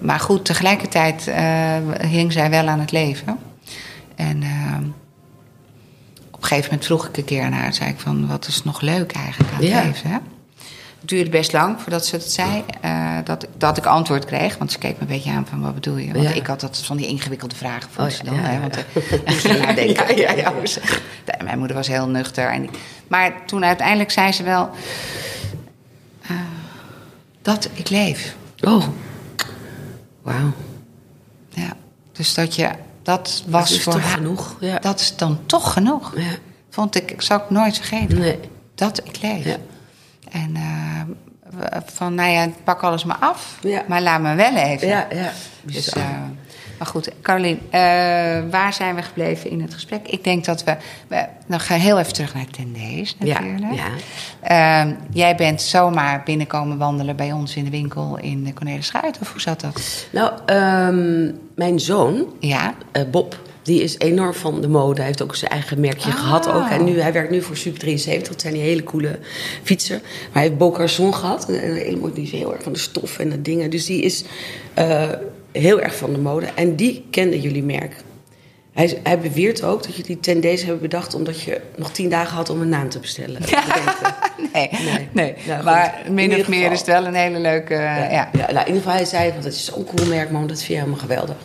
maar 0.00 0.20
goed, 0.20 0.44
tegelijkertijd 0.44 1.26
eh, 1.28 1.76
hing 2.08 2.32
zij 2.32 2.50
wel 2.50 2.66
aan 2.66 2.80
het 2.80 2.92
leven. 2.92 3.38
En 4.14 4.42
eh, 4.42 4.76
op 6.30 6.42
een 6.42 6.48
gegeven 6.48 6.64
moment 6.70 6.84
vroeg 6.86 7.06
ik 7.06 7.16
een 7.16 7.24
keer 7.24 7.42
aan 7.42 7.52
haar, 7.52 7.74
zei 7.74 7.90
ik 7.90 7.98
van, 7.98 8.26
wat 8.28 8.46
is 8.46 8.64
nog 8.64 8.80
leuk 8.80 9.12
eigenlijk 9.12 9.52
aan 9.52 9.58
het 9.58 9.68
Ja. 9.68 9.82
leven? 9.82 10.10
Hè? 10.10 10.16
Het 11.06 11.14
duurde 11.14 11.30
best 11.30 11.52
lang 11.52 11.80
voordat 11.80 12.06
ze 12.06 12.14
het 12.16 12.32
zei, 12.32 12.64
eh, 12.80 13.16
dat, 13.24 13.46
dat 13.58 13.76
ik 13.76 13.86
antwoord 13.86 14.24
kreeg. 14.24 14.58
Want 14.58 14.72
ze 14.72 14.78
keek 14.78 14.94
me 14.94 15.00
een 15.00 15.06
beetje 15.06 15.30
aan 15.30 15.46
van, 15.46 15.60
wat 15.60 15.74
bedoel 15.74 15.96
je? 15.96 16.12
Want 16.12 16.24
Ja. 16.24 16.30
ik 16.34 16.46
had 16.46 16.60
dat 16.60 16.78
van 16.78 16.96
die 16.96 17.06
ingewikkelde 17.06 17.54
vragen 17.54 17.90
vond 17.90 18.08
Oh, 18.08 18.14
ze 18.14 18.24
dan. 18.24 18.34
ja, 18.34 18.40
hè. 18.40 18.60
Want 18.60 18.76
eh. 18.76 19.96
Ja, 20.16 20.32
ja, 20.32 20.32
ja. 20.32 20.52
Mijn 21.44 21.58
moeder 21.58 21.76
was 21.76 21.86
heel 21.88 22.08
nuchter. 22.08 22.48
En, 22.50 22.68
maar 23.08 23.46
toen 23.46 23.64
uiteindelijk 23.64 24.10
zei 24.10 24.32
ze 24.32 24.42
wel, 24.42 24.70
eh, 26.22 26.30
dat 27.42 27.68
ik 27.74 27.88
leef. 27.88 28.36
Oh. 28.60 28.84
Wauw. 30.22 30.52
Ja, 31.48 31.72
dus 32.12 32.34
dat 32.34 32.54
je, 32.54 32.70
dat 33.02 33.44
was 33.46 33.70
is 33.72 33.82
voor 33.82 33.92
toch 33.92 34.02
haar, 34.02 34.16
genoeg, 34.16 34.56
ja. 34.60 34.78
Dat 34.78 35.00
is 35.00 35.16
dan 35.16 35.38
toch 35.46 35.72
genoeg. 35.72 36.12
Ja. 36.16 36.30
Vond 36.70 36.94
ik, 36.96 37.10
ik 37.10 37.22
zou 37.22 37.42
ik 37.42 37.50
nooit 37.50 37.76
vergeten. 37.76 38.18
Nee. 38.18 38.38
Dat 38.74 39.00
ik 39.04 39.22
leef. 39.22 39.56
Ja. 40.36 40.42
En 40.42 40.56
eh, 41.70 41.78
van, 41.86 42.14
nou 42.14 42.30
ja, 42.30 42.48
pak 42.64 42.82
alles 42.82 43.04
maar 43.04 43.16
af, 43.20 43.58
Ja. 43.60 43.82
maar 43.88 44.02
laat 44.02 44.20
me 44.20 44.34
wel 44.34 44.56
even. 44.56 44.88
Ja, 44.88 45.06
ja. 45.10 45.30
Dus, 45.62 45.88
eh, 45.88 46.02
maar 46.78 46.86
goed, 46.86 47.10
Carolien, 47.22 47.60
eh, 47.70 47.80
waar 48.50 48.72
zijn 48.72 48.94
we 48.94 49.02
gebleven 49.02 49.50
in 49.50 49.60
het 49.60 49.74
gesprek? 49.74 50.08
Ik 50.08 50.24
denk 50.24 50.44
dat 50.44 50.64
we, 50.64 50.76
we 51.08 51.24
nog 51.46 51.68
heel 51.68 51.98
even 51.98 52.12
terug 52.12 52.34
naar 52.34 52.46
Tendees 52.46 53.16
ja, 53.18 53.40
natuurlijk. 53.40 53.72
ja. 53.74 53.88
Ehm, 54.80 54.94
jij 55.10 55.34
bent 55.36 55.62
zomaar 55.62 56.22
binnenkomen 56.24 56.78
wandelen 56.78 57.16
bij 57.16 57.32
ons 57.32 57.56
in 57.56 57.64
de 57.64 57.70
winkel 57.70 58.18
in 58.18 58.44
de 58.44 58.52
Cornelis 58.52 58.86
Schuit, 58.86 59.18
of 59.20 59.32
hoe 59.32 59.40
zat 59.40 59.60
dat? 59.60 60.06
Nou, 60.12 60.32
ehm, 60.46 61.32
mijn 61.54 61.80
zoon, 61.80 62.26
Ja, 62.40 62.74
Bob, 63.10 63.38
die 63.66 63.82
is 63.82 63.98
enorm 63.98 64.34
van 64.34 64.60
de 64.60 64.68
mode. 64.68 64.96
Hij 64.96 65.06
heeft 65.06 65.22
ook 65.22 65.34
zijn 65.36 65.50
eigen 65.50 65.80
merkje 65.80 66.10
Ah. 66.10 66.16
gehad. 66.18 66.48
Ook. 66.48 66.68
En 66.68 66.84
nu, 66.84 67.00
hij 67.00 67.12
werkt 67.12 67.30
nu 67.30 67.42
voor 67.42 67.56
Super 67.56 67.78
73. 67.78 68.28
Dat 68.32 68.40
zijn 68.40 68.54
die 68.54 68.62
hele 68.62 68.82
coole 68.84 69.18
fietsen. 69.62 69.98
Maar 70.02 70.32
hij 70.32 70.42
heeft 70.42 70.56
Bocarson 70.58 71.14
gehad. 71.14 71.48
Mooie, 71.48 72.12
die 72.14 72.24
is 72.24 72.30
heel 72.30 72.52
erg 72.52 72.62
van 72.62 72.72
de 72.72 72.78
stof 72.78 73.18
en 73.18 73.28
de 73.30 73.42
dingen. 73.42 73.70
Dus 73.70 73.86
die 73.86 74.02
is 74.02 74.24
eh, 74.74 75.08
heel 75.52 75.80
erg 75.80 75.96
van 75.96 76.12
de 76.12 76.18
mode. 76.18 76.46
En 76.54 76.76
die 76.76 77.04
kende 77.10 77.40
jullie 77.40 77.62
merk. 77.62 77.92
Hij, 78.76 79.00
hij 79.02 79.18
beweert 79.18 79.62
ook 79.62 79.82
dat 79.82 79.94
jullie 79.96 80.20
ten 80.20 80.40
deze 80.40 80.64
hebben 80.64 80.82
bedacht... 80.82 81.14
omdat 81.14 81.40
je 81.40 81.60
nog 81.76 81.90
tien 81.90 82.08
dagen 82.08 82.36
had 82.36 82.50
om 82.50 82.60
een 82.60 82.68
naam 82.68 82.88
te 82.88 82.98
bestellen. 82.98 83.42
Te 83.42 83.62
bedenken. 83.66 84.14
nee, 84.52 84.68
Nee. 84.94 85.08
nee. 85.12 85.34
Nou, 85.46 85.64
maar 85.64 86.02
In 86.04 86.14
min 86.14 86.40
of 86.40 86.48
meer 86.48 86.72
is 86.72 86.78
het 86.78 86.86
wel 86.86 87.06
een 87.06 87.14
hele 87.14 87.38
leuke... 87.38 87.74
eh, 87.74 87.80
Ja, 87.80 88.10
ja. 88.10 88.28
ja. 88.32 88.38
nou, 88.38 88.50
in 88.50 88.66
ieder 88.66 88.74
geval, 88.82 88.92
hij 88.92 89.04
zei 89.04 89.32
van 89.32 89.42
dat 89.42 89.52
is 89.52 89.64
zo'n 89.64 89.84
cool 89.84 90.08
merk, 90.08 90.30
man. 90.30 90.46
Dat 90.46 90.56
vind 90.56 90.68
je 90.68 90.74
helemaal 90.74 90.98
geweldig. 90.98 91.36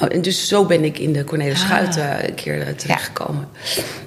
Nou, 0.00 0.12
en 0.12 0.22
dus 0.22 0.48
zo 0.48 0.64
ben 0.66 0.84
ik 0.84 0.98
in 0.98 1.12
de 1.12 1.24
Cornelis 1.24 1.60
Ah. 1.60 1.66
Schuit 1.66 1.96
eh, 1.96 2.28
een 2.28 2.34
keer 2.34 2.60
eh, 2.66 2.72
terechtgekomen. 2.74 3.48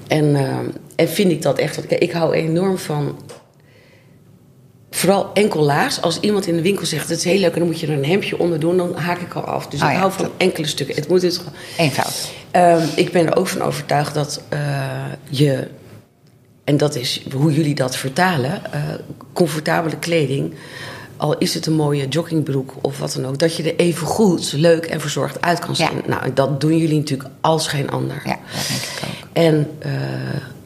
En, 0.08 0.36
eh, 0.36 0.56
en 0.96 1.10
vind 1.10 1.32
ik 1.32 1.42
dat 1.42 1.58
echt... 1.58 1.76
want 1.76 2.02
Ik 2.02 2.12
hou 2.12 2.34
enorm 2.34 2.78
van... 2.78 3.20
Vooral 4.92 5.30
enkel 5.34 5.62
laags. 5.64 6.02
Als 6.02 6.20
iemand 6.20 6.48
in 6.48 6.56
de 6.56 6.62
winkel 6.62 6.86
zegt, 6.86 7.10
het 7.10 7.18
is 7.18 7.24
heel 7.24 7.40
leuk... 7.40 7.54
en 7.54 7.60
dan 7.60 7.68
moet 7.68 7.80
je 7.80 7.88
er 7.88 7.94
een 7.94 8.06
hemdje 8.06 8.40
onder 8.40 8.60
doen, 8.60 8.78
dan 8.78 8.96
haak 8.96 9.20
ik 9.20 9.34
al 9.34 9.42
af. 9.44 9.68
Dus 9.68 9.82
Oh 9.82 9.88
ik 9.88 9.94
ja, 9.94 10.00
hou 10.00 10.12
van 10.12 10.24
dat- 10.24 10.34
enkele 10.38 10.68
stukken. 10.68 10.96
Het 10.96 11.08
moet 11.08 11.20
gewoon... 11.22 11.54
Eenvoud. 11.78 12.32
Ehm, 12.52 12.88
ik 12.96 13.12
ben 13.12 13.26
er 13.26 13.36
ook 13.36 13.48
van 13.48 13.62
overtuigd 13.62 14.14
dat 14.14 14.42
eh, 14.50 14.60
je, 15.30 15.68
en 16.64 16.78
dat 16.78 16.96
is 16.96 17.24
hoe 17.34 17.54
jullie 17.54 17.76
dat 17.76 17.96
vertalen, 17.96 18.74
eh, 18.74 18.82
comfortabele 19.34 19.98
kleding, 19.98 20.54
al 21.18 21.38
is 21.38 21.54
het 21.54 21.66
een 21.66 21.74
mooie 21.76 22.08
joggingbroek 22.08 22.74
of 22.82 23.00
wat 23.00 23.14
dan 23.14 23.26
ook, 23.26 23.40
dat 23.40 23.56
je 23.56 23.64
er 23.64 23.76
even 23.76 24.08
goed, 24.08 24.54
leuk 24.56 24.86
en 24.86 25.02
verzorgd 25.02 25.42
uit 25.42 25.60
kan 25.60 25.76
zien. 25.76 25.88
Ja. 26.08 26.10
Nou, 26.20 26.34
dat 26.34 26.62
doen 26.62 26.78
jullie 26.78 26.98
natuurlijk 26.98 27.30
als 27.42 27.68
geen 27.68 27.90
ander. 27.90 28.22
Ja, 28.26 28.38
dat 28.56 28.68
denk 28.68 28.82
ik 28.82 29.00
ook. 29.04 29.28
En 29.34 29.70
eh, 29.80 29.92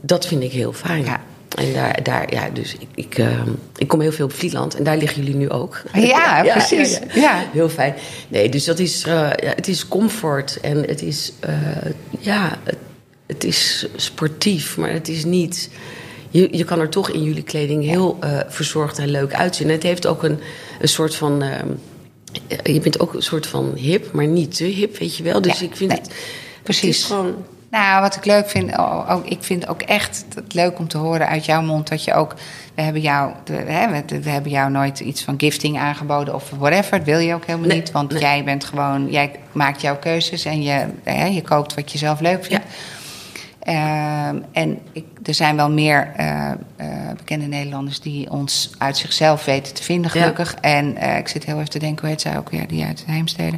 dat 0.01 0.25
vind 0.27 0.43
ik 0.43 0.51
heel 0.51 0.73
fijn. 0.73 1.03
Ja. 1.03 1.21
En 1.55 1.73
daar, 1.73 2.03
daar, 2.03 2.33
ja, 2.33 2.49
dus 2.49 2.73
ik, 2.73 2.87
ik, 2.95 3.17
eh, 3.17 3.41
ik 3.77 3.87
kom 3.87 4.01
heel 4.01 4.11
veel 4.11 4.25
op 4.25 4.33
Vlieland 4.33 4.75
en 4.75 4.83
daar 4.83 4.97
liggen 4.97 5.23
jullie 5.23 5.37
nu 5.37 5.49
ook. 5.49 5.81
Ja, 5.93 6.41
precies. 6.53 6.99
Ja. 7.13 7.43
Heel 7.51 7.69
fijn. 7.69 7.93
Nee, 8.27 8.49
dus 8.49 8.63
dat 8.63 8.79
is, 8.79 9.03
eh, 9.03 9.13
ja, 9.13 9.53
het 9.55 9.67
is 9.67 9.87
comfort 9.87 10.59
en 10.61 10.77
het 10.77 11.01
is, 11.01 11.33
eh, 11.39 11.53
ja, 12.19 12.57
het, 12.63 12.77
het 13.25 13.43
is 13.43 13.87
sportief, 13.95 14.77
maar 14.77 14.91
het 14.91 15.07
is 15.07 15.25
niet. 15.25 15.69
Je, 16.29 16.47
je 16.57 16.63
kan 16.63 16.79
er 16.79 16.89
toch 16.89 17.09
in 17.09 17.23
jullie 17.23 17.43
kleding 17.43 17.83
heel 17.83 18.17
eh, 18.19 18.39
verzorgd 18.47 18.97
en 18.97 19.09
leuk 19.09 19.33
uitzien. 19.33 19.67
En 19.67 19.73
het 19.73 19.83
heeft 19.83 20.05
ook 20.07 20.23
een, 20.23 20.39
een 20.81 20.87
soort 20.87 21.15
van. 21.15 21.41
eh, 21.41 21.59
je 22.63 22.79
bent 22.79 22.99
ook 22.99 23.13
een 23.13 23.21
soort 23.21 23.47
van 23.47 23.73
hip, 23.75 24.11
maar 24.11 24.27
niet 24.27 24.55
te 24.55 24.63
hip, 24.63 24.97
weet 24.97 25.17
je 25.17 25.23
wel. 25.23 25.41
Dus 25.41 25.61
ik 25.61 25.75
vind 25.75 25.89
nee, 25.91 25.99
het. 25.99 26.13
precies. 26.63 26.81
Het 26.81 26.95
is 26.95 27.03
gewoon. 27.03 27.35
Nou, 27.71 28.01
wat 28.01 28.15
ik 28.15 28.25
leuk 28.25 28.49
vind, 28.49 28.77
ook, 29.09 29.25
ik 29.25 29.43
vind 29.43 29.67
ook 29.67 29.81
echt 29.81 30.25
het 30.35 30.53
leuk 30.53 30.79
om 30.79 30.87
te 30.87 30.97
horen 30.97 31.27
uit 31.27 31.45
jouw 31.45 31.61
mond 31.61 31.87
dat 31.89 32.03
je 32.03 32.13
ook, 32.13 32.35
we 32.75 32.81
hebben 32.81 33.01
jou, 33.01 33.31
we, 33.45 34.03
we 34.21 34.29
hebben 34.29 34.51
jou 34.51 34.71
nooit 34.71 34.99
iets 34.99 35.23
van 35.23 35.33
gifting 35.37 35.79
aangeboden 35.79 36.35
of 36.35 36.49
whatever, 36.57 36.97
dat 36.97 37.07
wil 37.07 37.19
je 37.19 37.33
ook 37.33 37.45
helemaal 37.45 37.67
Nee, 37.67 37.77
niet, 37.77 37.91
want 37.91 38.11
nee. 38.11 38.21
jij 38.21 38.43
bent 38.43 38.63
gewoon, 38.63 39.11
jij 39.11 39.31
maakt 39.51 39.81
jouw 39.81 39.97
keuzes 39.97 40.45
en 40.45 40.61
je, 40.61 40.85
hè, 41.03 41.25
je 41.25 41.41
koopt 41.41 41.73
wat 41.73 41.91
je 41.91 41.97
zelf 41.97 42.19
leuk 42.19 42.45
vindt. 42.45 42.65
Ehm, 43.59 44.35
en 44.51 44.79
ik, 44.91 45.05
er 45.23 45.33
zijn 45.33 45.55
wel 45.55 45.69
meer 45.71 46.11
eh, 46.15 46.51
eh, 46.51 46.55
bekende 47.17 47.45
Nederlanders 47.45 47.99
die 47.99 48.29
ons 48.31 48.71
uit 48.77 48.97
zichzelf 48.97 49.45
weten 49.45 49.73
te 49.73 49.83
vinden, 49.83 50.11
Ja. 50.13 50.19
gelukkig. 50.19 50.55
En 50.61 50.97
eh, 50.97 51.17
ik 51.17 51.27
zit 51.27 51.45
heel 51.45 51.57
even 51.57 51.69
te 51.69 51.79
denken, 51.79 51.99
hoe 52.01 52.09
heet 52.09 52.21
zij 52.21 52.37
ook 52.37 52.49
weer, 52.49 52.67
die 52.67 52.85
uit 52.85 53.03
Heemstede? 53.07 53.57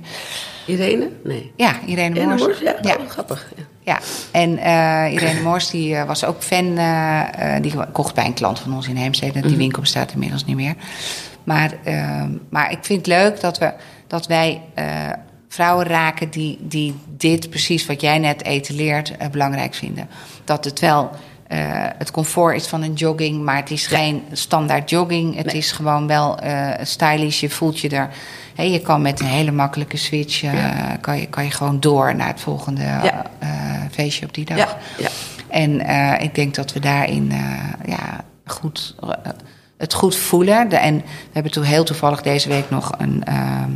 Irene? 0.66 1.09
Nee. 1.24 1.51
Ja, 1.55 1.76
Irene 1.86 2.20
En 2.20 2.28
Moors. 2.28 2.41
Moors, 2.41 2.59
ja, 2.59 2.76
ja. 2.82 2.95
oh, 2.99 3.09
grappig. 3.09 3.51
Ja. 3.57 3.64
Ja, 3.86 3.99
en 4.32 4.57
eh 4.57 5.14
Irene 5.14 5.41
Moors 5.41 5.70
die, 5.70 5.95
eh, 5.95 6.05
was 6.05 6.26
ook 6.26 6.43
fan. 6.43 6.78
eh, 6.78 7.61
die 7.61 7.74
kocht 7.91 8.16
bij 8.16 8.26
een 8.26 8.34
klant 8.34 8.59
van 8.59 8.74
ons 8.74 8.88
in 8.88 8.95
Heemstede. 8.95 9.41
Die 9.41 9.57
winkel 9.57 9.82
bestaat 9.82 10.11
inmiddels 10.11 10.45
niet 10.45 10.55
meer. 10.55 10.76
Maar, 11.43 11.74
eh, 11.84 12.24
maar 12.49 12.72
ik 12.72 12.78
vind 12.82 13.05
het 13.05 13.07
leuk 13.07 13.39
dat, 13.41 13.57
we, 13.57 13.74
dat 14.07 14.28
wij 14.28 14.61
vrouwen 15.53 15.86
raken 15.86 16.30
die, 16.30 16.57
die 16.61 16.95
dit, 17.07 17.49
precies 17.49 17.86
wat 17.86 18.01
jij 18.01 18.20
net 18.20 18.43
etaleert, 18.43 19.18
eh, 19.18 19.30
belangrijk 19.30 19.74
vinden. 19.74 20.09
Dat 20.43 20.66
het 20.66 20.80
wel 20.80 21.09
het 21.97 22.11
comfort 22.11 22.55
is 22.55 22.67
van 22.67 22.81
een 22.81 22.93
jogging, 22.93 23.43
maar 23.43 23.55
het 23.55 23.71
is 23.71 23.87
geen 23.87 24.23
standaard 24.31 24.89
jogging. 24.89 25.35
Het 25.35 25.53
is 25.53 25.71
gewoon 25.71 26.07
wel 26.07 26.39
eh, 26.39 26.69
stylish. 26.85 27.39
Je 27.39 27.49
voelt 27.49 27.79
je 27.79 27.89
er. 27.89 28.09
Je 28.55 28.79
kan 28.81 29.01
met 29.01 29.19
een 29.19 29.25
hele 29.25 29.51
makkelijke 29.51 29.97
switch 29.97 30.43
eh, 30.43 30.69
kan, 31.01 31.19
je, 31.19 31.25
kan 31.27 31.43
je 31.43 31.51
gewoon 31.51 31.79
door 31.79 32.15
naar 32.15 32.27
het 32.27 32.41
volgende 32.41 32.81
Ja. 32.81 33.25
eh, 33.39 33.49
feestje 33.91 34.25
op 34.25 34.33
die 34.33 34.45
dag. 34.45 34.57
Ja, 34.57 34.77
ja. 34.97 35.09
En 35.47 35.79
eh, 35.79 36.23
ik 36.23 36.35
denk 36.35 36.55
dat 36.55 36.73
we 36.73 36.79
daarin 36.79 37.31
eh, 37.31 37.39
ja, 37.85 38.23
goed, 38.45 38.95
eh, 39.01 39.09
het 39.77 39.93
goed 39.93 40.15
voelen. 40.15 40.69
De, 40.69 40.75
en 40.75 40.95
we 40.97 41.03
hebben 41.31 41.51
toen 41.51 41.63
heel 41.63 41.83
toevallig 41.83 42.21
deze 42.21 42.49
week 42.49 42.69
nog 42.69 42.91
een 42.97 43.23
ehm 43.23 43.71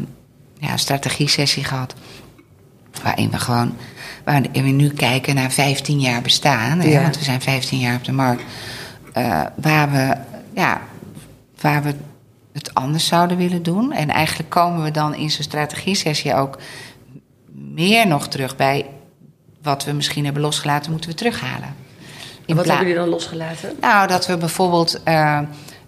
ja, 0.59 0.77
strategie-sessie 0.77 1.63
gehad. 1.63 1.93
Waarin 3.03 3.29
we 3.31 3.37
gewoon, 3.39 3.75
waarin 4.27 4.63
we 4.63 4.69
nu 4.69 4.89
kijken 4.89 5.35
naar 5.35 5.51
15 5.51 5.99
jaar 5.99 6.21
bestaan. 6.21 6.79
hè, 6.79 6.89
Ja. 6.89 7.01
want 7.01 7.17
we 7.17 7.23
zijn 7.23 7.41
15 7.41 7.79
jaar 7.79 7.95
op 7.95 8.03
de 8.03 8.11
markt. 8.11 8.43
eh, 9.13 9.43
waar, 9.55 9.91
we, 9.91 10.15
ja, 10.53 10.81
waar 11.61 11.83
we 11.83 11.93
het 12.53 12.73
anders 12.73 13.05
zouden 13.07 13.37
willen 13.37 13.63
doen. 13.63 13.91
En 13.91 14.09
eigenlijk 14.09 14.49
komen 14.49 14.83
we 14.83 14.91
dan 14.91 15.15
in 15.15 15.29
zo'n 15.31 15.43
strategie-sessie 15.43 16.35
ook 16.35 16.57
meer 17.53 18.07
nog 18.07 18.27
terug 18.27 18.55
bij 18.55 18.85
wat 19.61 19.83
we 19.85 19.91
misschien 19.91 20.23
hebben 20.23 20.41
losgelaten, 20.41 20.91
moeten 20.91 21.09
we 21.09 21.15
terughalen. 21.15 21.75
En 22.45 22.55
wat 22.55 22.65
hebben 22.67 22.85
jullie 22.87 23.01
dan 23.01 23.09
losgelaten? 23.09 23.73
nou, 23.81 24.07
dat 24.07 24.27
we 24.27 24.37
bijvoorbeeld 24.37 25.03
eh, 25.03 25.39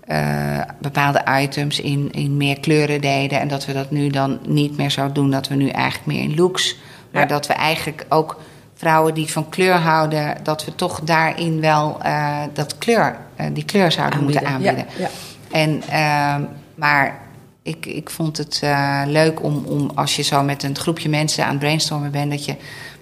eh, 0.01 0.61
bepaalde 0.81 1.23
items 1.41 1.79
in, 1.79 2.11
in 2.11 2.37
meer 2.37 2.59
kleuren 2.59 3.01
deden. 3.01 3.39
En 3.39 3.47
dat 3.47 3.65
we 3.65 3.73
dat 3.73 3.91
nu 3.91 4.07
dan 4.09 4.39
niet 4.47 4.77
meer 4.77 4.89
zo 4.91 5.11
doen. 5.11 5.31
Dat 5.31 5.47
we 5.47 5.55
nu 5.55 5.67
eigenlijk 5.69 6.05
meer 6.05 6.21
in 6.29 6.35
looks. 6.35 6.75
Maar 7.12 7.22
Ja. 7.22 7.28
dat 7.28 7.47
we 7.47 7.53
eigenlijk 7.53 8.05
ook 8.10 8.39
vrouwen 8.80 9.14
die 9.14 9.32
van 9.32 9.49
kleur 9.49 9.76
houden. 9.76 10.38
dat 10.43 10.66
we 10.66 10.76
toch 10.76 11.01
daarin 11.03 11.62
wel 11.62 11.97
eh, 12.01 12.38
dat 12.53 12.78
kleur, 12.78 13.18
eh, 13.36 13.45
die 13.53 13.66
kleur 13.66 13.91
zouden 13.91 14.24
moeten 14.24 14.45
Aanbieden, 14.45 14.86
ja, 14.97 15.10
En, 15.51 15.84
ehm, 15.89 16.41
maar 16.76 17.20
ik, 17.62 17.86
ik 17.86 18.10
vond 18.10 18.38
het 18.38 18.60
eh, 18.64 19.01
leuk 19.05 19.43
om, 19.43 19.64
om 19.66 19.91
als 19.95 20.16
je 20.16 20.22
zo 20.22 20.43
met 20.43 20.64
een 20.64 20.78
groepje 20.78 21.10
mensen 21.10 21.43
aan 21.43 21.49
het 21.49 21.60
brainstormen 21.60 22.12
bent. 22.12 22.32
dat 22.32 22.45
je 22.45 22.55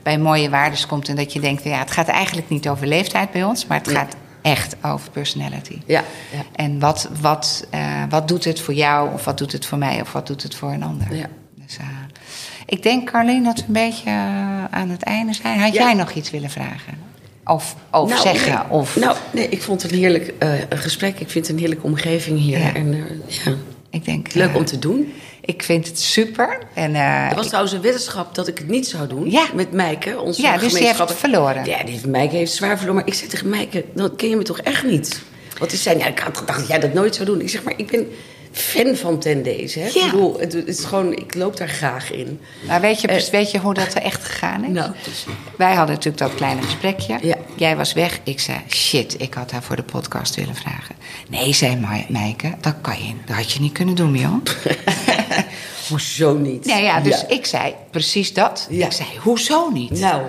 bij 0.03 0.17
mooie 0.17 0.49
waardes 0.49 0.85
komt. 0.85 1.09
en 1.09 1.15
dat 1.15 1.33
je 1.33 1.39
denkt: 1.39 1.63
ja, 1.63 1.79
het 1.79 1.91
gaat 1.91 2.07
eigenlijk 2.07 2.49
niet 2.49 2.69
over 2.69 2.87
leeftijd 2.87 3.31
bij 3.31 3.43
ons. 3.43 3.65
maar 3.65 3.77
het 3.77 3.87
gaat 3.87 4.15
echt 4.41 4.75
over 4.81 5.11
personality. 5.11 5.81
Ja, 5.85 6.03
ja. 6.31 6.41
En 6.55 6.79
wat, 6.79 7.09
wat, 7.21 7.67
wat 8.09 8.27
doet 8.27 8.43
het 8.43 8.59
voor 8.59 8.73
jou, 8.73 9.13
of 9.13 9.25
wat 9.25 9.37
doet 9.37 9.51
het 9.51 9.65
voor 9.65 9.77
mij, 9.77 10.01
of 10.01 10.11
wat 10.11 10.27
doet 10.27 10.43
het 10.43 10.55
voor 10.55 10.71
een 10.71 10.83
ander? 10.83 11.15
Ja. 11.15 11.27
Dus, 11.55 11.77
ik 12.67 12.83
denk, 12.83 13.11
Carlien, 13.11 13.43
dat 13.43 13.55
we 13.57 13.63
een 13.67 13.73
beetje 13.73 14.09
eh, 14.09 14.63
aan 14.65 14.89
het 14.89 15.03
einde 15.03 15.33
zijn. 15.33 15.59
Had 15.59 15.73
Ja. 15.73 15.83
jij 15.83 15.93
nog 15.93 16.11
iets 16.11 16.29
willen 16.31 16.49
vragen? 16.49 17.05
Of, 17.45 17.75
of 17.91 18.09
Nou, 18.09 18.21
zeggen? 18.21 18.53
nee. 18.53 18.69
Of, 18.79 18.95
Nou, 18.95 19.15
nee, 19.31 19.49
ik 19.49 19.61
vond 19.61 19.81
het 19.81 19.91
een 19.91 19.97
heerlijk 19.97 20.33
eh, 20.39 20.49
gesprek. 20.69 21.19
Ik 21.19 21.29
vind 21.29 21.45
het 21.47 21.55
een 21.55 21.61
heerlijke 21.61 21.85
omgeving 21.85 22.39
hier. 22.39 22.57
Ja. 22.59 22.73
En, 22.73 22.93
eh, 22.93 22.99
ja. 23.45 23.51
ik 23.89 24.05
denk, 24.05 24.33
Leuk 24.33 24.55
om 24.55 24.65
te 24.65 24.79
doen. 24.79 25.13
Ik 25.41 25.63
vind 25.63 25.87
het 25.87 25.99
super. 25.99 26.57
En, 26.73 26.95
Er 26.95 27.29
was 27.33 27.41
ik- 27.43 27.47
trouwens 27.47 27.73
een 27.75 27.81
weddenschap 27.81 28.35
dat 28.35 28.47
ik 28.47 28.57
het 28.57 28.67
niet 28.67 28.87
zou 28.87 29.07
doen. 29.07 29.31
Ja. 29.31 29.45
Met 29.53 29.71
Mijke, 29.71 30.19
onze 30.19 30.41
Ja, 30.41 30.57
dus 30.57 30.73
die 30.73 30.83
heeft 30.85 31.13
verloren. 31.13 31.65
Ja, 31.65 31.83
die 31.83 31.91
heeft, 31.93 32.05
Mijke 32.05 32.35
heeft 32.35 32.51
zwaar 32.51 32.77
verloren. 32.77 32.95
Maar 32.95 33.07
ik 33.07 33.13
zei 33.13 33.29
tegen 33.29 33.49
Mijke, 33.49 33.85
dan 33.93 34.15
ken 34.15 34.29
je 34.29 34.35
me 34.35 34.43
toch 34.43 34.59
echt 34.59 34.83
niet? 34.83 35.21
Want 35.57 35.69
die 35.69 35.79
zei, 35.79 35.97
ja, 35.97 36.05
ik 36.07 36.19
had 36.19 36.37
gedacht 36.37 36.59
dat 36.59 36.67
jij 36.67 36.79
dat 36.79 36.93
nooit 36.93 37.15
zou 37.15 37.25
doen. 37.25 37.41
Ik 37.41 37.49
zeg, 37.49 37.63
maar 37.63 37.73
ik 37.77 37.87
ben 37.91 38.07
fan 38.57 38.95
van 38.95 39.19
Ten 39.19 39.43
Days. 39.43 39.73
Hè? 39.75 39.81
Ja. 39.81 39.87
Ik 39.87 40.11
bedoel, 40.11 40.39
het, 40.39 40.53
het 40.53 40.67
is 40.67 40.83
gewoon, 40.85 41.13
ik 41.13 41.35
loop 41.35 41.57
daar 41.57 41.69
graag 41.69 42.11
in. 42.11 42.39
maar 42.67 42.81
weet 42.81 43.01
je, 43.01 43.07
Eh, 43.07 43.23
weet 43.23 43.51
je 43.51 43.59
hoe 43.59 43.73
dat 43.73 43.93
er 43.95 44.01
echt 44.01 44.23
gegaan 44.23 44.63
is? 44.63 44.71
Nou, 44.71 44.91
Wij 45.57 45.73
hadden 45.75 45.95
natuurlijk 45.95 46.23
dat 46.23 46.35
kleine 46.35 46.61
gesprekje. 46.61 47.17
Ja. 47.21 47.35
Jij 47.55 47.75
was 47.75 47.93
weg. 47.93 48.19
Ik 48.23 48.39
zei, 48.39 48.57
shit, 48.69 49.21
ik 49.21 49.33
had 49.33 49.51
haar 49.51 49.63
voor 49.63 49.75
de 49.75 49.83
podcast 49.83 50.35
willen 50.35 50.55
vragen. 50.55 50.95
Nee, 51.29 51.53
zei 51.53 52.05
Mijke, 52.09 52.53
dat 52.61 52.75
kan 52.81 52.97
je, 53.03 53.13
dat 53.25 53.35
had 53.35 53.51
je 53.51 53.59
niet 53.59 53.71
kunnen 53.73 53.95
doen, 53.95 54.11
Mion. 54.11 54.43
hoezo 55.89 56.33
niet? 56.37 56.65
Nee, 56.65 56.83
ja, 56.83 56.99
dus 56.99 57.25
ik 57.27 57.45
zei 57.45 57.73
precies 57.91 58.33
dat. 58.33 58.67
Ik 58.69 58.91
zei, 58.91 59.07
hoezo 59.19 59.69
niet? 59.69 59.91
Nou, 59.99 60.21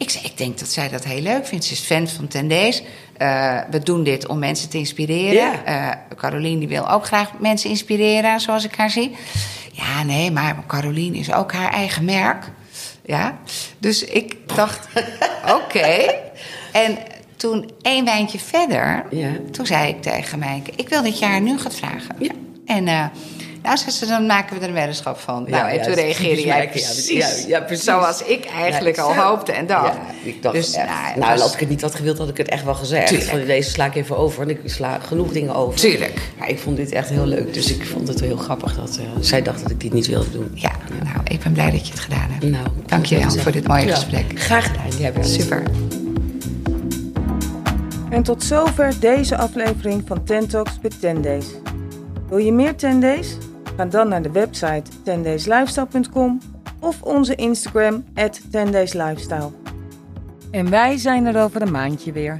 Ik 0.00 0.10
zei, 0.10 0.24
ik 0.24 0.38
denk 0.38 0.58
dat 0.58 0.68
zij 0.68 0.88
dat 0.88 1.04
heel 1.04 1.20
leuk 1.20 1.46
vindt. 1.46 1.64
Ze 1.64 1.72
is 1.72 1.80
fan 1.80 2.08
van 2.08 2.28
Tendees. 2.28 2.82
Eh 3.16 3.58
we 3.70 3.78
doen 3.78 4.04
dit 4.04 4.26
om 4.26 4.38
mensen 4.38 4.68
te 4.68 4.78
inspireren. 4.78 5.32
Ja. 5.32 5.64
Eh 5.64 6.16
Carolien 6.16 6.58
die 6.58 6.68
wil 6.68 6.90
ook 6.90 7.06
graag 7.06 7.30
mensen 7.38 7.70
inspireren, 7.70 8.40
zoals 8.40 8.64
ik 8.64 8.74
haar 8.74 8.90
zie. 8.90 9.16
Ja, 9.72 10.02
nee, 10.02 10.30
maar 10.30 10.56
Carolien 10.66 11.14
is 11.14 11.32
ook 11.32 11.52
haar 11.52 11.72
eigen 11.72 12.04
merk. 12.04 12.44
Ja, 13.04 13.38
dus 13.78 14.04
ik 14.04 14.36
dacht, 14.54 14.88
oké. 15.64 16.14
En 16.72 16.98
toen 17.36 17.70
één 17.82 18.04
wijntje 18.04 18.38
verder, 18.38 19.04
Ja. 19.10 19.30
toen 19.52 19.66
zei 19.66 19.88
ik 19.88 20.02
tegen 20.02 20.38
Mijke... 20.38 20.72
ik 20.76 20.88
wil 20.88 21.02
dat 21.02 21.18
je 21.18 21.24
haar 21.24 21.40
nu 21.40 21.58
gaat 21.58 21.74
vragen. 21.76 22.16
Ja. 22.18 22.30
En 22.66 22.88
eh, 22.88 23.04
nou, 23.62 23.76
zei 23.76 23.90
ze, 23.90 24.06
dan 24.06 24.26
maken 24.26 24.56
we 24.56 24.62
er 24.62 24.68
een 24.68 24.74
weddenschap 24.74 25.18
van. 25.18 25.44
Ja, 25.46 25.56
nou, 25.56 25.70
en 25.70 25.76
ja, 25.76 25.82
toen 25.84 25.94
reageerde 25.94 26.42
jij 26.42 26.68
precies, 26.68 27.08
Ja, 27.08 27.28
ja, 27.58 27.60
precies. 27.64 27.84
zoals 27.84 28.22
ik 28.22 28.44
eigenlijk 28.44 28.96
Ja, 28.96 29.02
al 29.02 29.14
hoopte 29.14 29.52
en 29.52 29.66
dacht. 29.66 29.94
Ja, 29.94 30.00
ik 30.22 30.42
dacht 30.42 30.54
dus, 30.54 30.72
echt. 30.72 30.86
nou, 30.88 31.18
Nou, 31.18 31.40
als 31.40 31.52
ik 31.52 31.60
het 31.60 31.68
niet 31.68 31.80
had 31.82 31.94
gewild, 31.94 32.18
had 32.18 32.28
ik 32.28 32.36
het 32.36 32.48
echt 32.48 32.64
wel 32.64 32.74
gezegd. 32.74 33.06
Tuurlijk. 33.06 33.30
Van 33.30 33.44
deze 33.44 33.70
sla 33.70 33.84
ik 33.86 33.94
even 33.94 34.16
over, 34.16 34.38
want 34.46 34.50
ik 34.50 34.60
sla 34.64 34.98
genoeg 34.98 35.32
dingen 35.32 35.54
over. 35.54 35.80
Tuurlijk. 35.80 36.20
Maar 36.38 36.48
ik 36.48 36.58
vond 36.58 36.76
dit 36.76 36.92
echt 36.92 37.08
heel 37.08 37.26
leuk, 37.26 37.54
dus 37.54 37.72
ik 37.74 37.86
vond 37.86 38.08
het 38.08 38.20
heel 38.20 38.36
grappig 38.36 38.74
dat 38.76 38.96
eh, 38.98 39.04
zij 39.20 39.42
dacht 39.42 39.62
dat 39.62 39.70
ik 39.70 39.80
dit 39.80 39.92
niet 39.92 40.06
wilde 40.06 40.30
doen. 40.30 40.50
Ja, 40.54 40.72
nou, 41.04 41.16
ik 41.24 41.40
ben 41.40 41.52
blij 41.52 41.70
dat 41.70 41.86
je 41.86 41.92
het 41.92 42.00
gedaan 42.00 42.30
hebt. 42.30 42.44
Nou, 42.44 42.66
Dank 42.86 43.04
je 43.06 43.18
wel 43.18 43.30
voor 43.30 43.52
dit 43.52 43.66
mooie 43.68 43.86
Ja, 43.86 43.94
gesprek. 43.94 44.24
Graag 44.34 44.66
gedaan, 44.66 44.98
jij 44.98 45.12
bent 45.12 45.28
Super. 45.28 45.62
En 48.10 48.22
tot 48.22 48.42
zover 48.44 48.92
deze 49.00 49.36
aflevering 49.36 50.02
van 50.06 50.24
Ten 50.24 50.48
Talks 50.48 50.72
met 50.82 51.00
10 51.00 51.22
Days. 51.22 51.44
Wil 52.28 52.38
je 52.38 52.52
meer 52.52 52.76
10 52.76 53.00
Days? 53.00 53.28
Ga 53.80 53.86
dan 53.86 54.08
naar 54.08 54.22
de 54.22 54.30
website 54.30 54.82
10dayslifestyle.com 55.04 56.38
of 56.80 57.02
onze 57.02 57.34
Instagram 57.34 58.04
at 58.14 58.40
10dayslifestyle. 58.40 59.50
En 60.50 60.70
wij 60.70 60.96
zijn 60.96 61.26
er 61.26 61.42
over 61.42 61.62
een 61.62 61.70
maandje 61.70 62.12
weer. 62.12 62.38